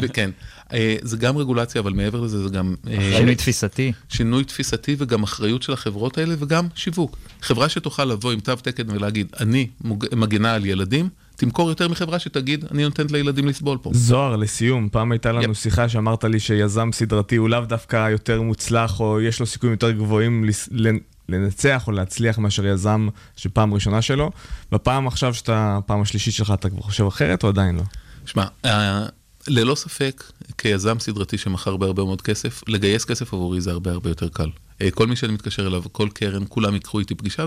זה-. 0.00 0.08
כן, 0.08 0.30
אה, 0.72 0.96
זה 1.02 1.16
גם 1.16 1.36
רגולציה, 1.36 1.80
אבל 1.80 1.92
מעבר 1.92 2.20
לזה 2.20 2.42
זה 2.42 2.48
גם... 2.48 2.74
אה, 2.90 3.14
שינוי 3.18 3.34
תפיסתי. 3.34 3.92
שינוי 4.08 4.44
תפיסתי 4.44 4.96
וגם 4.98 5.22
אחריות 5.22 5.62
של 5.62 5.72
החברות 5.72 6.18
האלה 6.18 6.34
וגם 6.38 6.66
שיווק. 6.74 7.16
חברה 7.42 7.68
שתוכל 7.68 8.04
לבוא 8.04 8.32
עם 8.32 8.40
תו 8.40 8.56
תקן 8.56 8.82
ולהגיד, 8.90 9.26
אני 9.40 9.66
מוג- 9.84 10.06
מגנה 10.16 10.54
על 10.54 10.66
ילדים, 10.66 11.08
תמכור 11.36 11.68
יותר 11.68 11.88
מחברה 11.88 12.18
שתגיד, 12.18 12.64
אני 12.70 12.84
נותנת 12.84 13.10
לילדים 13.12 13.48
לסבול 13.48 13.78
פה. 13.82 13.90
זוהר, 13.94 14.36
לסיום, 14.36 14.88
פעם 14.92 15.12
הייתה 15.12 15.32
לנו 15.32 15.42
יפ. 15.52 15.56
שיחה 15.56 15.88
שאמרת 15.88 16.24
לי 16.24 16.40
שיזם 16.40 16.90
סדרתי 16.92 17.36
הוא 17.36 17.48
לאו 17.48 17.60
דווקא 17.60 18.10
יותר 18.10 18.42
מוצלח, 18.42 19.00
או 19.00 19.20
יש 19.20 19.40
לו 19.40 19.46
סיכויים 19.46 19.72
יותר 19.72 19.90
גבוהים 19.90 20.44
לס- 20.44 20.68
לנ- 20.72 20.98
לנצח 21.28 21.84
או 21.86 21.92
להצליח 21.92 22.38
מאשר 22.38 22.66
יזם 22.66 23.08
שפעם 23.36 23.74
ראשונה 23.74 24.02
שלו. 24.02 24.30
בפעם 24.72 25.06
עכשיו 25.06 25.34
שאתה, 25.34 25.78
פעם 25.86 26.02
השלישית 26.02 26.34
שלך, 26.34 26.50
אתה 26.54 26.70
כבר 26.70 26.80
חושב 26.80 27.06
אחרת 27.06 27.42
או 27.42 27.48
עדיין 27.48 27.76
לא? 27.76 27.82
שמע, 28.26 28.44
אה, 28.64 29.06
ללא 29.48 29.74
ספק, 29.74 30.24
כיזם 30.58 30.98
סדרתי 30.98 31.38
שמכר 31.38 31.76
בהרבה 31.76 32.04
מאוד 32.04 32.22
כסף, 32.22 32.62
לגייס 32.68 33.04
כסף 33.04 33.34
עבורי 33.34 33.60
זה 33.60 33.70
הרבה 33.70 33.90
הרבה 33.90 34.10
יותר 34.10 34.28
קל. 34.28 34.50
אה, 34.82 34.90
כל 34.90 35.06
מי 35.06 35.16
שאני 35.16 35.32
מתקשר 35.32 35.66
אליו, 35.66 35.82
כל 35.92 36.08
קרן, 36.14 36.42
כולם 36.48 36.74
ייקחו 36.74 36.98
איתי 36.98 37.14
פגישה, 37.14 37.44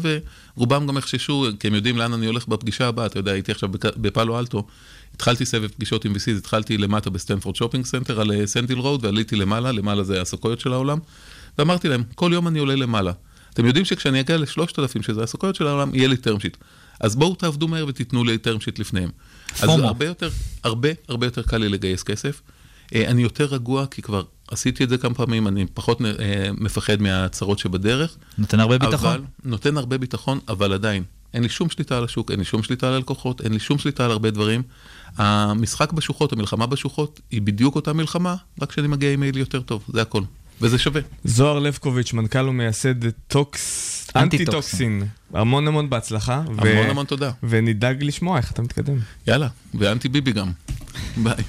ורובם 0.58 0.88
גם 0.88 0.98
יחששו, 0.98 1.48
כי 1.60 1.68
הם 1.68 1.76
יודעים 1.76 1.98
לאן 1.98 2.14
אני 2.14 2.26
הולך 2.26 2.48
בפגישה 2.48 2.88
הבאה. 2.88 3.06
אתה 3.06 3.20
יודע, 3.20 3.32
הייתי 3.32 3.52
עכשיו 3.52 3.70
בפאלו 3.98 4.40
אלטו, 4.40 4.68
התחלתי 5.16 5.46
סבב 5.46 5.68
פגישות 5.68 6.06
עם 6.06 6.16
VCs, 6.16 6.38
התחלתי 6.38 6.78
למטה 6.78 7.10
בסטנפורד 7.10 7.56
Shopping 7.56 7.86
Center 7.86 8.22
על 8.22 8.32
אה, 8.32 8.48
Sand 8.48 8.63
Hill 8.63 8.78
Road, 8.78 9.06
ועליתי 9.06 9.36
למעלה, 9.36 9.72
למעלה 9.72 10.04
זה 10.04 10.22
הסקויות 10.22 10.60
של 10.60 10.74
העולם, 10.74 11.00
ואמרתי 11.58 11.88
להם, 11.88 12.04
כל 12.16 12.32
יום 12.34 12.48
אני 12.48 12.60
עולה 12.60 12.76
למעלה. 12.76 13.12
אתם 13.54 13.66
יודעים 13.66 13.86
שכשאני 13.86 14.20
אגיע 14.20 14.38
לשלושת 14.38 14.80
אלפים, 14.80 15.04
שזה 15.04 15.24
הסקויות 15.24 15.56
של 15.56 15.68
העולם, 15.68 15.96
יהיה 15.96 16.08
לי 16.08 16.16
term 16.16 16.40
sheet. 16.40 16.58
אז 17.00 17.16
בואו 17.16 17.36
תעבדו 17.36 17.68
מהר 17.68 17.86
ותיתנו 17.88 18.24
לי 18.24 18.38
term 18.44 18.62
sheet 18.62 18.76
לפניהם. 18.80 19.10
אז 19.56 19.70
FOMO. 19.70 19.88
הרבה 19.88 20.06
יותר, 20.06 20.30
הרבה, 20.64 20.90
הרבה 21.08 21.28
יותר 21.28 21.42
קל 21.42 21.58
לי 21.58 21.70
לגייס 21.70 22.04
כסף. 22.04 22.42
אה, 22.96 23.08
אני 23.08 23.22
יותר 23.22 23.46
רגוע, 23.46 23.86
כי 23.86 24.02
כבר 24.02 24.24
עשיתי 24.52 24.84
את 24.84 24.90
זה 24.90 24.98
כמה 24.98 25.14
פעמים, 25.14 25.48
אני 25.48 25.66
פחות 25.74 26.02
אה, 26.02 26.50
מפחד 26.58 27.02
מהצרות 27.02 27.60
שבדרך. 27.60 28.18
נותן 28.38 28.60
הרבה 28.60 28.78
ביטחון. 28.78 29.10
אבל, 29.10 29.22
נותן 29.44 29.78
הרבה 29.78 29.98
ביטחון, 29.98 30.40
אבל 30.48 30.74
עדיין, 30.74 31.04
אין 31.34 31.44
לי 31.44 31.50
שום 31.50 31.70
שליטה 31.70 31.98
על 31.98 32.04
השוק, 32.04 32.32
אין 32.32 32.40
לי 32.40 32.46
שום 32.46 32.64
שליטה 32.64 32.88
על 32.88 32.94
הלקוחות, 32.94 33.42
אין 33.42 33.54
לי 33.54 33.60
שום 33.60 33.78
שליטה 33.78 34.06
על 34.06 34.12
הרבה 34.12 34.32
דברים. 34.32 34.62
המשחק 35.18 35.94
בשוחות, 35.94 36.34
המלחמה 36.34 36.66
בשוחות, 36.66 37.20
היא 37.32 37.42
בדיוק 37.42 37.76
אותה 37.76 37.94
מלחמה, 37.94 38.36
רק 38.62 38.72
שאני 38.72 38.88
מגיע 38.88 39.14
עם 39.14 39.20
מעיל 39.20 39.38
יותר 39.38 39.62
טוב, 39.62 39.84
זה 39.94 40.02
הכל. 40.02 40.22
וזה 40.62 40.78
שווה. 40.78 41.02
זוהר 41.24 41.60
לבקוביץ', 41.60 42.14
מנכ"ל 42.14 42.50
ומייסד 42.50 43.10
טוקס... 43.28 44.08
אנטי-טוקסין. 44.16 45.04
המון 45.34 45.68
המון 45.68 45.90
בהצלחה. 45.90 46.44
ו- 46.48 46.72
המון 46.72 46.90
המון 46.90 47.06
תודה. 47.06 47.32
ונדאג 47.44 48.04
לשמוע 48.04 48.38
איך 48.38 48.52
אתה 48.52 48.62
מתקדם. 48.62 48.98
יאללה, 49.28 49.48
ואנטי 49.74 50.10
ביבי 50.10 50.32
גם. 50.32 50.52
ביי. 51.18 51.44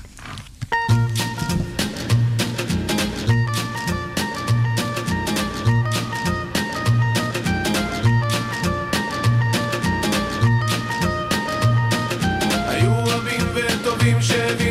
Yeah. 14.41 14.70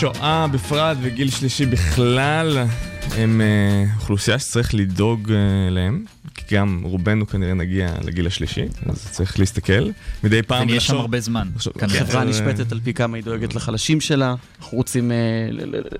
שואה 0.00 0.46
בפרט 0.52 0.96
וגיל 1.02 1.30
שלישי 1.30 1.66
בכלל 1.66 2.58
הם 3.16 3.40
אה, 3.40 3.84
אוכלוסייה 3.96 4.38
שצריך 4.38 4.74
לדאוג 4.74 5.32
אה, 5.32 5.36
להם, 5.70 6.04
כי 6.34 6.54
גם 6.56 6.80
רובנו 6.84 7.26
כנראה 7.26 7.54
נגיע 7.54 7.88
לגיל 8.04 8.26
השלישי, 8.26 8.62
אז 8.86 9.08
צריך 9.10 9.38
להסתכל 9.38 9.88
מדי 10.24 10.42
פעם 10.42 10.62
ונהיה 10.62 10.80
שם 10.80 10.86
ולחשוב- 10.92 11.00
הרבה 11.00 11.20
זמן. 11.20 11.48
כנראה. 11.78 11.98
כן, 11.98 12.04
חברה 12.06 12.24
נשפטת 12.24 12.72
על 12.72 12.80
פי 12.84 12.94
כמה 12.94 13.16
היא 13.16 13.24
דואגת 13.24 13.54
לחלשים 13.54 14.00
שלה, 14.00 14.34
אנחנו 14.60 14.78
רוצים 14.78 15.10
אה, 15.12 15.16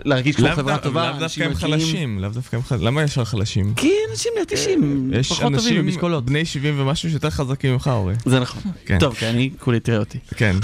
להרגיש 0.04 0.37
כמו 0.37 0.48
חברה 0.56 0.78
טובה, 0.78 1.11
לאו 1.11 1.18
דווקא 1.18 1.24
אנשים 1.24 1.42
הם. 1.44 1.54
חלשים, 1.54 2.18
לאו 2.18 2.30
דווקא 2.30 2.56
הם 2.56 2.62
חלשים. 2.62 2.87
למה 2.87 3.02
יש 3.02 3.18
לך 3.18 3.28
חלשים? 3.28 3.74
כי 3.74 3.90
אנשים 4.11 4.32
נטישים, 4.42 5.11
יש 5.14 5.28
פחות 5.28 5.40
טובים 5.42 5.54
אנשים 5.54 5.76
במשקולות. 5.87 6.24
בני 6.26 6.44
70 6.44 6.80
ומשהו 6.80 7.11
שיותר 7.11 7.30
חזקים 7.30 7.72
ממך, 7.72 7.90
אורי. 7.92 8.14
זה 8.26 8.40
נכון. 8.40 8.62
כן. 8.87 8.98
טוב, 8.98 9.14
כי 9.14 9.26
אני, 9.26 9.50
כולי 9.58 9.80
תראה 9.80 9.98
אותי. 9.98 10.18
כן. 10.37 10.56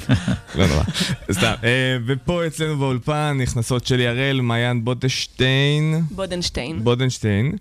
לא 0.58 0.66
נורא. 0.66 0.82
סתם. 1.32 1.52
אה, 1.64 1.96
ופה 2.06 2.46
אצלנו 2.46 2.78
באולפן 2.78 3.38
נכנסות 3.40 3.86
שלי 3.86 4.06
הראל, 4.06 4.40
מעיין 4.40 4.84
בוטשטיין. 4.84 6.02
בודנשטיין. 6.10 6.84
בודנשטיין. 6.84 7.56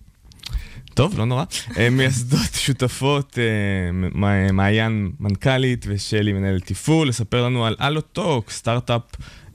טוב, 0.93 1.19
לא 1.19 1.25
נורא. 1.25 1.43
אה, 1.77 1.89
מייסדות 1.89 2.53
שותפות, 2.65 3.37
אה, 3.39 4.51
מעיין 4.53 5.11
מנכ"לית 5.19 5.85
ושלי 5.89 6.33
מנהלת 6.33 6.65
תפעול, 6.65 7.07
לספר 7.07 7.45
לנו 7.45 7.65
על 7.65 7.75
אלוטוק, 7.81 8.51
סטארט-אפ 8.51 9.01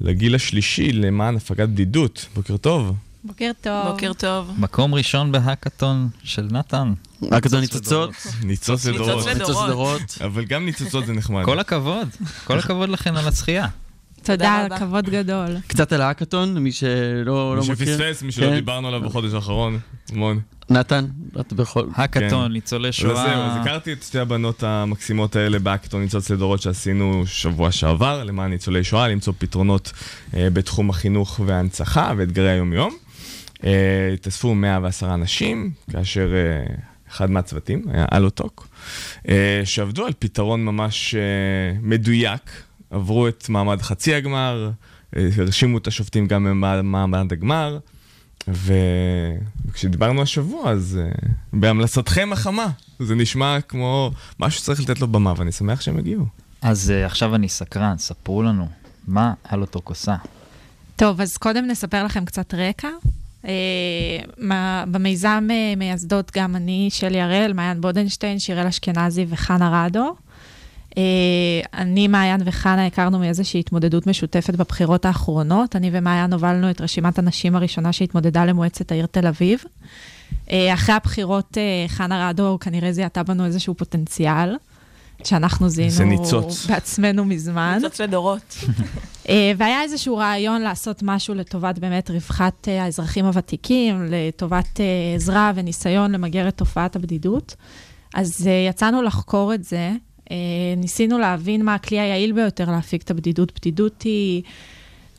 לגיל 0.00 0.34
השלישי 0.34 0.92
למען 0.92 1.36
הפגת 1.36 1.68
בדידות. 1.68 2.26
בוקר 2.34 2.56
טוב. 2.56 2.96
בוקר 3.26 3.50
טוב. 3.60 3.86
בוקר 3.86 4.12
טוב. 4.12 4.52
מקום 4.58 4.94
ראשון 4.94 5.32
בהאקתון 5.32 6.08
של 6.22 6.48
נתן. 6.50 6.92
האקתון 7.30 7.60
ניצוצות. 7.60 8.10
ניצוץ 8.42 8.86
לדורות. 8.86 9.26
ניצוץ 9.26 9.56
לדורות. 9.66 10.18
אבל 10.24 10.44
גם 10.44 10.64
ניצוצות 10.64 11.06
זה 11.06 11.12
נחמד. 11.12 11.44
כל 11.44 11.58
הכבוד, 11.58 12.08
כל 12.44 12.58
הכבוד 12.58 12.88
לכן 12.88 13.16
על 13.16 13.28
הזכייה. 13.28 13.66
תודה. 14.22 14.66
כבוד 14.78 15.10
גדול. 15.10 15.56
קצת 15.66 15.92
על 15.92 16.00
האקתון, 16.00 16.54
למי 16.54 16.72
שלא 16.72 17.56
לא 17.56 17.62
מי 17.62 17.72
מכיר. 17.72 17.86
שפספס, 17.86 18.22
מי 18.22 18.32
שלא 18.32 18.46
כן. 18.46 18.54
דיברנו 18.54 18.88
עליו 18.88 19.00
בחודש 19.00 19.34
האחרון, 19.34 19.78
המון. 20.12 20.40
נתן, 20.70 21.06
את 21.40 21.52
בכל... 21.52 21.84
האקתון, 21.94 22.52
ניצולי 22.52 22.88
וזהו, 22.88 23.10
אז 23.10 23.16
שואה. 23.16 23.60
הכרתי 23.62 23.92
את 23.92 24.02
שתי 24.02 24.18
הבנות 24.18 24.62
המקסימות 24.62 25.36
האלה 25.36 25.58
באקטון 25.58 26.02
ניצוץ 26.02 26.30
לדורות 26.30 26.62
שעשינו 26.62 27.22
שבוע 27.26 27.72
שעבר 27.72 28.24
למען 28.24 28.50
ניצולי 28.50 28.84
שואה, 28.84 29.08
למצוא 29.08 29.32
פתרונות 29.38 29.92
אה, 30.34 30.48
בתחום 30.52 30.90
החינוך 30.90 31.40
וההנצחה 31.46 32.12
ואתגרי 32.16 32.50
היומיום. 32.50 32.96
אה, 33.66 34.10
התאספו 34.14 34.54
110 34.54 35.14
אנשים, 35.14 35.70
כאשר 35.90 36.34
אה, 36.34 36.74
אחד 37.10 37.30
מהצוותים, 37.30 37.84
היה 37.92 38.06
אלוטוק, 38.12 38.68
אה, 39.28 39.62
שעבדו 39.64 40.06
על 40.06 40.12
פתרון 40.18 40.64
ממש 40.64 41.14
מדויק, 41.82 42.62
עברו 42.90 43.28
את 43.28 43.48
מעמד 43.48 43.82
חצי 43.82 44.14
הגמר, 44.14 44.70
הרשימו 45.12 45.78
את 45.78 45.86
השופטים 45.86 46.26
גם 46.26 46.62
במעמד 46.62 47.32
הגמר, 47.32 47.78
וכשדיברנו 48.48 50.22
השבוע, 50.22 50.70
אז 50.70 51.00
בהמלצתכם 51.52 52.28
החמה, 52.32 52.66
זה 52.98 53.14
נשמע 53.14 53.60
כמו 53.68 54.10
משהו 54.40 54.60
שצריך 54.60 54.80
לתת 54.80 55.00
לו 55.00 55.08
במה, 55.08 55.34
ואני 55.36 55.52
שמח 55.52 55.80
שהם 55.80 55.98
הגיעו. 55.98 56.26
אז 56.62 56.92
uh, 56.92 57.06
עכשיו 57.06 57.34
אני 57.34 57.48
סקרן, 57.48 57.98
ספרו 57.98 58.42
לנו, 58.42 58.68
מה 59.06 59.34
הלוטוק 59.44 59.88
עושה? 59.88 60.16
טוב, 60.96 61.20
אז 61.20 61.36
קודם 61.36 61.66
נספר 61.66 62.04
לכם 62.04 62.24
קצת 62.24 62.54
רקע. 62.54 62.88
מה, 64.38 64.84
במיזם 64.90 65.48
uh, 65.48 65.78
מייסדות 65.78 66.30
גם 66.36 66.56
אני, 66.56 66.88
שלי 66.92 67.20
הראל, 67.20 67.52
מעיין 67.52 67.80
בודנשטיין, 67.80 68.38
שיראל 68.38 68.66
אשכנזי 68.66 69.26
וחנה 69.28 69.84
רדו. 69.84 70.14
Uh, 70.90 70.96
אני, 71.74 72.08
מעיין 72.08 72.40
וחנה 72.44 72.86
הכרנו 72.86 73.18
מאיזושהי 73.18 73.60
התמודדות 73.60 74.06
משותפת 74.06 74.54
בבחירות 74.54 75.04
האחרונות. 75.04 75.76
אני 75.76 75.90
ומעיין 75.92 76.32
הובלנו 76.32 76.70
את 76.70 76.80
רשימת 76.80 77.18
הנשים 77.18 77.56
הראשונה 77.56 77.92
שהתמודדה 77.92 78.44
למועצת 78.44 78.92
העיר 78.92 79.06
תל 79.06 79.26
אביב. 79.26 79.64
אחרי 80.74 80.94
הבחירות, 80.94 81.56
חנה 81.88 82.28
רדו 82.28 82.58
כנראה 82.60 82.92
זיהתה 82.92 83.22
בנו 83.22 83.44
איזשהו 83.44 83.74
פוטנציאל. 83.74 84.56
שאנחנו 85.24 85.68
זה 85.68 85.88
זיהינו 85.88 86.22
ניצוץ. 86.22 86.66
בעצמנו 86.66 87.24
מזמן. 87.24 87.78
ניצוץ 87.82 88.00
לדורות. 88.00 88.56
אה, 89.28 89.52
והיה 89.56 89.82
איזשהו 89.82 90.16
רעיון 90.16 90.62
לעשות 90.62 91.02
משהו 91.02 91.34
לטובת 91.34 91.78
באמת 91.78 92.10
רווחת 92.10 92.68
אה, 92.68 92.84
האזרחים 92.84 93.24
הוותיקים, 93.24 94.06
לטובת 94.10 94.80
אה, 94.80 94.84
עזרה 95.14 95.52
וניסיון 95.54 96.12
למגר 96.12 96.48
את 96.48 96.56
תופעת 96.56 96.96
הבדידות. 96.96 97.56
אז 98.14 98.48
יצאנו 98.68 99.02
לחקור 99.02 99.54
את 99.54 99.64
זה, 99.64 99.92
ניסינו 100.76 101.18
להבין 101.18 101.64
מה 101.64 101.74
הכלי 101.74 102.00
היעיל 102.00 102.32
ביותר 102.32 102.70
להפיק 102.70 103.02
את 103.02 103.10
הבדידות. 103.10 103.52
בדידות 103.58 104.02
היא 104.02 104.42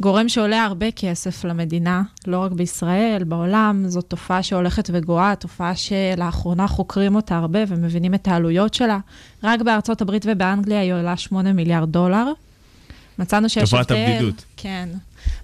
גורם 0.02 0.30
שעולה 0.30 0.64
הרבה 0.64 0.92
כסף 0.92 1.46
למדינה, 1.46 2.02
לא 2.28 2.40
רק 2.40 2.52
בישראל, 2.52 3.24
בעולם. 3.24 3.84
זו 3.88 4.02
תופעה 4.02 4.44
שהולכת 4.44 4.90
וגואה, 4.94 5.34
תופעה 5.40 5.74
שלאחרונה 5.76 6.68
חוקרים 6.68 7.16
אותה 7.16 7.38
הרבה 7.38 7.60
ומבינים 7.68 8.14
את 8.14 8.28
העלויות 8.28 8.74
שלה. 8.74 9.00
רק 9.44 9.62
בארצות 9.62 10.02
הברית 10.02 10.26
ובאנגליה 10.28 10.80
היא 10.80 10.94
עולה 10.94 11.18
8 11.18 11.54
מיליארד 11.54 11.92
דולר. 11.92 12.32
מצאנו 13.20 13.50
שיש 13.50 13.74
הבדל... 13.74 13.84
תופעת 13.84 13.92
הבדידות. 13.92 14.46
כן. 14.58 14.90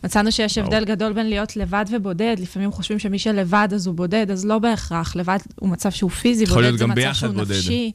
מצאנו 0.03 0.31
שיש 0.31 0.57
וואו. 0.57 0.67
הבדל 0.67 0.85
גדול 0.85 1.13
בין 1.13 1.29
להיות 1.29 1.55
לבד 1.55 1.85
ובודד. 1.91 2.35
לפעמים 2.39 2.71
חושבים 2.71 2.99
שמי 2.99 3.19
שלבד 3.19 3.67
אז 3.73 3.87
הוא 3.87 3.95
בודד, 3.95 4.31
אז 4.31 4.45
לא 4.45 4.59
בהכרח. 4.59 5.15
לבד 5.15 5.37
הוא 5.55 5.69
מצב 5.69 5.89
שהוא 5.89 6.11
פיזי, 6.11 6.45
בודד 6.45 6.75
זה 6.75 6.87
מצב 6.87 7.13
שהוא 7.13 7.33
בודד. 7.33 7.51
נפשי. 7.51 7.91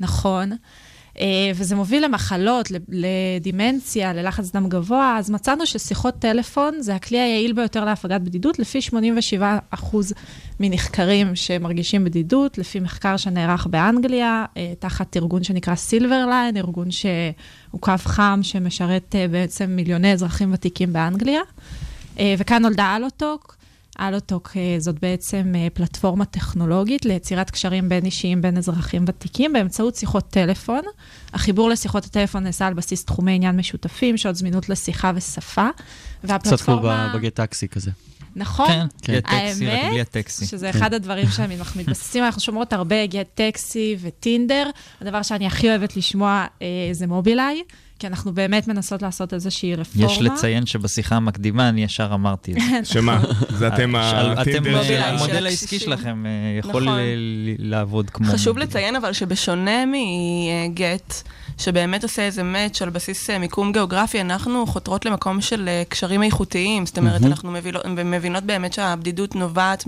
נכון. 0.00 0.52
אה, 1.18 1.26
וזה 1.54 1.76
מוביל 1.76 2.04
למחלות, 2.04 2.68
לדימנציה, 2.88 4.12
ללחץ 4.12 4.50
דם 4.50 4.68
גבוה, 4.68 5.16
אז 5.18 5.30
מצאנו 5.30 5.66
ששיחות 5.66 6.14
טלפון 6.18 6.80
זה 6.80 6.94
הכלי 6.94 7.18
היעיל 7.18 7.52
ביותר 7.52 7.84
להפגת 7.84 8.20
בדידות, 8.20 8.58
לפי 8.58 8.78
87% 8.78 9.86
מנחקרים 10.60 11.36
שמרגישים 11.36 12.04
בדידות, 12.04 12.58
לפי 12.58 12.80
מחקר 12.80 13.16
שנערך 13.16 13.66
באנגליה, 13.66 14.44
אה, 14.56 14.72
תחת 14.78 15.16
ארגון 15.16 15.44
שנקרא 15.44 15.74
סילברליין, 15.74 16.56
ארגון 16.56 16.90
שהוא 16.90 17.80
קו 17.80 17.92
חם 17.98 18.40
שמשרת 18.42 19.14
אה, 19.14 19.28
בעצם 19.28 19.70
מיליוני 19.70 20.12
אזרחים 20.12 20.52
ותיקים 20.52 20.92
באנגליה. 20.92 21.40
וכאן 22.38 22.62
נולדה 22.62 22.96
אלוטוק. 22.96 23.59
אלוטוק 24.00 24.50
אה, 24.56 24.76
זאת 24.78 24.98
בעצם 25.00 25.52
אה, 25.56 25.68
פלטפורמה 25.74 26.24
טכנולוגית 26.24 27.04
ליצירת 27.04 27.50
קשרים 27.50 27.88
בין 27.88 28.04
אישיים 28.04 28.42
בין 28.42 28.56
אזרחים 28.56 29.04
ותיקים 29.06 29.52
באמצעות 29.52 29.96
שיחות 29.96 30.28
טלפון. 30.30 30.82
החיבור 31.32 31.68
לשיחות 31.68 32.04
הטלפון 32.04 32.42
נעשה 32.42 32.66
על 32.66 32.74
בסיס 32.74 33.04
תחומי 33.04 33.32
עניין 33.32 33.56
משותפים, 33.56 34.16
שעות 34.16 34.36
זמינות 34.36 34.68
לשיחה 34.68 35.12
ושפה. 35.14 35.68
קצת 36.26 36.60
כמו 36.60 36.82
בגט 37.14 37.34
טקסי 37.34 37.68
כזה. 37.68 37.90
נכון. 38.36 38.68
כן, 39.02 39.12
גט 39.12 39.24
טקסי, 39.24 39.36
רק 39.46 39.56
בלי 39.56 39.70
האמת, 39.70 40.06
הטקסי. 40.06 40.46
שזה 40.46 40.72
כן. 40.72 40.78
אחד 40.78 40.94
הדברים 40.94 41.28
שאנחנו 41.28 41.80
מתבססים, 41.80 42.24
אנחנו 42.24 42.40
שומעות 42.40 42.72
הרבה 42.72 43.06
גט 43.06 43.28
טקסי 43.34 43.96
וטינדר. 44.00 44.70
הדבר 45.00 45.22
שאני 45.22 45.46
הכי 45.46 45.68
אוהבת 45.68 45.96
לשמוע 45.96 46.46
אה, 46.62 46.66
זה 46.92 47.06
מובילאיי, 47.06 47.62
כי 48.00 48.06
אנחנו 48.06 48.32
באמת 48.32 48.68
מנסות 48.68 49.02
לעשות 49.02 49.34
איזושהי 49.34 49.74
רפורמה. 49.74 50.12
יש 50.12 50.20
לציין 50.20 50.66
שבשיחה 50.66 51.16
המקדימה 51.16 51.68
אני 51.68 51.84
ישר 51.84 52.10
אמרתי 52.14 52.52
את 52.52 52.56
זה. 52.60 52.92
שמה? 52.94 53.20
זה 53.58 53.68
אתם 53.68 53.92
שאל- 54.10 54.38
הטינדר 54.38 54.82
של 54.84 54.92
אה, 54.94 55.08
המודל 55.10 55.46
העסקי. 55.46 55.78
שלכם 55.78 56.26
אה, 56.26 56.30
יכול 56.58 56.82
נכון. 56.82 56.98
לעבוד 57.58 58.10
כמו... 58.10 58.26
חשוב 58.32 58.58
לציין 58.58 58.96
אבל 58.96 59.12
שבשונה 59.12 59.84
מגט, 59.86 61.14
שבאמת 61.58 62.02
עושה 62.02 62.22
איזה 62.22 62.42
מאץ' 62.42 62.82
על 62.82 62.90
בסיס 62.90 63.30
אה, 63.30 63.38
מיקום 63.38 63.72
גיאוגרפי, 63.72 64.20
אנחנו 64.20 64.66
חותרות 64.66 65.06
למקום 65.06 65.40
של 65.40 65.68
אה, 65.68 65.82
קשרים 65.88 66.22
איכותיים. 66.22 66.86
זאת 66.86 66.98
אומרת. 66.98 67.22
אנחנו 67.24 67.50
מבינות, 67.50 67.86
מבינות 67.86 68.44
באמת 68.44 68.72
שהבדידות 68.72 69.34
נובעת 69.36 69.84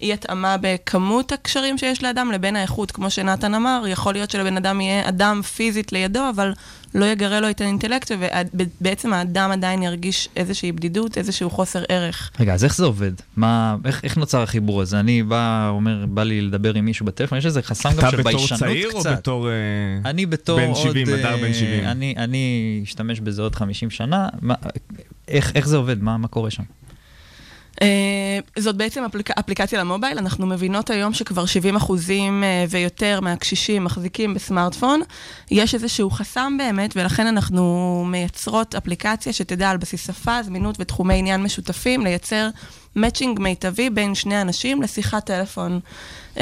מאי 0.00 0.12
התאמה 0.12 0.56
בכמות 0.60 1.32
הקשרים 1.32 1.78
שיש 1.78 2.02
לאדם 2.02 2.32
לבין 2.32 2.56
האיכות. 2.56 2.90
כמו 2.90 3.10
שנתן 3.10 3.54
אמר, 3.54 3.84
יכול 3.88 4.12
להיות 4.12 4.30
שלבן 4.30 4.56
אדם 4.56 4.80
יהיה 4.80 5.08
אדם 5.08 5.42
פיזית 5.42 5.92
לידו, 5.92 6.20
אבל 6.34 6.52
לא 6.94 7.04
יגרה 7.04 7.40
לו 7.40 7.50
את 7.50 7.60
האינטלקט, 7.60 8.10
ובעצם 8.54 9.12
האדם 9.12 9.50
עדיין 9.50 9.82
ירגיש 9.82 10.28
איזושהי 10.36 10.72
בדידות, 10.72 11.18
איזשהו 11.18 11.50
חוסר 11.50 11.82
ערך. 11.88 12.30
רגע, 12.40 12.54
אז 12.54 12.64
איך 12.64 12.76
זה 12.76 12.84
עובד? 12.84 13.12
מה, 13.36 13.76
איך, 13.84 14.04
איך 14.04 14.16
נוצר 14.16 14.42
החיבור 14.42 14.82
הזה? 14.82 15.00
אני 15.00 15.22
בא, 15.22 15.68
אומר, 15.68 16.04
בא 16.08 16.22
לי 16.22 16.40
לדבר 16.40 16.74
עם 16.74 16.84
מישהו 16.84 17.06
בטלפון, 17.06 17.38
יש 17.38 17.46
איזה 17.46 17.62
חסם 17.62 17.88
גם 17.88 17.98
אתה 17.98 18.10
של 18.10 18.16
בתור 18.16 18.32
ביישנות 18.32 18.60
צעיר 18.60 18.90
או 18.92 19.00
קצת. 19.00 19.18
בתור... 19.18 19.48
אה, 19.48 19.54
אני 20.10 20.26
בתור 20.26 20.58
בן 20.58 20.68
עוד... 20.68 20.76
70, 20.76 21.06
הדר 21.08 21.36
בן 21.36 21.44
אה, 21.44 21.54
70? 21.54 21.84
אני, 21.84 22.14
אני 22.16 22.80
אשתמש 22.84 23.20
בזה 23.20 23.42
עוד 23.42 23.54
50 23.54 23.90
שנה. 23.90 24.28
מה, 24.42 24.54
איך, 25.28 25.52
איך 25.54 25.68
זה 25.68 25.76
עובד? 25.76 26.02
מה, 26.02 26.16
מה 26.16 26.28
קורה 26.28 26.50
שם? 26.50 26.62
אה, 27.82 28.38
זאת 28.58 28.76
בעצם 28.76 29.04
אפליק... 29.04 29.30
אפליקציה 29.30 29.80
למובייל, 29.80 30.18
אנחנו 30.18 30.46
מבינות 30.46 30.90
היום 30.90 31.14
שכבר 31.14 31.46
70 31.46 31.76
אחוזים 31.76 32.44
אה, 32.44 32.64
ויותר 32.70 33.20
מהקשישים 33.20 33.84
מחזיקים 33.84 34.34
בסמארטפון. 34.34 35.00
יש 35.50 35.74
איזשהו 35.74 36.10
חסם 36.10 36.56
באמת, 36.58 36.96
ולכן 36.96 37.26
אנחנו 37.26 38.04
מייצרות 38.08 38.74
אפליקציה 38.74 39.32
שתדע 39.32 39.70
על 39.70 39.76
בסיס 39.76 40.06
שפה, 40.06 40.42
זמינות 40.42 40.76
ותחומי 40.78 41.14
עניין 41.14 41.42
משותפים, 41.42 42.04
לייצר 42.04 42.48
מאצ'ינג 42.96 43.40
מיטבי 43.40 43.90
בין 43.90 44.14
שני 44.14 44.40
אנשים 44.40 44.82
לשיחת 44.82 45.26
טלפון. 45.26 45.80
Uh, 46.34 46.38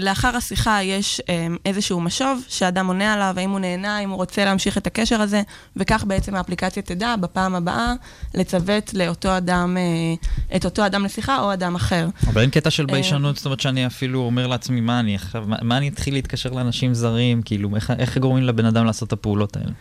לאחר 0.00 0.36
השיחה 0.36 0.82
יש 0.82 1.20
um, 1.20 1.58
איזשהו 1.66 2.00
משוב 2.00 2.44
שאדם 2.48 2.86
עונה 2.86 3.14
עליו, 3.14 3.34
האם 3.36 3.50
הוא 3.50 3.60
נהנה, 3.60 3.98
אם 3.98 4.10
הוא 4.10 4.16
רוצה 4.16 4.44
להמשיך 4.44 4.78
את 4.78 4.86
הקשר 4.86 5.20
הזה, 5.20 5.42
וכך 5.76 6.04
בעצם 6.04 6.34
האפליקציה 6.34 6.82
תדע 6.82 7.16
בפעם 7.16 7.54
הבאה 7.54 7.92
לצוות 8.34 8.94
לאותו 8.94 9.36
אדם, 9.36 9.76
uh, 9.76 10.56
את 10.56 10.64
אותו 10.64 10.86
אדם 10.86 11.04
לשיחה 11.04 11.40
או 11.40 11.52
אדם 11.52 11.74
אחר. 11.74 12.08
אבל 12.26 12.40
אין 12.40 12.50
קטע 12.50 12.70
של 12.70 12.86
ביישנות, 12.86 13.36
זאת 13.36 13.44
אומרת 13.44 13.60
שאני 13.60 13.86
אפילו 13.86 14.20
אומר 14.20 14.46
לעצמי, 14.46 14.80
מה 14.80 15.00
אני 15.00 15.14
עכשיו, 15.14 15.44
מה, 15.46 15.56
מה 15.62 15.76
אני 15.76 15.88
אתחיל 15.88 16.14
להתקשר 16.14 16.50
לאנשים 16.50 16.94
זרים, 16.94 17.42
כאילו, 17.42 17.76
איך, 17.76 17.92
איך 17.98 18.18
גורמים 18.18 18.44
לבן 18.44 18.64
אדם 18.64 18.86
לעשות 18.86 19.08
את 19.08 19.12
הפעולות 19.12 19.56
האלה? 19.56 19.72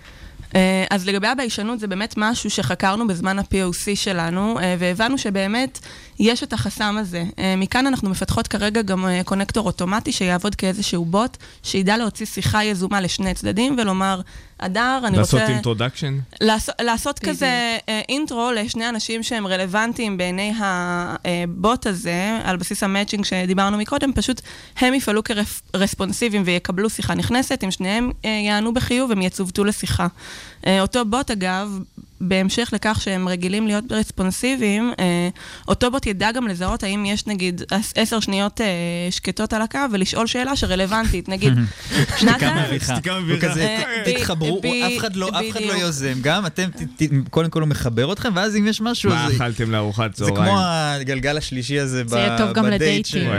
אה, 0.55 0.85
אז 0.89 1.07
לגבי 1.07 1.27
הביישנות, 1.27 1.79
זה 1.79 1.87
באמת 1.87 2.13
משהו 2.17 2.49
שחקרנו 2.49 3.07
בזמן 3.07 3.39
ה-POC 3.39 3.95
שלנו, 3.95 4.59
אה, 4.59 4.75
והבנו 4.79 5.17
שבאמת 5.17 5.79
יש 6.19 6.43
את 6.43 6.53
החסם 6.53 6.95
הזה. 6.99 7.23
אה, 7.39 7.55
מכאן 7.57 7.87
אנחנו 7.87 8.09
מפתחות 8.09 8.47
כרגע 8.47 8.81
גם 8.81 9.05
connector 9.25 9.65
אוטומטי 9.65 10.11
שיעבוד 10.11 10.55
כאיזשהו 10.55 11.05
בוט, 11.05 11.37
שידע 11.63 11.97
להוציא 11.97 12.25
שיחה 12.25 12.63
יזומה 12.63 13.01
לשני 13.01 13.33
צדדים 13.33 13.75
ולומר, 13.77 14.21
אדר, 14.59 14.99
אני 15.03 15.19
רוצה... 15.19 15.37
לעשות 15.37 15.49
introduction? 15.49 16.19
לעשות, 16.41 16.75
לעשות 16.81 17.19
כזה 17.19 17.77
אה, 17.89 18.01
intro 18.09 18.51
לשני 18.51 18.89
אנשים 18.89 19.23
שהם 19.23 19.47
רלוונטיים 19.47 20.17
בעיני 20.17 20.53
הבוט 20.59 21.87
הזה, 21.87 22.39
על 22.43 22.57
בסיס 22.57 22.83
ה 22.83 22.88
matching 22.88 23.25
שדיברנו 23.25 23.77
מקודם, 23.77 24.13
פשוט 24.13 24.41
הם 24.77 24.93
יפעלו 24.93 25.21
כרספונסיביים 25.23 26.43
ויקבלו 26.45 26.89
שיחה 26.89 27.15
נכנסת, 27.15 27.63
אם 27.63 27.71
שניהם 27.71 28.11
אה, 28.25 28.29
יענו 28.45 28.73
בחיוב, 28.73 29.11
הם 29.11 29.21
יצוותו 29.21 29.63
לשיחה. 29.63 30.07
אה, 30.67 30.81
אותו 30.81 31.05
בוט, 31.05 31.31
אגב, 31.31 31.79
בהמשך 32.21 32.69
לכך 32.73 33.01
שהם 33.01 33.27
רגילים 33.27 33.67
להיות 33.67 33.91
רספונסיביים, 33.91 34.93
אה, 34.99 35.29
אותו 35.67 35.91
בוט 35.91 36.05
ידע 36.05 36.31
גם 36.31 36.47
לזהות 36.47 36.83
האם 36.83 37.05
יש 37.05 37.27
נגיד 37.27 37.61
עש- 37.71 37.91
עשר 37.95 38.19
שניות 38.19 38.61
אה, 38.61 38.67
שקטות 39.11 39.53
על 39.53 39.61
הקו 39.61 39.79
ולשאול 39.91 40.27
שאלה 40.27 40.55
שרלוונטית, 40.55 41.29
נגיד, 41.29 41.53
נתן, 42.25 42.57
הוא 43.29 43.37
כזה, 43.41 43.61
אה, 43.67 44.13
תתחברו, 44.13 44.61
אף 44.87 44.97
אחד 44.99 45.15
לא- 45.15 45.29
לא. 45.67 45.73
יוזם, 45.73 46.13
גם 46.21 46.45
אתם, 46.45 46.69
קודם 47.29 47.49
כל 47.49 47.61
הוא 47.61 47.69
מחבר 47.69 48.13
אתכם, 48.13 48.29
ואז 48.35 48.55
אם 48.55 48.67
יש 48.67 48.81
משהו, 48.81 49.09
מה 49.09 49.27
אכלתם 49.35 49.71
לארוחת 49.71 50.15
זה 50.15 50.25
צהריים? 50.25 50.45
כמו 50.45 50.59
הגלגל 50.63 51.37
השלישי 51.37 51.79
הזה 51.79 52.03
זה 52.07 52.17
יהיה 52.17 52.37
טוב 52.37 52.53
גם 52.53 52.65
בדייט 52.65 53.07
לדייטים. 53.15 53.29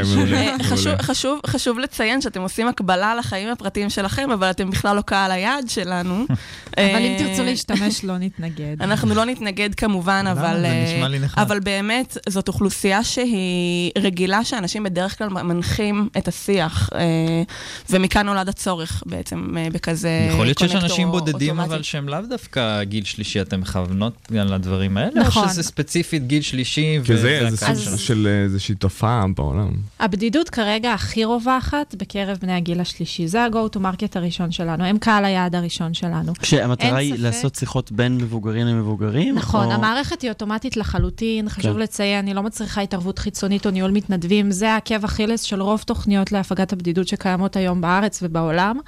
חשוב 1.46 1.78
לציין 1.78 2.20
שאתם 2.20 2.40
עושים 2.40 2.68
הקבלה 2.68 3.14
לחיים 3.14 3.48
הפרטיים 3.48 3.90
שלכם, 3.90 4.30
אבל 4.30 4.50
אתם 4.50 4.70
בכלל 4.70 4.96
לא 4.96 5.00
קהל 5.02 5.30
היעד 5.30 5.68
שלנו. 5.68 6.24
אבל 6.80 7.04
אם 7.04 7.12
אה, 7.12 7.18
תרצו 7.18 7.42
להשתמש, 7.44 8.04
לא 8.04 8.18
נתנגד. 8.18 8.76
אנחנו 8.86 9.14
לא 9.14 9.24
נתנגד 9.24 9.74
כמובן? 9.74 10.24
אבל... 10.30 10.60
זה 10.60 10.66
אה, 10.66 10.94
נשמע 10.96 11.08
לי 11.08 11.18
נחמד. 11.18 11.42
אבל 11.42 11.60
באמת, 11.60 12.18
זאת 12.28 12.48
אוכלוסייה 12.48 13.04
שהיא 13.04 13.92
רגילה 13.98 14.44
שאנשים 14.44 14.82
בדרך 14.82 15.18
כלל 15.18 15.28
מנחים 15.28 16.08
את 16.18 16.28
השיח, 16.28 16.88
אה, 16.94 17.42
ומכאן 17.90 18.26
נולד 18.26 18.48
הצורך 18.48 19.02
בעצם 19.06 19.56
בכזה 19.72 20.28
יכול 20.30 20.44
להיות 20.46 20.58
שיש 20.58 20.74
אנשים 20.74 21.10
בודדים. 21.10 21.60
אבל 21.60 21.82
שהם 21.82 22.08
לאו 22.08 22.20
דווקא 22.28 22.82
גיל 22.82 23.04
שלישי, 23.04 23.40
אתם 23.40 23.60
מכוונות 23.60 24.28
גם 24.32 24.46
לדברים 24.46 24.96
האלה? 24.96 25.20
נכון. 25.20 25.44
או 25.44 25.48
שזה 25.48 25.62
ספציפית 25.62 26.26
גיל 26.26 26.42
שלישי? 26.42 26.98
כי 27.04 27.16
זה 27.16 27.48
סוג? 27.56 27.96
של 27.96 28.42
איזושהי 28.44 28.74
תופעה 28.74 29.24
בעולם. 29.36 29.70
הבדידות 30.00 30.50
כרגע 30.50 30.92
הכי 30.92 31.24
רווחת 31.24 31.94
בקרב 31.98 32.38
בני 32.42 32.52
הגיל 32.52 32.80
השלישי. 32.80 33.28
זה 33.28 33.44
ה-go 33.44 33.76
to 33.76 33.78
market 33.78 34.12
הראשון 34.14 34.52
שלנו, 34.52 34.84
הם 34.84 34.98
קהל 34.98 35.24
היעד 35.24 35.54
הראשון 35.54 35.94
שלנו. 35.94 36.32
כשהמטרה 36.78 36.98
אין 36.98 37.06
היא 37.06 37.14
ספק. 37.14 37.22
לעשות 37.22 37.54
שיחות 37.54 37.92
בין 37.92 38.16
מבוגרים 38.16 38.66
למבוגרים? 38.66 39.34
נכון, 39.34 39.66
או- 39.66 39.72
המערכת 39.72 40.22
היא 40.22 40.30
אוטומטית 40.30 40.76
לחלוטין, 40.76 41.48
חשוב 41.48 41.72
כן. 41.72 41.78
לציין, 41.78 42.26
היא 42.26 42.34
לא 42.34 42.42
מצריכה 42.42 42.80
התערבות 42.80 43.18
חיצונית 43.18 43.66
או 43.66 43.70
ניהול 43.70 43.90
מתנדבים, 43.90 44.50
זה 44.50 44.70
העקב 44.72 45.04
אכילס 45.04 45.42
של 45.42 45.62
רוב 45.62 45.82
תוכניות 45.86 46.32
להפגת 46.32 46.72
הבדידות 46.72 47.08
שקיימות 47.08 47.56
היום 47.56 47.80
בארץ 47.80 48.20
ובעולם. 48.22 48.78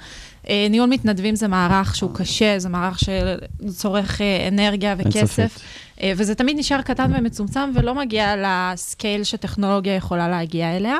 אה, 0.49 0.67
ניהול 0.69 0.89
מתנדבים 0.89 1.35
זה 1.35 1.47
מערך 1.47 1.95
שהוא 1.95 2.11
קשה, 2.13 2.59
זה 2.59 2.69
מערך 2.69 2.99
שצורך 2.99 4.21
אה, 4.21 4.47
אנרגיה 4.47 4.95
וכסף. 4.97 5.59
אה, 6.01 6.13
וזה 6.17 6.35
תמיד 6.35 6.57
נשאר 6.59 6.81
קטן 6.81 7.11
ומצומצם 7.17 7.71
ולא 7.75 7.95
מגיע 7.95 8.33
לסקייל 8.37 9.23
שטכנולוגיה 9.23 9.95
יכולה 9.95 10.29
להגיע 10.29 10.77
אליה. 10.77 10.97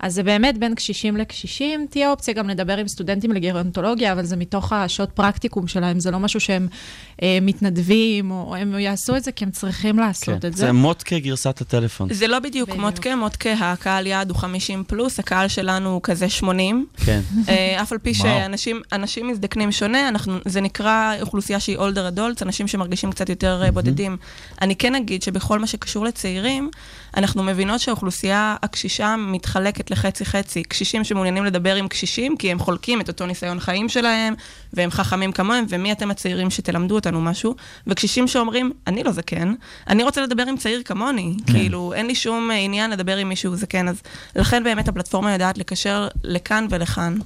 אז 0.00 0.14
זה 0.14 0.22
באמת 0.22 0.58
בין 0.58 0.74
קשישים 0.74 1.16
לקשישים. 1.16 1.86
תהיה 1.90 2.10
אופציה 2.10 2.34
גם 2.34 2.48
לדבר 2.48 2.76
עם 2.76 2.88
סטודנטים 2.88 3.32
לגרונטולוגיה, 3.32 4.12
אבל 4.12 4.24
זה 4.24 4.36
מתוך 4.36 4.72
השעות 4.72 5.10
פרקטיקום 5.10 5.68
שלהם, 5.68 6.00
זה 6.00 6.10
לא 6.10 6.18
משהו 6.18 6.40
שהם 6.40 6.68
אה, 7.22 7.38
מתנדבים, 7.42 8.30
או 8.30 8.56
הם 8.56 8.78
יעשו 8.78 9.16
את 9.16 9.24
זה 9.24 9.32
כי 9.32 9.44
הם 9.44 9.50
צריכים 9.50 9.98
לעשות 9.98 10.40
כן. 10.42 10.48
את 10.48 10.56
זה 10.56 10.66
זה. 10.66 10.72
מודקה 10.72 11.18
גרסת 11.18 11.60
הטלפון. 11.60 12.12
זה 12.12 12.26
לא 12.26 12.38
בדיוק 12.38 12.76
מודקה, 12.76 13.16
מודקה, 13.16 13.52
הקהל 13.52 14.06
יעד 14.06 14.30
הוא 14.30 14.38
50 14.38 14.84
פלוס, 14.86 15.18
הקהל 15.18 15.48
שלנו 15.48 15.90
הוא 15.90 16.00
כזה 16.02 16.28
80. 16.28 16.86
כן. 17.04 17.20
אה, 17.48 17.82
אף 17.82 17.92
על 17.92 17.98
פי. 17.98 18.14
שאנשים 18.14 18.80
אנשים 18.92 19.28
מזדקנים 19.28 19.72
שונה, 19.72 20.08
אנחנו, 20.08 20.38
זה 20.44 20.60
נקרא 20.60 21.14
אוכלוסייה 21.20 21.60
שהיא 21.60 21.78
older 21.78 22.16
adults, 22.16 22.42
אנשים 22.42 22.68
שמרגישים 22.68 23.10
קצת 23.10 23.28
יותר 23.28 23.62
אה, 23.64 23.72
בודדים. 23.72 24.16
אני 24.62 24.76
כן 24.76 24.94
אגיד 24.94 25.22
שבכל 25.22 25.58
מה 25.58 25.66
שקשור 25.66 26.04
לצעירים, 26.04 26.70
אנחנו 27.16 27.42
מבינות 27.42 27.80
שהאוכלוסייה 27.80 28.56
הקשישה 28.62 29.16
מתחלקת 29.18 29.90
לחצי-חצי. 29.90 30.62
קשישים 30.62 31.04
שמעוניינים 31.04 31.44
לדבר 31.44 31.74
עם 31.74 31.88
קשישים, 31.88 32.36
כי 32.36 32.52
הם 32.52 32.58
חולקים 32.58 33.00
את 33.00 33.08
אותו 33.08 33.26
ניסיון 33.26 33.60
חיים 33.60 33.88
שלהם, 33.88 34.34
והם 34.72 34.90
חכמים 34.90 35.32
כמוהם, 35.32 35.64
ומי 35.68 35.92
אתם 35.92 36.10
הצעירים 36.10 36.50
שתלמדו 36.50 36.94
אותנו 36.94 37.20
משהו? 37.20 37.54
וקשישים 37.86 38.28
שאומרים, 38.28 38.72
אני 38.86 39.02
לא 39.02 39.12
זקן, 39.12 39.54
אני 39.88 40.02
רוצה 40.02 40.22
לדבר 40.22 40.42
עם 40.42 40.56
צעיר 40.56 40.82
כמוני. 40.84 41.36
כן. 41.46 41.52
כאילו, 41.52 41.92
אין 41.92 42.06
לי 42.06 42.14
שום 42.14 42.50
עניין 42.50 42.90
לדבר 42.90 43.16
עם 43.16 43.28
מישהו 43.28 43.56
זקן, 43.56 43.88
אז 43.88 44.02
לכן 44.36 44.64
באמת 44.64 44.88
הפלטפורמה 44.88 45.32
יודעת 45.32 45.58
לקשר 45.58 46.08
לכאן 46.24 46.66
ולכאן. 46.70 47.18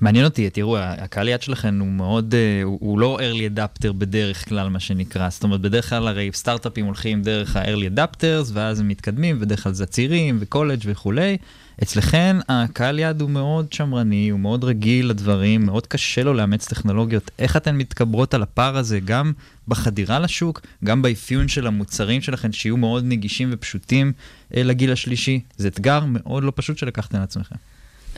מעניין 0.00 0.24
אותי, 0.24 0.50
תראו, 0.50 0.78
הקהל 0.78 1.28
יד 1.28 1.42
שלכם 1.42 1.78
הוא 1.80 1.88
מאוד, 1.88 2.34
אה, 2.34 2.62
הוא 2.62 2.78
הוא 2.80 2.98
לא 2.98 3.18
early 3.20 3.58
adapter 3.58 3.92
בדרך 3.92 4.48
כלל, 4.48 4.68
מה 4.68 4.80
שנקרא. 4.80 5.30
זאת 5.30 5.42
אומרת, 5.42 5.60
בדרך 5.60 5.90
כלל 5.90 6.08
הרי 6.08 6.30
סטארט-אפים 6.34 6.84
הולכים 6.84 7.22
דרך 7.22 7.56
ה-early 7.56 7.98
adapters, 7.98 8.50
ואז 8.52 8.80
הם 8.80 8.88
מתקדמים, 8.88 9.40
בדרך 9.40 9.62
כלל 9.62 9.72
זה 9.72 9.84
הצעירים 9.84 10.36
וקולג' 10.40 10.80
וכולי. 10.84 11.36
אצלכם 11.82 12.38
הקהל 12.48 12.98
יד 12.98 13.20
הוא 13.20 13.30
מאוד 13.30 13.72
שמרני, 13.72 14.28
הוא 14.28 14.40
מאוד 14.40 14.64
רגיל 14.64 15.10
לדברים, 15.10 15.66
מאוד 15.66 15.86
קשה 15.86 16.22
לו 16.22 16.34
לאמץ 16.34 16.68
טכנולוגיות. 16.68 17.30
איך 17.38 17.56
אתן 17.56 17.76
מתקברות 17.76 18.34
על 18.34 18.42
הפער 18.42 18.76
הזה, 18.76 19.00
גם 19.00 19.32
בחדירה 19.68 20.18
לשוק, 20.18 20.60
גם 20.84 21.02
באפיון 21.02 21.48
של 21.48 21.66
המוצרים 21.66 22.20
שלכם, 22.20 22.52
שיהיו 22.52 22.76
מאוד 22.76 23.04
נגישים 23.06 23.48
ופשוטים 23.52 24.12
אה, 24.56 24.62
לגיל 24.62 24.92
השלישי? 24.92 25.40
זה 25.56 25.68
אתגר 25.68 26.04
מאוד 26.06 26.44
לא 26.44 26.52
פשוט 26.56 26.78
שלקחתם 26.78 27.18
לעצמכם. 27.18 27.56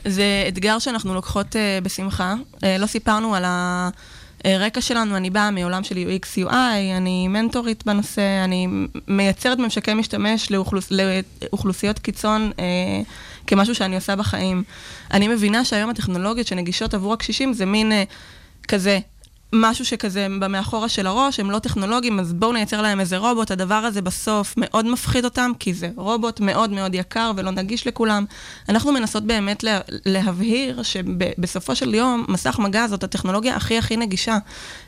זה 0.07 0.45
אתגר 0.47 0.79
שאנחנו 0.79 1.13
לוקחות 1.13 1.55
uh, 1.55 1.83
בשמחה. 1.83 2.35
Uh, 2.55 2.59
לא 2.79 2.85
סיפרנו 2.85 3.35
על 3.35 3.43
הרקע 4.45 4.81
שלנו, 4.81 5.17
אני 5.17 5.29
באה 5.29 5.51
מעולם 5.51 5.83
של 5.83 5.95
UX 5.95 6.45
UI, 6.45 6.53
אני 6.97 7.27
מנטורית 7.27 7.85
בנושא, 7.85 8.43
אני 8.43 8.67
מייצרת 9.07 9.57
ממשקי 9.57 9.93
משתמש 9.93 10.51
לאוכלוס, 10.51 10.91
לאוכלוסיות 10.91 11.99
קיצון 11.99 12.51
uh, 12.55 12.59
כמשהו 13.47 13.75
שאני 13.75 13.95
עושה 13.95 14.15
בחיים. 14.15 14.63
אני 15.13 15.27
מבינה 15.27 15.65
שהיום 15.65 15.89
הטכנולוגיות 15.89 16.47
שנגישות 16.47 16.93
עבור 16.93 17.13
הקשישים 17.13 17.53
זה 17.53 17.65
מין 17.65 17.91
uh, 17.91 18.65
כזה. 18.67 18.99
משהו 19.53 19.85
שכזה 19.85 20.27
במאחורה 20.39 20.89
של 20.89 21.07
הראש, 21.07 21.39
הם 21.39 21.51
לא 21.51 21.59
טכנולוגיים, 21.59 22.19
אז 22.19 22.33
בואו 22.33 22.53
נייצר 22.53 22.81
להם 22.81 22.99
איזה 22.99 23.17
רובוט. 23.17 23.51
הדבר 23.51 23.75
הזה 23.75 24.01
בסוף 24.01 24.53
מאוד 24.57 24.85
מפחיד 24.85 25.25
אותם, 25.25 25.51
כי 25.59 25.73
זה 25.73 25.89
רובוט 25.95 26.39
מאוד 26.39 26.69
מאוד 26.69 26.95
יקר 26.95 27.31
ולא 27.35 27.51
נגיש 27.51 27.87
לכולם. 27.87 28.25
אנחנו 28.69 28.91
מנסות 28.91 29.23
באמת 29.23 29.63
לה, 29.63 29.79
להבהיר 30.05 30.83
שבסופו 30.83 31.75
של 31.75 31.93
יום, 31.93 32.25
מסך 32.27 32.59
מגע 32.59 32.87
זאת 32.87 33.03
הטכנולוגיה 33.03 33.55
הכי 33.55 33.77
הכי 33.77 33.97
נגישה. 33.97 34.37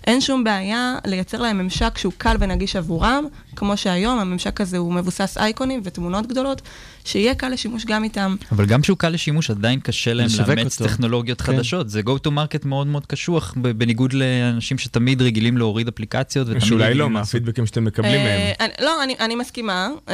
אין 0.07 0.21
שום 0.21 0.43
בעיה 0.43 0.95
לייצר 1.05 1.41
להם 1.41 1.57
ממשק 1.57 1.97
שהוא 1.97 2.13
קל 2.17 2.35
ונגיש 2.39 2.75
עבורם, 2.75 3.25
כמו 3.55 3.77
שהיום 3.77 4.19
הממשק 4.19 4.61
הזה 4.61 4.77
הוא 4.77 4.93
מבוסס 4.93 5.37
אייקונים 5.37 5.81
ותמונות 5.83 6.27
גדולות, 6.27 6.61
שיהיה 7.09 7.35
קל 7.35 7.49
לשימוש 7.49 7.85
גם 7.85 8.03
איתם. 8.03 8.35
אבל 8.51 8.65
גם 8.65 8.81
כשהוא 8.81 8.97
קל 8.97 9.09
לשימוש, 9.09 9.49
עדיין 9.49 9.79
קשה 9.79 10.13
להם 10.13 10.27
לאמץ 10.47 10.81
אותו. 10.81 10.91
טכנולוגיות 10.93 11.41
כן. 11.41 11.53
חדשות. 11.55 11.89
זה 11.89 12.01
go 12.05 12.27
to 12.27 12.31
market 12.31 12.67
מאוד 12.67 12.87
מאוד 12.87 13.05
קשוח, 13.05 13.53
ב- 13.61 13.67
בניגוד 13.71 14.13
לאנשים 14.13 14.77
שתמיד 14.77 15.21
רגילים 15.21 15.57
להוריד 15.57 15.87
אפליקציות. 15.87 16.47
ותמיד 16.47 16.63
שאולי 16.63 16.93
לא, 16.93 17.05
לעשות- 17.05 17.11
מהפידבקים 17.11 17.65
שאתם 17.65 17.85
מקבלים 17.85 18.13
אה, 18.21 18.23
מהם. 18.23 18.53
אני- 18.59 18.85
לא, 18.85 19.03
אני, 19.03 19.15
אני 19.19 19.35
מסכימה, 19.35 19.87
אה, 20.09 20.13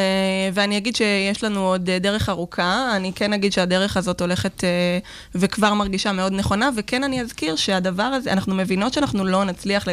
ואני 0.53 0.77
אגיד 0.77 0.95
שיש 0.95 1.43
לנו 1.43 1.59
עוד 1.59 1.89
אה, 1.89 1.99
דרך 1.99 2.29
ארוכה. 2.29 2.93
אני 2.95 3.11
כן 3.15 3.33
אגיד 3.33 3.51
שהדרך 3.53 3.97
הזאת 3.97 4.21
הולכת 4.21 4.63
וכבר 5.35 5.73
מרגישה 5.73 6.11
מאוד 6.11 6.33
נכונה, 6.33 6.69
וכן 6.77 7.03
אני 7.03 7.21
אזכיר 7.21 7.55
שהדבר 7.55 8.03
הזה, 8.03 8.33
אנחנו 8.33 8.55
מבינות 8.55 8.93
שאנחנו 8.93 9.25
לא 9.25 9.43
נצליח 9.43 9.87
ל- 9.87 9.91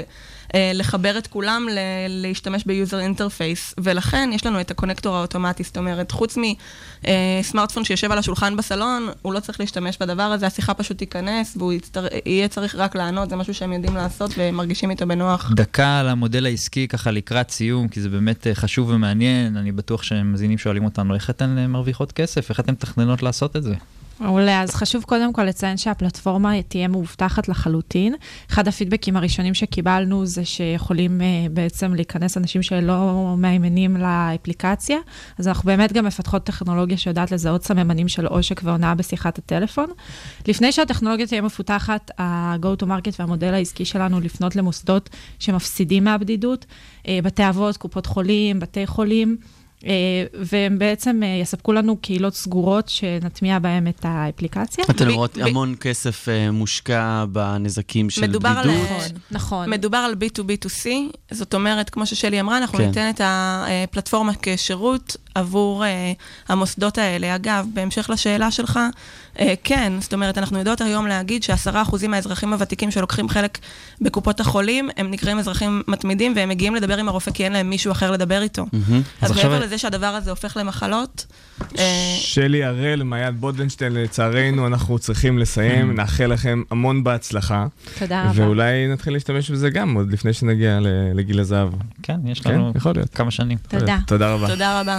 לחבר 0.55 1.19
את 1.19 1.27
כולם 1.27 1.67
ל- 1.71 1.79
להשתמש 2.09 2.65
ב 2.65 2.72
user 2.72 3.01
interface, 3.01 3.75
ולכן 3.79 4.31
יש 4.33 4.47
לנו 4.47 4.61
את 4.61 4.71
ה 4.71 4.75
connector 4.75 5.17
האוטומטי, 5.17 5.63
זאת 5.63 5.77
אומרת, 5.77 6.11
חוץ 6.11 6.39
מסמארטפון 6.39 7.85
שיושב 7.85 8.13
על 8.13 8.19
השולחן 8.19 8.57
בסלון, 8.57 9.09
הוא 9.23 9.33
לא 9.33 9.41
צריך 9.41 9.61
להשתמש 9.61 9.99
בדבר 10.01 10.23
הזה, 10.23 10.47
השיחה 10.47 10.75
פשוט 10.75 10.99
תיכנס, 10.99 11.57
והוא 11.57 11.73
יצטר... 11.73 12.07
יהיה 12.27 12.49
צריך 12.49 12.75
רק 12.75 12.97
לענות, 12.97 13.31
זה 13.31 13.37
משהו 13.37 13.55
שהם 13.55 13.73
יודעים 13.73 13.97
לעשות 13.97 14.31
ומרגישים 14.39 14.91
איתו 14.91 15.07
בנוח. 15.07 15.53
דקה 15.55 16.01
על 16.01 16.09
המודל 16.09 16.47
העסקי 16.47 16.89
ככה 16.89 17.11
לקראת 17.11 17.51
סיום, 17.51 17.89
כי 17.89 18.01
זה 18.01 18.09
באמת 18.09 18.47
אה, 18.47 18.55
חשוב 18.55 18.89
ומעניין. 18.89 19.57
אני 19.57 19.73
בטוח 19.73 20.03
שהמאזינים 20.03 20.59
שואלים 20.59 20.85
אותנו, 20.85 21.15
איך 21.15 21.31
אתן 21.31 21.59
אה, 21.59 21.67
מרוויחות 21.67 22.13
כסף? 22.13 22.51
איך 22.51 22.61
אתן 22.61 22.73
מתכננות 22.73 23.23
לעשות 23.23 23.57
את 23.57 23.63
זה? 23.63 23.75
מעולה, 24.21 24.63
אז 24.63 24.75
חשוב 24.75 25.03
קודם 25.05 25.33
כל 25.33 25.45
לציין 25.45 25.77
שהפלטפורמה 25.77 26.63
תהיה 26.63 26.89
מאובטחת 26.89 27.49
לחלוטין. 27.49 28.15
אחד 28.51 28.69
הפידבקים 28.69 29.17
הראשונים 29.17 29.55
שקיבלנו 29.55 30.27
זה 30.27 30.45
שיכולים 30.45 31.21
uh, 31.21 31.49
בעצם 31.53 31.95
להיכנס 31.95 32.37
אנשים 32.37 32.63
שלא 32.63 33.35
מהימנים 33.39 33.97
לאפליקציה, 33.97 34.99
אז 35.39 35.49
אנחנו 35.49 35.67
באמת 35.67 35.93
גם 35.93 36.05
מפתחות 36.05 36.45
טכנולוגיה 36.45 36.97
שיודעת 36.97 37.33
לזהות 37.33 37.65
סממנים 37.65 38.09
של 38.09 38.27
עושק 38.27 38.61
והונאה 38.65 38.95
בשיחת 38.95 39.39
הטלפון. 39.39 39.87
לפני 40.49 40.73
שהטכנולוגיה 40.73 41.27
תהיה 41.27 41.43
מפותחת, 41.43 42.11
ה-go 42.19 42.83
to 42.83 42.87
market 42.87 43.15
והמודל 43.19 43.55
העסקי 43.55 43.85
שלנו 43.85 44.21
לפנות 44.21 44.57
למוסדות 44.57 45.11
שמפסידים 45.39 46.05
מהבדידות, 46.05 46.67
uh, 47.03 47.07
בתי 47.23 47.49
אבות, 47.49 47.77
קופות 47.77 48.07
חולים, 48.07 48.61
בתי 48.61 48.87
חולים. 48.87 49.37
אה, 49.87 49.93
והם 50.53 50.79
בעצם 50.79 51.21
אה, 51.23 51.39
יספקו 51.43 51.73
לנו 51.73 51.97
קהילות 51.97 52.35
סגורות 52.35 52.89
שנטמיע 52.89 53.59
בהם 53.59 53.87
את 53.87 54.01
האפליקציה. 54.03 54.85
אתן 54.91 55.09
ב- 55.09 55.41
המון 55.41 55.75
כסף 55.81 56.29
אה, 56.29 56.51
מושקע 56.51 57.25
בנזקים 57.33 58.11
של 58.11 58.23
על, 58.23 58.69
בדידות. 58.69 59.13
נכון. 59.31 59.71
מדובר 59.71 59.99
על 59.99 60.15
B2B2C, 60.15 60.87
זאת 61.31 61.55
אומרת, 61.55 61.91
כמו 61.91 62.07
ששלי 62.07 62.41
אמרה, 62.41 62.59
אנחנו 62.59 62.79
כן. 62.79 62.87
ניתן 62.87 63.11
את 63.11 63.21
הפלטפורמה 63.25 64.33
כשירות 64.43 65.17
עבור 65.35 65.85
המוסדות 66.49 66.99
האלה. 66.99 67.35
אגב, 67.35 67.67
בהמשך 67.75 68.11
לשאלה 68.11 68.51
שלך, 68.51 68.81
כן, 69.65 69.93
זאת 70.01 70.13
אומרת, 70.13 70.39
אנחנו 70.39 70.59
יודעות 70.59 70.81
היום 70.81 71.07
להגיד 71.07 71.43
שעשרה 71.43 71.83
אחוזים 71.83 72.11
מהאזרחים 72.11 72.53
הוותיקים 72.53 72.91
שלוקחים 72.91 73.29
חלק 73.29 73.59
בקופות 74.01 74.41
החולים, 74.41 74.89
הם 74.97 75.11
נקראים 75.11 75.39
אזרחים 75.39 75.83
מתמידים, 75.89 76.33
והם 76.37 76.49
מגיעים 76.49 76.75
לדבר 76.75 76.99
עם 76.99 77.09
הרופא 77.09 77.31
כי 77.31 77.45
אין 77.45 77.53
להם 77.53 77.71
מישהו 77.71 77.93
אחר 77.93 78.11
לדבר 78.11 78.43
איתו. 78.43 78.67
אז 79.23 79.37
מעבר 79.37 79.59
לזה 79.59 79.79
שהדבר 79.79 80.07
הזה 80.07 80.31
הופך 80.31 80.57
למחלות, 80.57 81.27
אה, 81.79 82.17
שלי 82.21 82.65
הראל, 82.65 83.03
מעיין 83.03 83.35
בודנשטיין, 83.41 83.93
לצערנו 83.93 84.67
אנחנו 84.67 84.99
צריכים 84.99 85.39
לסיים, 85.39 85.97
נאחל 85.97 86.27
לכם 86.27 86.63
המון 86.71 87.05
בהצלחה. 87.05 87.67
תודה 87.99 88.23
רבה. 88.23 88.33
ואולי 88.35 88.89
נתחיל 88.89 89.13
להשתמש 89.13 89.51
בזה 89.51 89.71
גם, 89.71 89.95
עוד 89.95 90.13
לפני 90.13 90.33
שנגיע 90.33 90.79
לגיל 91.15 91.41
הזהב. 91.41 91.69
כן, 92.03 92.17
יש 92.25 92.41
כן, 92.41 92.51
לנו. 92.51 92.73
כמה 93.15 93.31
שנים. 93.31 93.59
תודה. 93.69 93.99
תודה 94.07 94.35
רבה. 94.35 94.49
תודה 94.49 94.81
רבה. 94.81 94.99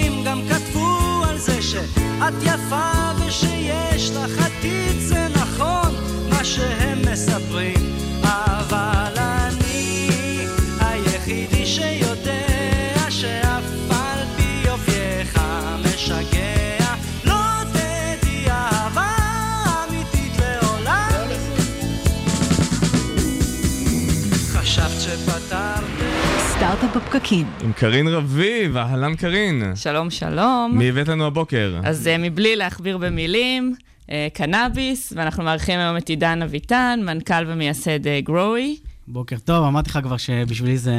שאת 1.71 2.33
יפה 2.41 3.11
ושיש 3.19 4.11
לך 4.11 4.45
עתיד 4.45 4.99
זה 4.99 5.27
נכון 5.35 5.95
מה 6.29 6.43
שהם 6.43 7.01
מספרים, 7.11 7.95
אבל 8.23 9.20
בפקקים. 26.87 27.47
עם 27.63 27.73
קרין 27.73 28.07
רביב, 28.07 28.77
אהלן 28.77 29.15
קרין. 29.15 29.75
שלום, 29.75 30.09
שלום. 30.09 30.77
מי 30.77 30.89
הבאת 30.89 31.07
לנו 31.07 31.25
הבוקר? 31.25 31.79
אז 31.83 32.07
uh, 32.07 32.21
מבלי 32.21 32.55
להכביר 32.55 32.97
במילים, 32.97 33.75
uh, 34.05 34.09
קנאביס, 34.33 35.13
ואנחנו 35.15 35.43
מארחים 35.43 35.79
היום 35.79 35.97
את 35.97 36.09
עידן 36.09 36.41
אביטן, 36.41 36.99
מנכ"ל 37.03 37.43
ומייסד 37.47 38.05
uh, 38.05 38.09
גרואי. 38.23 38.77
בוקר 39.07 39.35
טוב, 39.45 39.65
אמרתי 39.65 39.89
לך 39.89 39.99
כבר 40.03 40.17
שבשבילי 40.17 40.77
זה, 40.77 40.95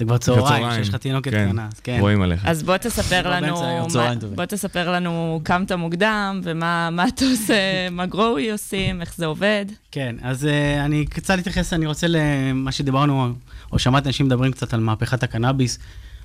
זה 0.00 0.04
כבר 0.04 0.18
צהריים, 0.18 0.66
שיש 0.74 0.88
לך 0.88 0.96
תינוקת 0.96 1.30
כן, 1.30 1.46
קטנה. 1.48 1.68
אז 1.72 1.80
כן. 1.80 1.96
רואים 2.00 2.22
עליך. 2.22 2.46
אז 2.46 2.62
בוא 2.62 2.76
תספר 2.76 3.20
כבר 3.20 3.30
לנו. 3.30 3.86
בוא 4.34 4.44
תספר 4.44 4.92
לנו, 4.92 5.40
קמת 5.42 5.72
מוקדם, 5.72 6.40
ומה 6.42 6.90
מה 6.90 7.08
אתה 7.08 7.24
עושה, 7.24 7.54
מה 7.90 8.06
גרואי 8.06 8.50
עושים, 8.50 9.00
איך 9.00 9.14
זה 9.16 9.26
עובד. 9.26 9.66
כן, 9.90 10.16
אז 10.22 10.44
uh, 10.44 10.84
אני 10.84 11.06
קצת 11.06 11.36
להתייחס, 11.36 11.72
אני 11.72 11.86
רוצה 11.86 12.06
למה 12.08 12.72
שדיברנו, 12.72 13.32
או 13.72 13.78
שמעתי 13.78 14.08
אנשים 14.08 14.26
מדברים 14.26 14.52
קצת 14.52 14.74
על 14.74 14.80
מהפכת 14.80 15.22
הקנאביס. 15.22 15.78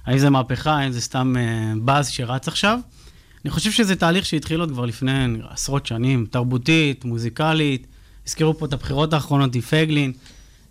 האם 0.06 0.18
זה 0.18 0.30
מהפכה, 0.30 0.72
האם 0.72 0.92
זה 0.92 1.02
סתם 1.02 1.36
uh, 1.36 1.80
באז 1.80 2.10
שרץ 2.10 2.48
עכשיו? 2.48 2.80
אני 3.46 3.52
חושב 3.52 3.72
שזה 3.72 3.96
תהליך 3.96 4.26
שהתחיל 4.26 4.60
עוד 4.60 4.72
כבר 4.72 4.86
לפני 4.86 5.26
עשרות 5.50 5.86
שנים, 5.86 6.26
תרבותית, 6.32 7.06
מוזיקלית. 7.06 7.88
הזכירו 8.28 8.58
פה 8.58 8.66
את 8.66 8.74
הבחירות 8.74 9.14
האחרונות, 9.14 9.52
די 9.52 9.62
פייגלין, 9.62 10.14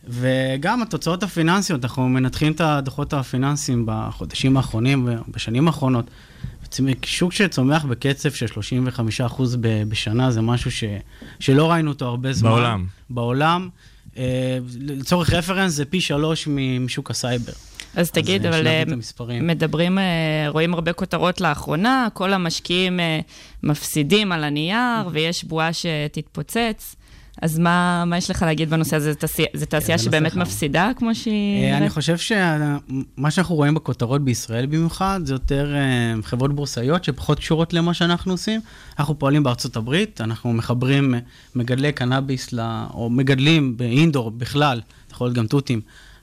וגם 0.08 0.82
התוצאות 0.82 1.22
הפיננסיות, 1.22 1.84
אנחנו 1.84 2.08
מנתחים 2.08 2.52
את 2.52 2.60
הדוחות 2.60 3.12
הפיננסיים 3.12 3.82
בחודשים 3.86 4.56
האחרונים 4.56 5.08
ובשנים 5.28 5.66
האחרונות. 5.66 6.10
שוק 7.04 7.32
שצומח 7.32 7.84
בקצב 7.84 8.30
של 8.30 8.46
35% 8.46 9.56
ב- 9.60 9.82
בשנה, 9.88 10.30
זה 10.30 10.40
משהו 10.40 10.70
ש, 10.70 10.84
שלא 11.40 11.70
ראינו 11.70 11.90
אותו 11.90 12.04
הרבה 12.06 12.32
זמן. 12.32 12.50
בעולם. 12.50 12.86
בעולם. 13.10 13.68
אה, 14.16 14.58
לצורך 14.80 15.32
רפרנס 15.32 15.72
זה 15.72 15.84
פי 15.84 16.00
שלוש 16.00 16.48
משוק 16.80 17.10
הסייבר. 17.10 17.52
אז 17.96 18.10
תגיד, 18.10 18.46
אה, 18.46 18.50
אבל 18.50 18.66
אה. 18.66 18.82
מדברים, 19.40 19.98
אה, 19.98 20.04
רואים 20.48 20.74
הרבה 20.74 20.92
כותרות 20.92 21.40
לאחרונה, 21.40 22.08
כל 22.12 22.32
המשקיעים 22.32 23.00
אה, 23.00 23.20
מפסידים 23.62 24.32
על 24.32 24.44
הנייר, 24.44 25.08
ויש 25.12 25.44
בועה 25.44 25.70
שתתפוצץ. 25.72 26.96
אז 27.42 27.58
מה, 27.58 28.04
מה 28.06 28.16
יש 28.16 28.30
לך 28.30 28.42
להגיד 28.42 28.70
בנושא 28.70 28.96
הזה? 28.96 29.12
זו 29.12 29.18
תעשייה, 29.18 29.48
זו 29.54 29.66
תעשייה 29.66 29.98
שבאמת. 29.98 30.34
מפסידה, 30.36 30.90
כמו 30.96 31.14
שהיא... 31.14 31.64
אה, 31.64 31.76
אני? 31.76 31.90
חושב 31.90 32.16
שמה 32.18 33.30
שאנחנו 33.30 33.54
רואים 33.54 33.74
בכותרות 33.74 34.24
בישראל 34.24 34.66
במיוחד, 34.66 35.20
זה 35.24 35.34
יותר 35.34 35.74
אה, 35.74 36.14
חברות 36.22 36.54
בורסאיות 36.54 37.04
שפחות 37.04 37.38
קשורות 37.38 37.72
למה 37.72 37.94
שאנחנו 37.94 38.32
עושים. 38.32 38.60
אנחנו 38.98 39.18
פועלים 39.18 39.42
בארצות 39.42 39.76
הברית, 39.76 40.20
אנחנו 40.20 40.52
מחברים 40.52 41.14
אה, 41.14 41.18
מגדלי 41.54 41.92
קנאביס, 41.92 42.52
ל- 42.52 42.84
או 42.94 43.10
מגדלים 43.10 43.76
באינדור 43.76 44.30
בכלל, 44.30 44.80
יכול 45.12 45.26
להיות 45.26 45.36
גם 45.36 45.46
תותים, 45.46 45.80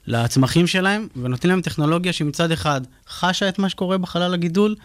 לצמחים 0.07 0.67
שלהם, 0.67 1.07
ונותנים 1.15 1.51
להם 1.51 1.61
טכנולוגיה 1.61 2.13
שמצד 2.13 2.51
אחד 2.51 2.81
חשה 3.09 3.49
את 3.49 3.59
מה 3.59 3.69
שקורה 3.69 3.97
בחלל 3.97 4.33
הגידול, 4.33 4.75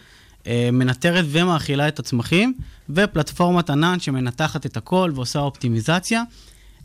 מנטרת 0.71 1.25
ומאכילה 1.27 1.87
את 1.87 1.99
הצמחים, 1.99 2.53
ופלטפורמת 2.89 3.69
ענן 3.69 3.99
שמנתחת 3.99 4.65
את 4.65 4.77
הכל 4.77 5.11
ועושה 5.15 5.39
אופטימיזציה. 5.39 6.23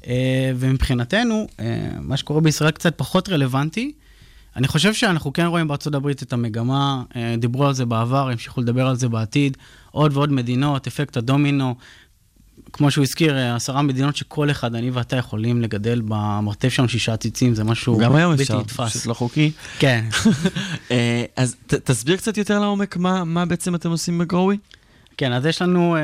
אה, 0.06 0.52
ומבחינתנו, 0.56 1.46
אה, 1.60 1.88
מה 2.00 2.16
שקורה 2.16 2.40
בישראל 2.40 2.70
קצת 2.70 2.98
פחות 2.98 3.28
רלוונטי. 3.28 3.92
אני 4.56 4.68
חושב 4.68 4.94
שאנחנו 4.94 5.32
כן 5.32 5.46
רואים 5.46 5.68
בארצות 5.68 5.94
הברית 5.94 6.22
את 6.22 6.32
המגמה, 6.32 7.02
אה, 7.16 7.34
דיברו 7.38 7.66
על 7.66 7.74
זה 7.74 7.84
בעבר, 7.84 8.28
המשיכו 8.28 8.60
לדבר 8.60 8.86
על 8.86 8.96
זה 8.96 9.08
בעתיד, 9.08 9.56
עוד 9.90 10.16
ועוד 10.16 10.32
מדינות, 10.32 10.86
אפקט 10.86 11.16
הדומינו, 11.16 11.74
כמו 12.72 12.90
שהוא 12.90 13.02
הזכיר, 13.02 13.36
אה, 13.38 13.54
עשרה 13.54 13.82
מדינות 13.82 14.16
שכל 14.16 14.50
אחד, 14.50 14.74
אני 14.74 14.90
ואתה 14.90 15.16
יכולים 15.16 15.62
לגדל 15.62 16.02
במרתף 16.04 16.68
שלנו 16.68 16.88
שישה 16.88 17.12
עציצים, 17.12 17.54
זה 17.54 17.64
משהו 17.64 17.98
גם 17.98 18.14
היום 18.14 18.30
בלתי 18.30 18.42
אפשר, 18.42 18.58
נתפס. 18.60 18.90
פשוט 18.90 19.06
לא 19.06 19.14
חוקי. 19.14 19.50
כן. 19.78 20.04
אה, 20.90 21.24
אז 21.36 21.56
ת- 21.66 21.74
תסביר 21.74 22.16
קצת 22.16 22.36
יותר 22.36 22.58
לעומק 22.60 22.96
מה 22.96 23.24
מה 23.24 23.46
בעצם 23.46 23.74
אתם 23.74 23.90
עושים 23.90 24.18
בגרואי. 24.18 24.56
כן, 25.16 25.32
אז 25.32 25.46
יש 25.46 25.62
לנו 25.62 25.96
אה, 25.96 26.00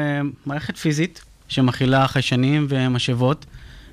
מערכת 0.46 0.76
פיזית 0.76 1.20
שמכילה 1.48 2.08
חיישנים 2.08 2.66
ומשאבות, 2.68 3.46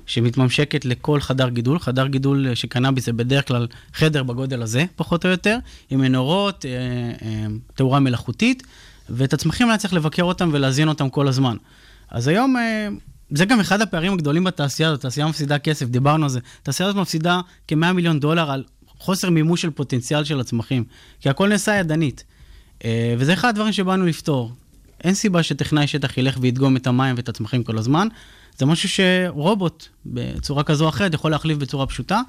שמתממשקת 0.06 0.84
לכל 0.84 1.20
חדר 1.20 1.48
גידול. 1.48 1.78
חדר 1.78 2.06
גידול 2.06 2.54
של 2.54 2.68
קנאביס 2.68 3.06
זה 3.06 3.12
בדרך 3.12 3.48
כלל 3.48 3.66
חדר 3.94 4.22
בגודל 4.22 4.62
הזה, 4.62 4.84
פחות 4.96 5.24
או 5.24 5.30
יותר, 5.30 5.58
עם 5.90 6.00
מנורות, 6.00 6.64
אה, 6.64 6.70
אה, 7.28 7.46
תאורה 7.74 8.00
מלאכותית, 8.00 8.62
ואת 9.10 9.32
הצמחים 9.32 9.68
היה 9.68 9.78
צריך 9.78 9.94
לבקר 9.94 10.22
אותם 10.22 10.50
ולהזין 10.52 10.88
אותם 10.88 11.08
כל 11.08 11.28
הזמן. 11.28 11.56
אז 12.10 12.28
היום, 12.28 12.56
אה, 12.56 12.88
זה 13.30 13.44
גם 13.44 13.60
אחד 13.60 13.80
הפערים 13.80 14.12
הגדולים 14.12 14.44
בתעשייה 14.44 14.88
הזאת, 14.88 15.00
התעשייה 15.00 15.26
מפסידה 15.26 15.58
כסף, 15.58 15.86
דיברנו 15.86 16.24
על 16.24 16.30
זה. 16.30 16.40
התעשייה 16.62 16.88
הזאת 16.88 17.00
מפסידה 17.00 17.40
כ-100 17.68 17.92
מיליון 17.92 18.20
דולר 18.20 18.50
על 18.50 18.64
חוסר 18.98 19.30
מימוש 19.30 19.62
של 19.62 19.70
פוטנציאל 19.70 20.24
של 20.24 20.40
הצמחים, 20.40 20.84
כי 21.20 21.28
הכל 21.28 21.48
נעשה 21.48 21.74
ידנית. 21.74 22.24
אה, 22.84 23.14
וזה 23.18 23.32
אחד 23.32 23.48
הדברים 23.48 23.72
שבאנו 23.72 24.06
לפתור. 24.06 24.52
אין 25.04 25.14
סיבה 25.14 25.42
שטכנאי 25.42 25.86
שטח 25.86 26.18
ילך 26.18 26.36
וידגום 26.40 26.76
את 26.76 26.86
המים 26.86 27.16
ואת 27.16 27.28
הצמחים 27.28 27.64
כל 27.64 27.78
הזמן. 27.78 28.08
זה 28.58 28.66
משהו 28.66 28.88
שרובוט, 28.88 29.88
בצורה 30.06 30.62
כזו 30.62 30.84
או 30.84 30.88
אחרת, 30.88 31.14
יכול 31.14 31.30
להחליף 31.30 31.58
בצורה 31.58 31.86
פשוטה, 31.86 32.20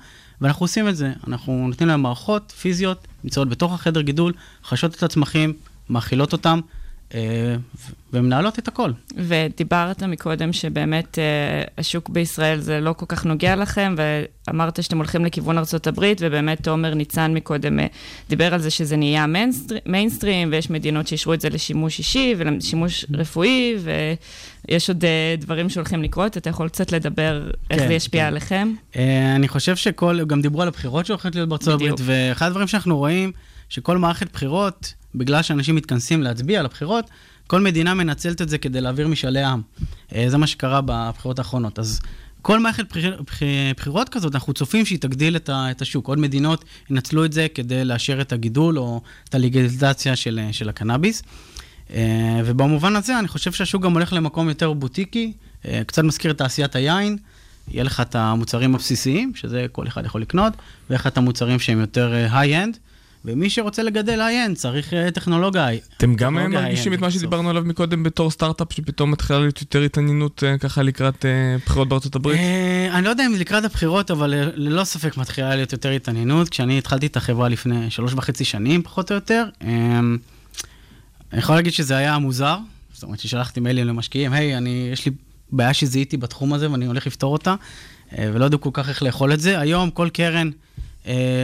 ואנחנו 0.41 0.63
עושים 0.63 0.88
את 0.88 0.97
זה. 0.97 1.13
אנחנו 1.28 1.67
נותנים 1.67 1.89
להם 1.89 2.01
מערכות 2.01 2.53
פיזיות, 2.61 3.07
נמצאות 3.23 3.49
בתוך 3.49 3.73
החדר 3.73 4.01
גידול, 4.01 4.34
חשות 4.63 4.95
את 4.95 5.03
הצמחים, 5.03 5.53
מאכילות 5.89 6.34
אותם, 6.34 6.59
ומנהלות 8.13 8.59
את 8.59 8.67
הכל. 8.67 8.91
ודיברת 9.17 10.03
מקודם 10.03 10.53
שבאמת 10.53 11.19
אה, 11.19 11.23
השוק 11.77 12.09
בישראל 12.09 12.59
זה 12.59 12.79
לא 12.79 12.93
כל 12.93 13.05
כך 13.09 13.25
נוגע 13.25 13.55
לכם, 13.55 13.95
ואמרת 14.47 14.83
שאתם 14.83 14.97
הולכים 14.97 15.25
לכיוון 15.25 15.57
הברית, 15.87 16.17
ובאמת 16.21 16.63
תומר 16.63 16.93
ניצן 16.93 17.33
מקודם 17.33 17.79
אה, 17.79 17.87
דיבר 18.29 18.53
על 18.53 18.61
זה 18.61 18.69
שזה 18.69 18.97
נהיה 18.97 19.27
מיינסטר- 19.27 19.75
מיינסטרים, 19.85 20.49
ויש 20.51 20.69
מדינות 20.69 21.07
שאישרו 21.07 21.33
את 21.33 21.41
זה 21.41 21.49
לשימוש 21.49 21.99
אישי 21.99 22.35
ולשימוש 22.37 23.05
רפואי, 23.13 23.75
ויש 24.67 24.89
עוד 24.89 25.05
אה, 25.05 25.35
דברים 25.37 25.69
שהולכים 25.69 26.03
לקרות. 26.03 26.37
אתה 26.37 26.49
יכול 26.49 26.69
קצת 26.69 26.91
לדבר 26.91 27.49
איך 27.71 27.79
כן, 27.81 27.87
זה 27.87 27.93
ישפיע 27.93 28.21
כן. 28.21 28.27
עליכם? 28.27 28.73
אה, 28.95 29.35
אני 29.35 29.47
חושב 29.47 29.75
שכל, 29.75 30.25
גם 30.25 30.41
דיברו 30.41 30.61
על 30.61 30.67
הבחירות 30.67 31.05
שהולכות 31.05 31.35
להיות 31.35 31.49
בארצות 31.49 31.73
הברית, 31.73 31.91
בדיוק. 31.93 32.09
ואחד 32.09 32.47
הדברים 32.47 32.67
שאנחנו 32.67 32.97
רואים, 32.97 33.31
שכל 33.70 33.97
מערכת 33.97 34.34
בחירות, 34.34 34.93
בגלל 35.15 35.41
שאנשים 35.41 35.76
מתכנסים 35.76 36.24
להצביע 36.24 36.59
על 36.59 36.65
הבחירות, 36.65 37.09
כל 37.47 37.61
מדינה 37.61 37.93
מנצלת 37.93 38.41
את 38.41 38.49
זה 38.49 38.57
כדי 38.57 38.82
להעביר 38.82 39.07
משאלי 39.07 39.43
עם. 39.43 39.61
אה, 40.15 40.26
זה 40.30 40.38
מה 40.38 40.47
שקרה 40.47 40.82
בבחירות 40.86 41.39
האחרונות. 41.39 41.80
אז 41.80 41.99
כל 42.41 42.59
מערכת 42.59 42.89
בחיר, 42.89 43.22
בחיר, 43.28 43.47
בחירות 43.78 44.09
כזאת, 44.09 44.36
אנחנו 44.36 44.53
צופים 44.53 44.86
שהיא 44.86 44.99
תגדיל 44.99 45.36
את, 45.36 45.82
השוק. 45.82 46.07
עוד 46.07 46.20
מדינות 46.20 46.65
ינצלו 46.89 47.26
את 47.26 47.34
זה 47.34 47.47
כדי 47.53 47.86
לאשר 47.86 48.22
את 48.22 48.34
הגידול 48.34 48.80
או 48.80 49.01
את 49.30 49.36
הלגליזציה 49.36 50.15
של, 50.15 50.39
של 50.51 50.70
הקנאביס. 50.70 51.24
אה, 51.93 52.41
ובמובן 52.45 52.95
הזה, 52.95 53.20
אני 53.20 53.28
חושב 53.28 53.51
שהשוק 53.51 53.84
גם 53.84 53.93
הולך 53.93 54.13
למקום 54.13 54.49
יותר 54.49 54.74
בוטיקי, 54.74 55.34
אה, 55.65 55.82
קצת 55.88 56.03
מזכיר 56.03 56.32
את 56.32 56.38
תעשיית 56.38 56.76
היין. 56.76 57.18
יהיה 57.72 57.84
לך 57.84 58.01
את 58.01 58.15
המוצרים 58.15 58.76
הבסיסיים, 58.76 59.32
שזה 59.36 59.65
כל 59.72 59.88
אחד 59.88 60.05
יכול 60.05 60.22
לקנות, 60.22 60.53
ויהיה 60.89 60.99
לך 60.99 61.07
את 61.07 61.18
המוצרים 61.18 61.59
שהם 61.59 61.80
יותר 61.80 62.13
high-end, 62.31 62.77
ומי 63.26 63.49
שרוצה 63.49 63.84
לגדל 63.84 64.22
high-end 64.21 64.57
צריך 64.57 64.93
אה, 64.93 65.11
טכנולוגיה. 65.11 65.68
אתם 65.97 66.15
גם 66.15 66.34
טכנולוגיה 66.34 66.61
מרגישים 66.61 66.93
את 66.93 66.99
מה. 66.99 67.11
שדיברנו 67.11 67.49
עליו 67.49 67.63
מקודם 67.65 68.03
בתור 68.03 68.32
סטארט-אפ, 68.32 68.74
שפתאום 68.74 69.11
מתחילה 69.11 69.39
להיות 69.39 69.61
יותר 69.61 69.82
התעניינות 69.82 70.43
אה, 70.43 70.57
ככה 70.57 70.84
לקראת 70.84 71.26
אה, 71.26 71.55
בחירות 71.65 71.89
בארצות 71.89 72.15
הברית? 72.15 72.39
אה, 72.39 72.89
אני 72.93 73.05
לא 73.05 73.09
יודע 73.09 73.26
אם 73.26 73.34
לקראת 73.36 73.63
הבחירות, 73.63 74.11
אבל 74.11 74.34
אה, 74.34 74.43
ללא 74.55 74.84
ספק 74.84 75.18
מתחילה 75.18 75.55
להיות 75.55 75.72
יותר 75.72 75.89
התעניינות. 75.89 76.49
כשאני 76.49 76.78
התחלתי 76.78 77.05
את 77.05 77.18
החברה 77.18 77.49
לפני 77.49 77.89
שלוש 77.89 78.13
וחצי 78.13 78.45
שנים, 78.45 78.84
פחות 78.84 79.11
או 79.11 79.15
יותר, 79.15 79.45
אה, 79.63 79.99
אני 81.32 81.39
יכול 81.39 81.55
להגיד 81.55 81.74
שזה 81.74 81.97
היה 81.97 82.18
מוזר. 82.18 82.57
זאת 82.93 83.03
אומרת 83.03 83.20
ששלחתי 83.20 83.59
מיילים 83.59 83.88
למשקיעים, 83.88 84.34
היי, 84.34 84.57
אני, 84.57 84.89
יש 84.93 85.05
לי 85.05 85.11
בעיה 85.51 85.74
שזיהיתי 85.74 86.18
בתחום 86.18 86.53
הזה 86.53 86.72
ואני 86.72 86.86
הולך 86.86 87.07
לפתור 87.07 87.34
אותה, 87.34 87.55
אה, 88.18 88.30
ולא 88.34 88.45
ידעו 88.45 88.61
כל 88.61 88.70
כך 88.74 88.89
איך 88.89 89.03
לאכול 89.03 89.34
את 89.34 89.39
זה. 89.39 89.59
היום 89.59 89.89
כל 89.89 90.09
קרן 90.13 90.47
אה, 90.47 90.66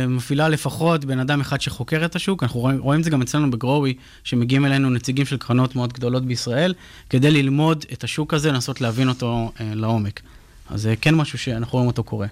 מפעילה 0.07 0.49
לפחות 0.49 1.05
בן 1.05 1.19
אדם 1.19 1.41
אחד 1.41 1.61
שחוקר 1.61 2.05
את 2.05 2.15
השוק. 2.15 2.43
אנחנו 2.43 2.59
רואים, 2.59 2.79
רואים 2.79 2.99
את 2.99 3.03
זה 3.03 3.09
גם 3.09 3.21
אצלנו 3.21 3.51
בגרואי, 3.51 3.93
שמגיעים 4.23 4.65
אלינו 4.65 4.89
נציגים 4.89 5.25
של 5.25 5.37
קרנות 5.37 5.75
מאוד 5.75 5.93
גדולות 5.93 6.25
בישראל, 6.25 6.73
כדי 7.09 7.31
ללמוד 7.31 7.85
את 7.93 8.03
השוק 8.03 8.33
הזה, 8.33 8.51
לנסות 8.51 8.81
להבין 8.81 9.09
אותו 9.09 9.51
אה, 9.59 9.71
לעומק. 9.75 10.21
אז 10.69 10.81
זה 10.81 10.95
כן 11.01 11.15
משהו 11.15 11.37
שאנחנו 11.37 11.77
רואים 11.77 11.87
אותו 11.87 12.03
קורה. 12.03 12.27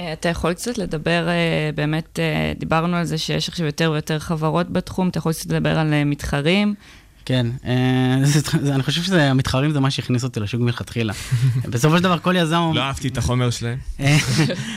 אה, 0.00 0.12
אתה 0.12 0.28
יכול 0.28 0.54
קצת 0.54 0.78
לדבר, 0.78 1.28
אה, 1.28 1.70
באמת, 1.74 2.18
אה, 2.18 2.52
דיברנו 2.58 2.96
על 2.96 3.04
זה 3.04 3.18
שיש 3.18 3.48
עכשיו 3.48 3.66
יותר 3.66 3.90
ויותר 3.92 4.18
חברות 4.18 4.70
בתחום, 4.70 5.08
אתה 5.08 5.18
יכול 5.18 5.32
קצת 5.32 5.46
לדבר 5.46 5.78
על 5.78 5.92
אה, 5.92 6.04
מתחרים. 6.04 6.74
כן, 7.28 7.46
אה, 7.64 8.14
אני 8.74 8.82
חושב 8.82 9.02
שהמתחרים 9.02 9.70
זה 9.70 9.80
מה 9.80 9.90
שהכניס 9.90 10.24
אותי 10.24 10.40
לשוק 10.40 10.60
מלכתחילה. 10.60 11.12
בסופו 11.72 11.96
של 11.96 12.02
דבר 12.02 12.18
כל 12.18 12.34
יזם... 12.36 12.70
לא 12.74 12.80
אהבתי 12.80 13.08
את 13.08 13.18
החומר 13.18 13.50
שלהם. 13.50 13.78
אה, 14.00 14.16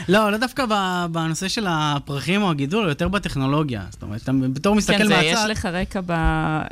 לא, 0.08 0.32
לא 0.32 0.36
דווקא 0.36 0.64
ב- 0.66 1.06
בנושא 1.12 1.48
של 1.48 1.66
הפרחים 1.68 2.42
או 2.42 2.50
הגידול, 2.50 2.88
יותר 2.88 3.08
בטכנולוגיה. 3.08 3.82
זאת 3.90 4.02
אומרת, 4.02 4.22
אתה 4.22 4.32
בתור 4.52 4.74
מסתכל 4.74 4.98
כן, 4.98 5.08
מהצד... 5.08 5.22
יש 5.24 5.38
לך 5.50 5.66
רקע 5.66 6.00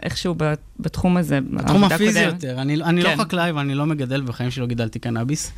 איכשהו 0.03 0.35
בתחום 0.81 1.16
הזה. 1.16 1.39
בעבודה 1.51 1.95
הפיזי. 1.95 2.20
יותר. 2.20 2.61
אני, 2.61 2.74
אני 2.74 3.03
כן. 3.03 3.11
לא 3.11 3.22
חקלאי 3.22 3.53
ואני 3.53 3.74
לא 3.74 3.87
מגדל, 3.87 4.20
בחיים 4.20 4.51
שלי 4.51 4.61
לא 4.61 4.66
גידלתי 4.66 4.99
קנאביס. 4.99 5.53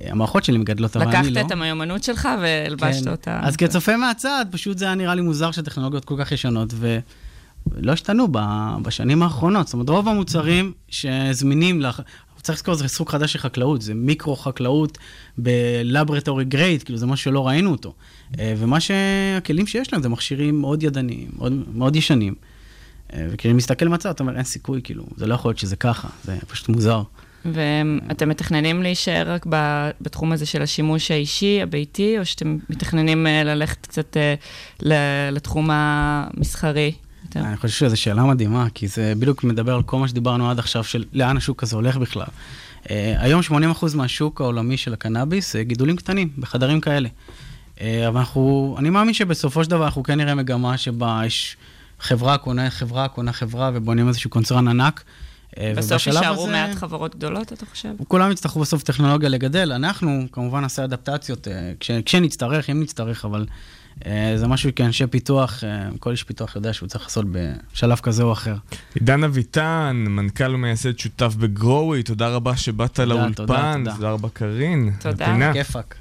אה, 0.00 0.10
המערכות 0.10 0.44
שלי 0.44 0.58
מגדלות, 0.58 0.96
אבל 0.96 1.06
אני 1.06 1.30
לא. 1.30 1.30
לקחת 1.30 1.46
את 1.46 1.52
המיומנות 1.52 2.04
שלך 2.04 2.28
והלבשת 2.42 3.04
כן. 3.04 3.10
אותה. 3.10 3.40
אז 3.42 3.56
כצופה 3.56 3.96
מהצד, 3.96 4.44
פשוט 4.50 4.78
זה 4.78 4.84
היה 4.84 4.94
נראה 4.94 5.14
לי 5.14 5.22
מוזר 5.22 5.50
שהטכנולוגיות 5.50 6.04
כל 6.04 6.14
כך 6.18 6.32
ישנות, 6.32 6.74
ולא 7.72 7.92
השתנו 7.92 8.28
בשנים 8.82 9.22
האחרונות. 9.22 9.66
זאת 9.66 9.74
אומרת, 9.74 9.88
רוב 9.88 10.08
המוצרים 10.08 10.72
שזמינים, 10.88 11.80
לך... 11.80 12.02
צריך 12.44 12.58
לזכור, 12.58 12.74
זה 12.74 12.88
סוג 12.88 13.10
חדש 13.10 13.32
של 13.32 13.38
חקלאות, 13.38 13.82
זה 13.82 13.94
מיקרו-חקלאות 13.94 14.98
בלברטורי 15.38 16.44
גרייד, 16.44 16.82
כאילו 16.82 16.98
זה 16.98 17.06
משהו 17.06 17.24
שלא 17.24 17.46
ראינו 17.46 17.70
אותו. 17.70 17.94
אה, 18.38 18.54
ומה 18.56 18.80
שהכלים 18.80 19.66
שיש 19.66 19.92
להם 19.92 20.02
זה 20.02 20.08
מכשירים 20.08 20.60
מאוד 20.60 20.82
ידניים, 20.82 21.28
מאוד, 21.36 21.52
מאוד 21.74 21.96
ישנים. 21.96 22.34
אה, 23.12 23.26
וכשאני 23.30 23.54
מסתכל 23.54 23.88
מהצד, 23.88 24.10
אתה 24.10 24.22
אומר, 24.22 24.36
אין 24.36 24.44
סיכוי, 24.44 24.80
כאילו, 24.84 25.04
זה 25.16 25.26
לא 25.26 25.34
יכול 25.34 25.48
להיות 25.48 25.58
שזה 25.58 25.76
ככה, 25.76 26.08
זה 26.24 26.36
פשוט 26.46 26.68
מוזר. 26.68 27.02
ואתם 27.44 28.28
מתכננים 28.28 28.82
להישאר 28.82 29.30
רק 29.30 29.46
בתחום 30.00 30.32
הזה 30.32 30.46
של 30.46 30.62
השימוש 30.62 31.10
האישי, 31.10 31.62
הביתי, 31.62 32.18
או 32.18 32.24
שאתם 32.24 32.58
מתכננים 32.70 33.26
אה, 33.26 33.44
ללכת 33.44 33.86
קצת 33.86 34.16
לתחום 35.30 35.68
המסחרי? 35.72 36.92
יותר? 37.36 37.48
אני 37.48 37.56
חושב 37.56 37.86
שזו 37.86 37.96
שאלה 37.96 38.24
מדהימה, 38.24 38.66
כי 38.74 38.88
זה 38.88 39.12
בדיוק 39.18 39.44
מדבר 39.44 39.74
על 39.74 39.82
כל 39.82 39.98
מה 39.98 40.08
שדיברנו 40.08 40.50
עד 40.50 40.58
עכשיו, 40.58 40.84
של 40.84 41.04
לאן 41.12 41.36
השוק 41.36 41.62
הזה 41.62 41.76
הולך 41.76 41.96
בכלל. 41.96 42.26
Uh, 42.84 42.86
היום 43.18 43.40
80% 43.50 43.52
מהשוק 43.94 44.40
העולמי 44.40 44.76
של 44.76 44.92
הקנאביס 44.92 45.52
זה 45.52 45.64
גידולים 45.64 45.96
קטנים, 45.96 46.28
בחדרים 46.38 46.80
כאלה. 46.80 47.08
Uh, 47.08 47.80
אבל 48.08 48.18
אנחנו, 48.18 48.74
אני 48.78 48.90
מאמין 48.90 49.14
שבסופו 49.14 49.64
של 49.64 49.70
דבר 49.70 49.84
אנחנו 49.84 50.02
כן 50.02 50.20
נראה 50.20 50.34
מגמה 50.34 50.78
שבה 50.78 51.22
יש 51.26 51.56
חברה 52.00 52.38
קונה 52.38 52.70
חברה, 52.70 53.08
קונה 53.08 53.32
חברה, 53.32 53.70
ובונים 53.74 54.08
איזשהו 54.08 54.30
קונצרן 54.30 54.68
ענק. 54.68 55.04
אה, 55.58 55.72
בסוף 55.76 56.06
יישארו 56.06 56.42
הזה- 56.42 56.52
מעט 56.52 56.74
חברות 56.74 57.16
גדולות, 57.16 57.52
אתה 57.52 57.66
חושב? 57.66 57.88
כולם 58.08 58.32
יצטרכו 58.32 58.60
בסוף 58.60 58.82
טכנולוגיה 58.82 59.28
לגדל, 59.28 59.72
אנחנו 59.72 60.26
כמובן 60.32 60.60
נעשה 60.60 60.84
אדפטציות 60.84 61.48
אה, 61.48 61.72
כש, 61.80 61.90
כשנצטרך, 62.04 62.70
אם 62.70 62.82
נצטרך, 62.82 63.24
אבל 63.24 63.40
אה, 63.40 63.46
זה 64.36 64.46
משהו 64.48 64.70
כאנשי 64.76 65.06
פיתוח, 65.06 65.64
אה, 65.64 65.88
כל 65.98 66.10
איש 66.10 66.22
פיתוח 66.22 66.56
יודע 66.56 66.72
שהוא 66.72 66.88
צריך 66.88 67.04
לעשות 67.04 67.26
בשלב 67.30 67.98
כזה 67.98 68.22
או 68.22 68.32
אחר. 68.32 68.54
עידן 68.94 69.24
אביטן, 69.24 70.04
מנכ"ל 70.08 70.54
ומייסד 70.54 70.98
שותף 70.98 71.34
בגרואי, 71.38 72.02
תודה 72.02 72.28
רבה 72.28 72.56
שבאת 72.56 72.98
לאולפן. 72.98 73.32
תודה, 73.32 73.74
תודה. 73.78 73.94
תודה 73.96 74.10
רבה 74.10 74.28
קארין. 74.28 74.92
תודה. 75.00 75.52
כיפאק. 75.52 75.96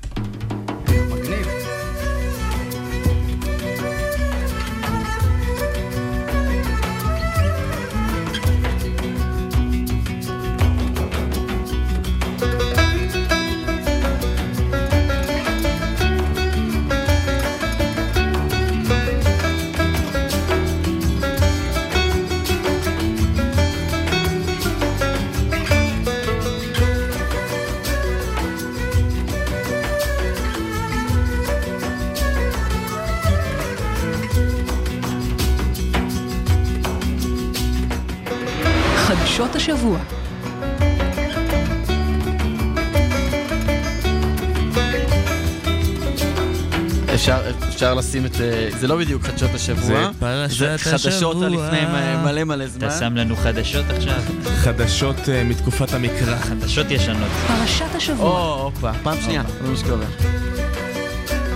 אה, 48.44 48.70
זה 48.80 48.88
לא 48.88 48.98
בדיוק 48.98 49.24
חדשות 49.24 49.50
השבוע. 49.54 49.88
זה 49.88 50.20
פרשת 50.20 50.58
זה 50.58 50.76
חדשות 50.78 51.14
השבוע. 51.14 51.46
על 51.46 51.54
לפני 51.54 51.80
מלא 52.24 52.44
מלא 52.44 52.68
זמן. 52.68 52.88
אתה 52.88 53.00
שם 53.00 53.16
לנו 53.16 53.36
חדשות 53.36 53.86
עכשיו? 53.90 54.22
חדשות 54.46 55.30
אה, 55.30 55.44
מתקופת 55.44 55.94
המקרא. 55.94 56.38
חדשות 56.38 56.92
ישנות. 56.92 57.30
פרשת 57.48 57.96
השבוע. 57.96 58.30
או, 58.30 58.64
הופה, 58.64 58.92
פעם 59.04 59.18
שנייה, 59.22 59.44
זה 59.64 59.70
מה 59.70 59.78
שקורה. 59.78 60.06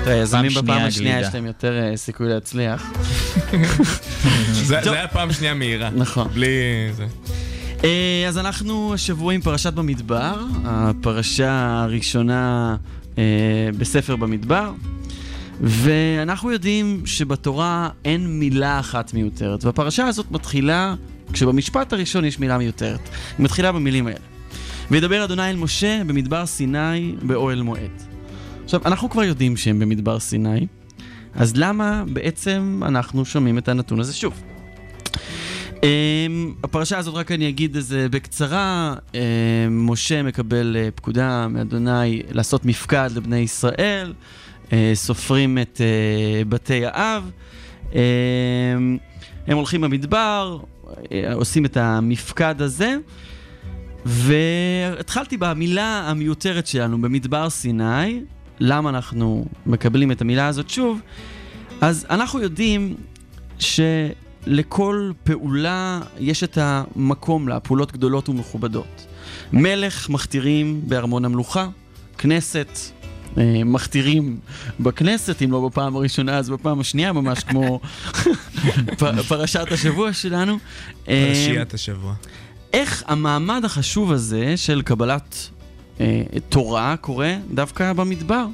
תראה, 0.04 0.16
יזמים 0.16 0.52
פעם 0.52 0.64
בפעם 0.64 0.76
שנייה 0.76 0.88
השנייה. 0.88 1.20
יש 1.20 1.28
להם 1.34 1.46
יותר 1.46 1.80
אה, 1.80 1.98
סיכוי 1.98 2.30
להצליח. 2.30 2.92
זה 4.54 4.80
זה 4.84 4.92
היה 4.92 5.08
פעם 5.08 5.34
שנייה 5.34 5.54
מהירה. 5.54 5.90
נכון. 5.90 6.28
בלי 6.34 6.48
זה. 6.96 7.06
אה, 7.84 8.26
אז 8.28 8.38
אנחנו 8.38 8.94
השבוע 8.94 9.34
עם 9.34 9.42
פרשת 9.42 9.74
במדבר, 9.74 10.40
הפרשה 10.66 11.82
הראשונה 11.84 12.76
בספר 13.78 14.16
במדבר, 14.16 14.72
ואנחנו 15.62 16.52
יודעים 16.52 17.02
שבתורה 17.06 17.90
אין 18.06 18.40
מילה 18.40 18.80
אחת 18.80 19.14
מיותרת, 19.14 19.64
והפרשה 19.64 20.08
הזאת 20.08 20.32
מתחילה 20.32 20.96
כשבמשפט 21.34 21.94
הראשון 21.94 22.26
יש 22.26 22.40
מילה 22.40 22.58
מיותרת. 22.58 23.10
היא 23.38 23.44
מתחילה 23.44 23.72
במילים 23.72 24.08
האלה. 24.08 24.20
וידבר 24.92 25.24
אדוני 25.24 25.50
אל 25.50 25.56
משה 25.56 26.02
במדבר 26.08 26.46
סיני 26.46 27.16
באוהל 27.22 27.62
מועד. 27.62 28.04
עכשיו, 28.64 28.82
אנחנו 28.86 29.10
כבר 29.10 29.24
יודעים 29.24 29.58
שהם 29.58 29.80
במדבר 29.80 30.20
סיני, 30.20 30.68
אז 31.36 31.54
למה 31.56 32.04
בעצם 32.08 32.82
אנחנו 32.86 33.26
שומעים 33.26 33.58
את 33.58 33.68
הנתון 33.68 34.00
הזה 34.00 34.14
שוב? 34.14 34.44
Um, 35.76 35.80
הפרשה 36.64 36.98
הזאת, 36.98 37.16
רק 37.16 37.32
אני 37.32 37.50
אגיד 37.50 37.76
איזה 37.76 38.08
בקצרה, 38.12 38.96
um, 39.12 39.16
משה 39.70 40.24
מקבל 40.24 40.78
uh, 40.78 40.92
פקודה 40.96 41.48
מאדוני 41.48 42.22
לעשות 42.32 42.66
מפקד 42.66 43.10
לבני 43.16 43.38
ישראל, 43.38 44.14
סופרים 44.94 45.58
את 45.58 45.82
uh, 45.82 46.46
בתי 46.50 46.86
האב, 46.86 47.32
um, 47.92 47.96
הם 49.48 49.58
הולכים 49.58 49.82
במדבר, 49.82 50.60
עושים 51.34 51.66
את 51.66 51.78
המפקד 51.78 52.62
הזה, 52.62 52.96
והתחלתי 54.06 55.38
במילה 55.38 56.10
המיותרת 56.10 56.68
שלנו, 56.68 57.02
במדבר 57.02 57.50
סיני, 57.50 58.22
למה 58.60 58.90
אנחנו 58.90 59.46
מקבלים 59.66 60.12
את 60.12 60.22
המילה 60.22 60.48
הזאת 60.48 60.70
שוב? 60.70 61.00
אז 61.82 62.06
אנחנו 62.10 62.42
יודעים 62.42 62.96
שלכל 63.60 65.12
פעולה 65.24 66.00
יש 66.20 66.44
את 66.44 66.58
המקום 66.62 67.48
לה, 67.48 67.60
פעולות 67.60 67.92
גדולות 67.92 68.30
ומכובדות. 68.30 69.08
מלך 69.54 70.10
מכתירים 70.10 70.82
בארמון 70.88 71.26
המלוכה, 71.26 71.68
כנסת 72.18 72.68
אה, 72.68 72.97
מכתירים 73.66 74.40
בכנסת, 74.80 75.42
אם 75.42 75.52
לא 75.52 75.68
בפעם 75.68 75.96
הראשונה 75.96 76.38
אז 76.38 76.50
בפעם 76.50 76.80
השנייה, 76.80 77.14
ממש 77.14 77.44
כמו 77.44 77.80
פרשת 79.28 79.72
השבוע 79.72 80.14
שלנו. 80.14 80.58
אה, 81.08 81.26
פרשיית 81.28 81.74
השבוע. 81.74 82.14
איך 82.74 83.04
המעמד 83.08 83.66
החשוב 83.66 84.12
הזה 84.12 84.58
של 84.58 84.82
קבלת 84.82 85.50
אה, 86.00 86.24
תורה 86.50 86.96
קורה 87.02 87.36
דווקא 87.54 87.94
במדבר? 87.94 88.46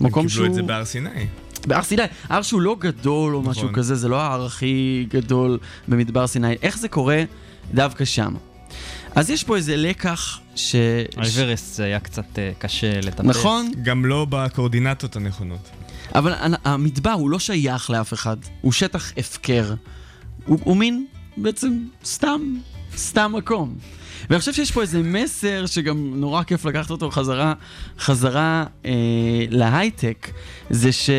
מקום 0.00 0.22
הם 0.22 0.28
שהוא... 0.28 0.42
קיבלו 0.42 0.46
את 0.46 0.54
זה 0.54 0.62
בהר 0.62 0.84
סיני. 0.84 1.26
בהר 1.66 1.82
סיני, 1.82 2.02
הר 2.28 2.42
שהוא 2.42 2.60
לא 2.60 2.76
גדול 2.78 3.34
או 3.34 3.42
משהו 3.42 3.62
נכון. 3.62 3.74
כזה, 3.74 3.94
זה 3.94 4.08
לא 4.08 4.20
ההר 4.20 4.46
הכי 4.46 5.06
גדול 5.10 5.58
במדבר 5.88 6.26
סיני. 6.26 6.54
איך 6.62 6.78
זה 6.78 6.88
קורה 6.88 7.22
דווקא 7.74 8.04
שם? 8.04 8.34
אז 9.14 9.30
יש 9.30 9.44
פה 9.44 9.56
איזה 9.56 9.76
לקח 9.76 10.40
ש... 10.56 10.74
האברסט 11.16 11.80
היה 11.80 12.00
קצת 12.00 12.38
אה, 12.38 12.52
קשה 12.58 13.00
לטפס. 13.00 13.24
נכון. 13.24 13.72
גם 13.82 14.04
לא 14.04 14.26
בקואורדינטות 14.30 15.16
הנכונות. 15.16 15.70
אבל 16.14 16.34
המדבר 16.64 17.10
הוא 17.10 17.30
לא 17.30 17.38
שייך 17.38 17.90
לאף 17.90 18.12
אחד, 18.12 18.36
הוא 18.60 18.72
שטח 18.72 19.12
הפקר. 19.16 19.74
הוא, 20.46 20.58
הוא 20.64 20.76
מין 20.76 21.06
בעצם 21.36 21.78
סתם, 22.04 22.40
סתם 22.96 23.32
מקום. 23.36 23.74
ואני 24.30 24.40
חושב 24.40 24.52
שיש 24.52 24.72
פה 24.72 24.82
איזה 24.82 25.02
מסר 25.02 25.66
שגם 25.66 26.20
נורא 26.20 26.42
כיף 26.42 26.64
לקחת 26.64 26.90
אותו 26.90 27.10
חזרה, 27.10 27.54
חזרה 27.98 28.64
אה, 28.84 28.90
להייטק, 29.50 30.30
זה 30.70 30.92
ש... 30.92 31.10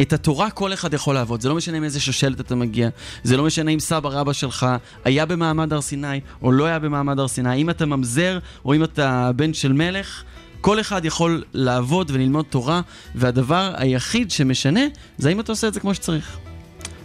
את 0.00 0.12
התורה 0.12 0.50
כל 0.50 0.72
אחד 0.72 0.94
יכול 0.94 1.14
לעבוד, 1.14 1.40
זה 1.40 1.48
לא 1.48 1.54
משנה 1.54 1.80
מאיזה 1.80 2.00
שושלת 2.00 2.40
אתה 2.40 2.54
מגיע, 2.54 2.88
זה 3.22 3.36
לא 3.36 3.44
משנה 3.44 3.70
אם 3.70 3.80
סבא 3.80 4.08
רבא 4.08 4.32
שלך 4.32 4.66
היה 5.04 5.26
במעמד 5.26 5.72
הר 5.72 5.80
סיני 5.80 6.20
או 6.42 6.52
לא 6.52 6.64
היה 6.64 6.78
במעמד 6.78 7.18
הר 7.18 7.28
סיני, 7.28 7.54
אם 7.54 7.70
אתה 7.70 7.86
ממזר 7.86 8.38
או 8.64 8.74
אם 8.74 8.84
אתה 8.84 9.30
בן 9.36 9.54
של 9.54 9.72
מלך, 9.72 10.22
כל 10.60 10.80
אחד 10.80 11.04
יכול 11.04 11.44
לעבוד 11.52 12.10
וללמוד 12.14 12.44
תורה, 12.50 12.80
והדבר 13.14 13.72
היחיד 13.76 14.30
שמשנה 14.30 14.80
זה 15.18 15.28
האם 15.28 15.40
אתה 15.40 15.52
עושה 15.52 15.68
את 15.68 15.74
זה 15.74 15.80
כמו 15.80 15.94
שצריך. 15.94 16.38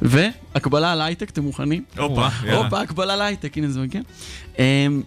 והקבלה 0.01 0.91
על 0.91 1.01
הייטק, 1.01 1.29
אתם 1.29 1.43
מוכנים? 1.43 1.83
הופה, 1.97 2.27
יאללה. 2.43 2.57
הופה, 2.57 2.81
הקבלה 2.81 3.13
על 3.13 3.21
הייטק, 3.21 3.57
הנה 3.57 3.67
זה 3.67 3.79
מגיע. 3.79 4.01
אמ, 4.59 5.01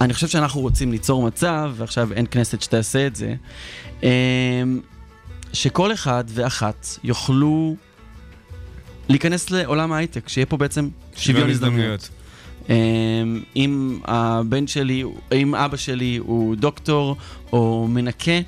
אני 0.00 0.14
חושב 0.14 0.28
שאנחנו 0.28 0.60
רוצים 0.60 0.92
ליצור 0.92 1.22
מצב, 1.22 1.72
ועכשיו 1.76 2.12
אין 2.12 2.26
כנסת 2.30 2.62
שתעשה 2.62 3.06
את 3.06 3.16
זה, 3.16 3.34
אמ, 4.02 4.08
שכל 5.52 5.92
אחד 5.92 6.24
ואחת 6.28 6.86
יוכלו 7.04 7.76
להיכנס 9.08 9.50
לעולם 9.50 9.92
ההייטק, 9.92 10.28
שיהיה 10.28 10.46
פה 10.46 10.56
בעצם 10.56 10.88
שוויון 11.16 11.50
הזדמנויות. 11.50 12.08
אמ, 12.68 12.74
אם 13.56 13.98
הבן 14.04 14.66
שלי, 14.66 15.04
אם 15.32 15.54
אבא 15.54 15.76
שלי 15.76 16.16
הוא 16.16 16.56
דוקטור 16.56 17.16
או 17.52 17.86
מנקה, 17.90 18.40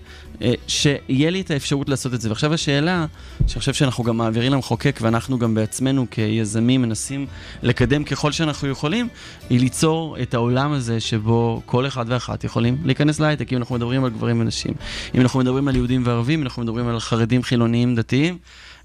שיהיה 0.66 1.30
לי 1.30 1.40
את 1.40 1.50
האפשרות 1.50 1.88
לעשות 1.88 2.14
את 2.14 2.20
זה. 2.20 2.28
ועכשיו 2.28 2.54
השאלה, 2.54 3.06
שאני 3.46 3.60
חושב 3.60 3.74
שאנחנו 3.74 4.04
גם 4.04 4.16
מעבירים 4.16 4.52
למחוקק 4.52 4.98
ואנחנו 5.02 5.38
גם 5.38 5.54
בעצמנו 5.54 6.06
כיזמים 6.10 6.82
מנסים 6.82 7.26
לקדם 7.62 8.04
ככל 8.04 8.32
שאנחנו 8.32 8.68
יכולים, 8.68 9.08
היא 9.50 9.60
ליצור 9.60 10.16
את 10.22 10.34
העולם 10.34 10.72
הזה 10.72 11.00
שבו 11.00 11.62
כל 11.66 11.86
אחד 11.86 12.04
ואחת 12.08 12.44
יכולים 12.44 12.76
להיכנס 12.84 13.20
להייטק. 13.20 13.52
אם 13.52 13.58
אנחנו 13.58 13.74
מדברים 13.74 14.04
על 14.04 14.10
גברים 14.10 14.40
ונשים, 14.40 14.74
אם 15.14 15.20
אנחנו 15.20 15.40
מדברים 15.40 15.68
על 15.68 15.76
יהודים 15.76 16.02
וערבים, 16.06 16.40
אם 16.40 16.44
אנחנו 16.44 16.62
מדברים 16.62 16.88
על 16.88 17.00
חרדים, 17.00 17.42
חילוניים, 17.42 17.94
דתיים, 17.94 18.38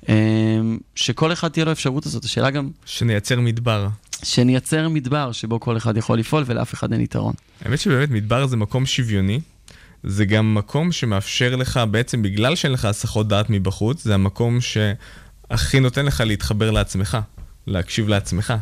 אמ, 0.09 0.77
שכל 0.95 1.33
אחד 1.33 1.47
תהיה 1.47 1.65
לו 1.65 1.71
אפשרות 1.71 2.05
הזאת. 2.05 2.23
השאלה 2.23 2.49
גם... 2.49 2.69
שנייצר 2.85 3.39
מדבר. 3.39 3.87
שנייצר 4.23 4.89
מדבר 4.89 5.31
שבו 5.31 5.59
כל 5.59 5.77
אחד 5.77 5.97
יכול 5.97 6.19
לפעול 6.19 6.43
ולאף 6.45 6.73
אחד 6.73 6.93
אין 6.93 7.01
יתרון. 7.01 7.33
האמת 7.65 7.79
שבאמת 7.79 8.09
מדבר 8.09 8.47
זה 8.47 8.57
מקום 8.57 8.85
שוויוני. 8.85 9.39
זה 10.07 10.25
גם 10.25 10.55
מקום 10.55 10.91
שמאפשר 10.91 11.55
לך, 11.55 11.79
בעצם 11.91 12.21
בגלל 12.21 12.55
שאין 12.55 12.71
לך 12.71 12.85
הסחות 12.85 13.27
דעת 13.27 13.49
מבחוץ, 13.49 14.03
זה 14.03 14.13
המקום 14.13 14.57
שהכי 14.61 15.79
נותן 15.79 16.05
לך 16.05 16.21
להתחבר 16.25 16.71
לעצמך, 16.71 17.17
להקשיב 17.67 18.07
לעצמך. 18.07 18.53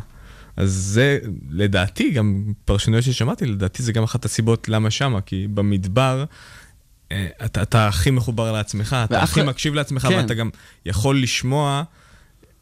אז 0.56 0.70
זה, 0.72 1.18
לדעתי, 1.50 2.10
גם 2.10 2.52
פרשנויות 2.64 3.04
ששמעתי, 3.04 3.46
לדעתי 3.46 3.82
זה 3.82 3.92
גם 3.92 4.02
אחת 4.02 4.24
הסיבות 4.24 4.68
למה 4.68 4.90
שמה, 4.90 5.20
כי 5.20 5.46
במדבר... 5.54 6.24
אה, 7.12 7.26
אתה, 7.44 7.62
אתה 7.62 7.88
הכי 7.88 8.10
מחובר 8.10 8.52
לעצמך, 8.52 8.96
אתה 9.04 9.22
הכי 9.22 9.40
אחד- 9.40 9.48
מקשיב 9.48 9.74
לעצמך, 9.74 10.02
כן. 10.02 10.14
ואתה 10.16 10.34
גם 10.34 10.50
יכול 10.86 11.22
לשמוע 11.22 11.82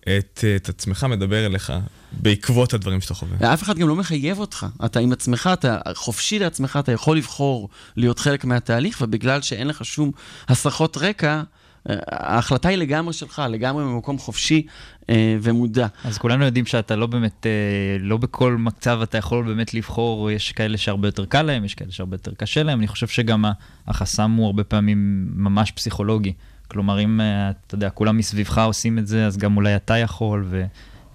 את, 0.02 0.44
את 0.56 0.68
עצמך 0.68 1.04
מדבר 1.04 1.46
אליך 1.46 1.72
בעקבות 2.12 2.74
הדברים 2.74 3.00
שאתה 3.00 3.14
חווה. 3.14 3.36
ואף 3.40 3.62
אחד 3.62 3.78
גם 3.78 3.88
לא 3.88 3.96
מחייב 3.96 4.38
אותך. 4.38 4.66
אתה 4.84 5.00
עם 5.00 5.12
עצמך, 5.12 5.50
אתה 5.52 5.78
חופשי 5.94 6.38
לעצמך, 6.38 6.78
אתה 6.80 6.92
יכול 6.92 7.16
לבחור 7.16 7.68
להיות 7.96 8.18
חלק 8.18 8.44
מהתהליך, 8.44 8.98
ובגלל 9.00 9.42
שאין 9.42 9.66
לך 9.66 9.84
שום 9.84 10.10
הסחות 10.48 10.96
רקע, 10.96 11.42
אה, 11.90 11.96
ההחלטה 12.10 12.68
היא 12.68 12.78
לגמרי 12.78 13.12
שלך, 13.12 13.42
לגמרי 13.50 13.84
ממקום 13.84 14.18
חופשי 14.18 14.66
אה, 15.10 15.36
ומודע. 15.42 15.86
אז 16.04 16.18
כולנו 16.18 16.44
יודעים 16.44 16.66
שאתה 16.66 16.96
לא 16.96 17.06
באמת, 17.06 17.46
אה, 17.46 17.96
לא 18.00 18.16
בכל 18.16 18.56
מצב 18.56 19.00
אתה 19.02 19.18
יכול 19.18 19.44
באמת 19.44 19.74
לבחור, 19.74 20.30
יש 20.30 20.52
כאלה 20.52 20.78
שהרבה 20.78 21.08
יותר 21.08 21.24
קל 21.24 21.42
להם, 21.42 21.64
יש 21.64 21.74
כאלה 21.74 21.92
שהרבה 21.92 22.14
יותר 22.14 22.34
קשה 22.34 22.62
להם. 22.62 22.78
אני 22.78 22.88
חושב 22.88 23.08
שגם 23.08 23.44
החסם 23.88 24.30
הוא 24.30 24.46
הרבה 24.46 24.64
פעמים 24.64 25.28
ממש 25.34 25.70
פסיכולוגי. 25.70 26.32
כלומר, 26.72 27.00
אם, 27.00 27.20
אה, 27.20 27.50
אתה 27.66 27.74
יודע, 27.74 27.90
כולם 27.90 28.16
מסביבך 28.16 28.58
עושים 28.58 28.98
את 28.98 29.06
זה, 29.06 29.26
אז 29.26 29.36
גם 29.36 29.56
אולי 29.56 29.76
אתה 29.76 29.98
יכול, 29.98 30.46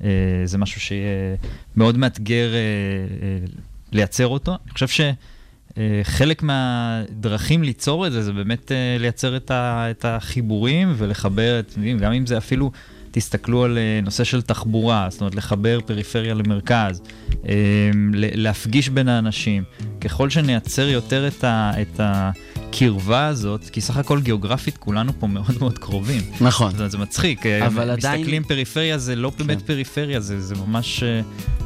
וזה 0.02 0.58
משהו 0.58 0.82
שיהיה 0.82 1.36
מאוד 1.76 1.98
מאתגר 1.98 2.54
אה, 2.54 2.60
אה, 3.22 3.46
לייצר 3.92 4.28
אותו. 4.28 4.52
אני 4.52 4.72
חושב 4.74 4.88
ש... 4.88 5.02
אה, 5.78 6.00
חלק 6.04 6.44
מהדרכים 6.44 7.64
ליצור 7.64 8.08
את 8.08 8.12
זה, 8.12 8.22
זה 8.24 8.34
באמת 8.34 8.72
אה, 8.72 8.98
לייצר 9.00 9.38
את, 9.38 9.52
ה, 9.52 9.88
את 9.92 10.06
החיבורים 10.06 10.94
ולחבר, 10.98 11.60
אתם 11.60 11.80
יודעים, 11.80 11.98
גם 11.98 12.12
אם 12.12 12.26
זה 12.26 12.38
אפילו, 12.38 12.72
תסתכלו 13.12 13.64
על 13.64 13.78
אה, 13.78 14.00
נושא 14.04 14.24
של 14.24 14.42
תחבורה, 14.42 15.08
זאת 15.10 15.22
אומרת, 15.22 15.36
לחבר 15.36 15.80
פריפריה 15.86 16.34
למרכז, 16.34 17.02
אה, 17.48 17.54
להפגיש 18.14 18.90
בין 18.90 19.08
האנשים. 19.08 19.64
ככל 20.02 20.30
שנייצר 20.30 20.88
יותר 20.88 21.28
את, 21.28 21.44
ה, 21.44 21.72
את 21.82 22.00
הקרבה 22.70 23.28
הזאת, 23.28 23.70
כי 23.70 23.82
סך 23.82 23.98
הכל 23.98 24.22
גיאוגרפית 24.22 24.78
כולנו 24.78 25.12
פה 25.20 25.28
מאוד 25.28 25.56
מאוד 25.60 25.78
קרובים. 25.78 26.22
נכון. 26.42 26.76
זה, 26.78 26.88
זה 26.88 26.98
מצחיק, 26.98 27.46
אה, 27.46 27.68
אבל 27.68 27.90
עדיין- 27.90 28.20
מסתכלים 28.22 28.44
פריפריה, 28.44 28.98
זה 28.98 29.16
לא 29.16 29.32
באמת 29.38 29.62
פריפריה, 29.62 30.20
זה, 30.20 30.42
זה 30.42 30.56
ממש 30.56 31.04
אה, 31.04 31.22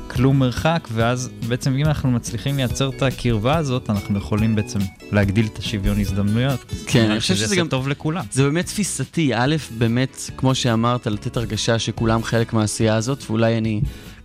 כלום 0.07 0.39
מרחק, 0.39 0.87
ואז 0.91 1.29
בעצם 1.47 1.75
אם 1.75 1.85
אנחנו 1.85 2.11
מצליחים 2.11 2.57
לייצר 2.57 2.89
את 2.89 3.01
הקרבה 3.03 3.57
הזאת, 3.57 3.89
אנחנו 3.89 4.17
יכולים 4.17 4.55
בעצם 4.55 4.79
להגדיל 5.11 5.45
את 5.53 5.57
השוויון 5.57 5.99
הזדמנויות. 5.99 6.65
כן, 6.87 7.11
אני 7.11 7.19
חושב 7.19 7.35
שזה 7.35 7.55
גם... 7.55 7.67
טוב 7.67 7.87
לכולם. 7.87 8.25
זה 8.31 8.43
באמת 8.43 8.65
תפיסתי. 8.65 9.31
א', 9.35 9.55
באמת, 9.77 10.29
כמו 10.37 10.55
שאמרת, 10.55 11.07
לתת 11.07 11.37
הרגשה 11.37 11.79
שכולם 11.79 12.23
חלק 12.23 12.53
מהעשייה 12.53 12.95
הזאת, 12.95 13.23
ואולי 13.29 13.57
אני 13.57 13.81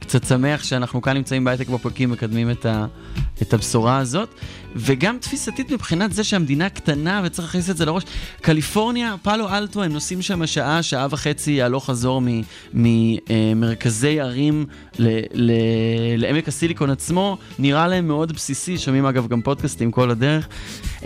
קצת 0.07 0.25
שמח 0.25 0.65
שאנחנו 0.65 1.03
כאן 1.03 1.17
נמצאים 1.17 1.45
בהייטק 1.45 1.69
בפרקים, 1.69 2.11
מקדמים 2.11 2.51
את, 2.51 2.67
ה, 2.67 2.87
את 3.43 3.55
הבשורה 3.55 3.99
הזאת. 3.99 4.29
וגם 4.77 5.19
תפיסתית 5.21 5.73
מבחינת 5.73 6.13
זה 6.13 6.25
שהמדינה 6.25 6.69
קטנה 6.69 7.21
וצריך 7.25 7.49
להכניס 7.49 7.71
את 7.71 7.77
זה 7.77 7.85
לראש. 7.85 8.03
קליפורניה, 8.41 9.15
פאלו 9.23 9.49
אלטו, 9.49 9.83
הם 9.83 9.93
נוסעים 9.93 10.23
שם 10.23 10.47
שעה, 10.47 10.83
שעה 10.83 11.07
וחצי 11.11 11.63
הלוך 11.63 11.87
חזור 11.87 12.23
ממרכזי 12.75 14.21
ערים 14.21 14.67
ל- 14.99 15.21
ל- 15.35 16.17
לעמק 16.17 16.49
הסיליקון 16.49 16.91
עצמו, 16.91 17.39
נראה 17.59 17.89
להם 17.89 18.07
מאוד 18.07 18.33
בסיסי, 18.33 18.79
שומעים 18.79 19.07
אגב 19.07 19.27
גם 19.29 19.43
פודקאסטים 19.43 19.91
כל 19.91 20.11
הדרך. 20.11 20.49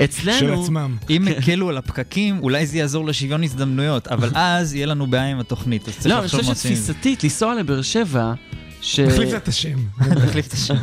אצלנו... 0.04 0.66
אם 1.10 1.28
הקלו 1.28 1.68
על 1.68 1.76
הפקקים, 1.76 2.38
אולי 2.42 2.66
זה 2.66 2.78
יעזור 2.78 3.06
לשוויון 3.06 3.44
הזדמנויות, 3.44 4.08
אבל 4.08 4.30
אז 4.54 4.74
יהיה 4.74 4.86
לנו 4.86 5.06
בעיה 5.06 5.26
עם 5.26 5.40
התוכנית, 5.40 5.88
אז 5.88 5.94
צריך 5.94 6.06
לא, 6.06 6.14
אני 6.14 6.24
לחשוב 6.24 6.40
חושב 6.40 6.50
מה 6.50 6.54
עושים 6.54 6.70
עם 6.70 6.76
זה. 6.76 6.82
שתפיסתית, 6.82 7.24
לנסוע 7.24 7.54
לבאר 7.54 7.82
שבע, 7.82 8.32
ש... 8.82 9.00
נחליף 9.00 9.34
את 9.34 9.48
השם. 9.48 9.78
נחליף 10.24 10.46
את 10.46 10.52
השם. 10.52 10.74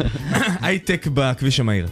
הייטק 0.62 1.08
בכביש 1.14 1.60
המהיר. 1.60 1.88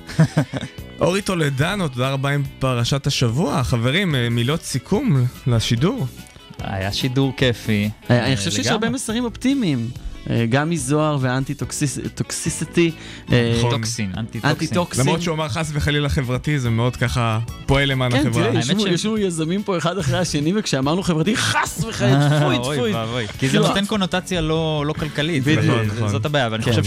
אורי 1.02 1.22
טולדנו, 1.22 1.88
תודה 1.88 2.10
רבה 2.10 2.30
עם 2.30 2.44
פרשת 2.60 3.08
השבוע. 3.08 3.64
חברים, 3.64 4.16
אה, 4.16 4.30
מילות 4.30 4.62
סיכום 4.62 5.26
לשידור. 5.48 6.08
היה 6.60 6.94
שידור 6.94 7.34
כיפי. 7.38 7.90
אה, 8.10 8.26
אני 8.26 8.38
חושב 8.38 8.52
שיש. 8.52 8.68
הרבה 8.68 8.90
מסרים 8.90 9.26
אופטימיים. 9.26 9.90
אה, 10.30 10.46
גם 10.50 10.70
מזוהר 10.70 11.18
ואנטי-טוקסיסיטי. 11.22 12.92
נכון. 13.30 13.72
טוקסין, 13.72 14.12
אנטי-טוקסין. 14.18 15.04
למרות 15.06 15.22
שהוא 15.22 15.36
אמר 15.36 15.50
חס 15.50 15.72
וחלילה 15.74 16.10
חברתי, 16.10 16.60
זה 16.60 16.70
מאוד 16.70 16.96
ככה 16.96 17.40
פועל 17.66 17.90
למען 17.92 18.12
כן, 18.12 18.18
החברה. 18.28 18.44
תראה, 18.52 18.60
ישבו- 18.60 18.88
ישבו 18.88 19.18
יזמים 19.18 19.64
פה 19.64 19.78
אחד 19.78 19.98
אחרי 19.98 20.18
השני, 20.18 20.54
וכשאמרנו 20.56 21.04
חברתי, 21.04 21.36
חס 21.38 21.84
וחלילה, 21.90 22.30
טפוי, 22.40 22.58
טפוי. 22.60 22.94
ואבוי, 22.94 23.28
כי 23.28 23.48
זה 23.48 23.52
כאילו, 23.52 23.68
נותן 23.68 23.86
קונוטציה 23.86 24.42
לא 24.42 24.84
לא 24.88 24.94
כלכלית, 24.94 25.44
בדיוק. 25.44 26.08
זאת 26.08 26.26
הבעיה, 26.26 26.50
ואני 26.52 26.64
כן. 26.64 26.72
חושב 26.72 26.84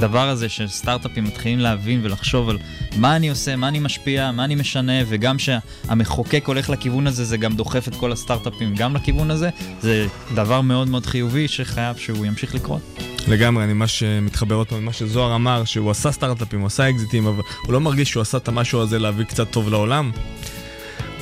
שהדבר 0.00 0.28
הזה 0.28 0.48
שסטארט-אפים 0.48 1.24
מתחילים 1.24 1.58
להבין 1.58 2.00
ולחשוב 2.02 2.48
על 2.48 2.58
מה 2.96 3.16
אני 3.16 3.28
עושה, 3.28 3.56
מה 3.56 3.68
אני 3.68 3.78
משפיע, 3.78 4.30
מה 4.32 4.44
אני 4.44 4.54
משנה, 4.54 4.92
וגם 5.08 5.36
שהמחוקק 5.38 6.44
הולך 6.46 6.70
לכיוון 6.70 7.06
הזה, 7.06 7.24
זה 7.24 7.36
גם 7.36 7.52
דוחף 7.52 7.88
את 7.88 7.94
כל 7.94 8.12
הסטארט-אפים 8.12 8.74
גם 8.74 8.96
לכיוון 8.96 9.30
הזה, 9.30 9.50
זה 9.80 10.06
דבר 10.34 10.60
מאוד 10.60 10.88
מאוד 10.88 11.06
חיובי 11.06 11.48
שחייב 11.48 11.96
שהוא 11.96 12.26
ימשיך 12.26 12.54
לקרות. 12.54 12.80
לגמרי, 13.28 13.64
אני 13.64 13.72
ממש 13.72 14.02
אה, 14.02 14.20
מתחבר 14.20 14.54
עוד 14.54 14.68
פעם 14.68 14.82
למה 14.82 14.92
שזוהר 14.92 15.34
אמר, 15.34 15.64
שהוא 15.64 15.90
עשה 15.90 16.12
סטארט-אפים, 16.12 16.60
הוא 16.60 16.66
עשה 16.66 16.90
אקזיטים, 16.90 17.26
אבל 17.26 17.42
הוא 17.62 17.72
לא 17.72 17.80
מרגיש 17.80 18.10
שהוא 18.10 18.20
עשה 18.20 18.38
את 18.38 18.48
המשהו 18.48 18.80
הזה 18.80 18.98
להביא 18.98 19.24
קצת 19.24 19.50
טוב 19.50 19.68
לעולם. 19.68 20.10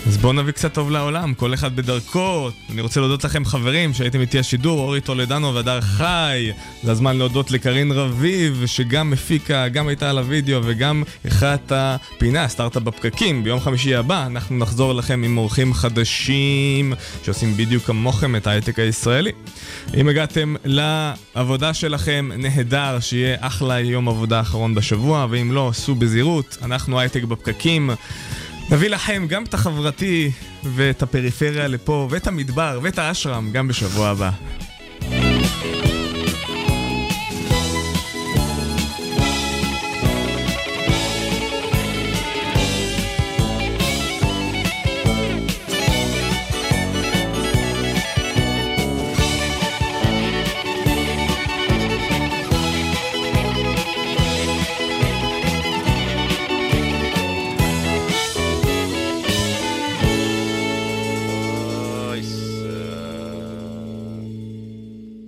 אז 0.07 0.17
בואו 0.17 0.33
נביא 0.33 0.53
קצת 0.53 0.75
טוב 0.75 0.91
לעולם, 0.91 1.35
כל 1.35 1.55
אחד 1.55 1.77
בדרכו. 1.77 2.51
אני 2.71 2.81
רוצה 2.81 3.01
להודות 3.01 3.25
לכם 3.25 3.45
חברים 3.45 3.95
שהייתם 3.95 4.21
איתי 4.21 4.39
השידור, 4.39 4.81
אורי 4.81 5.01
טולדנו 5.01 5.55
והדר 5.55 5.81
חי. 5.81 6.53
זה 6.83 6.93
הזמן 6.93 7.17
להודות 7.17 7.51
לקרין 7.51 7.93
רביב, 7.93 8.63
שגם 8.67 9.13
הפיקה, 9.13 9.69
גם 9.69 9.89
הייתה 9.89 10.11
על 10.11 10.19
הוידאו 10.19 10.61
וגם 10.65 11.03
את 11.27 11.73
הפינה, 11.73 12.49
סטארט-אפ 12.49 12.83
בפקקים. 12.83 13.45
ביום 13.45 13.61
חמישי 13.61 13.95
הבא 13.95 14.27
אנחנו 14.27 14.59
נחזור 14.59 14.93
לכם 14.93 15.23
עם 15.25 15.39
אורחים 15.39 15.75
חדשים 15.75 16.93
שעושים 17.23 17.57
בדיוק 17.57 17.85
כמוכם 17.85 18.37
את 18.37 18.47
ההייטק 18.47 18.79
הישראלי. 18.79 19.33
אם 19.97 20.09
הגעתם 20.09 20.55
לעבודה 20.65 21.75
שלכם, 21.75 22.31
נהדר, 22.37 23.01
שיהיה 23.01 23.37
אחלה 23.41 23.81
יום 23.81 24.09
עבודה 24.09 24.41
אחרון 24.41 24.75
בשבוע, 24.75 25.27
ואם 25.31 25.53
לא, 25.53 25.71
סעו 25.75 25.95
בזהירות, 25.95 26.59
אנחנו 26.63 27.01
הייטק 27.01 27.23
בפקקים. 27.25 27.91
נביא 28.71 28.89
לכם 28.89 29.27
גם 29.29 29.45
את 29.45 29.55
החברתי 29.55 30.31
ואת 30.65 31.03
הפריפריה 31.03 31.69
לפה, 31.69 32.09
ואת 32.11 32.27
המדבר 32.27 32.81
ואת 32.83 32.99
האשרם 32.99 33.51
גם 33.53 33.69
בשבוע 33.69 34.09
הבא. 34.09 34.31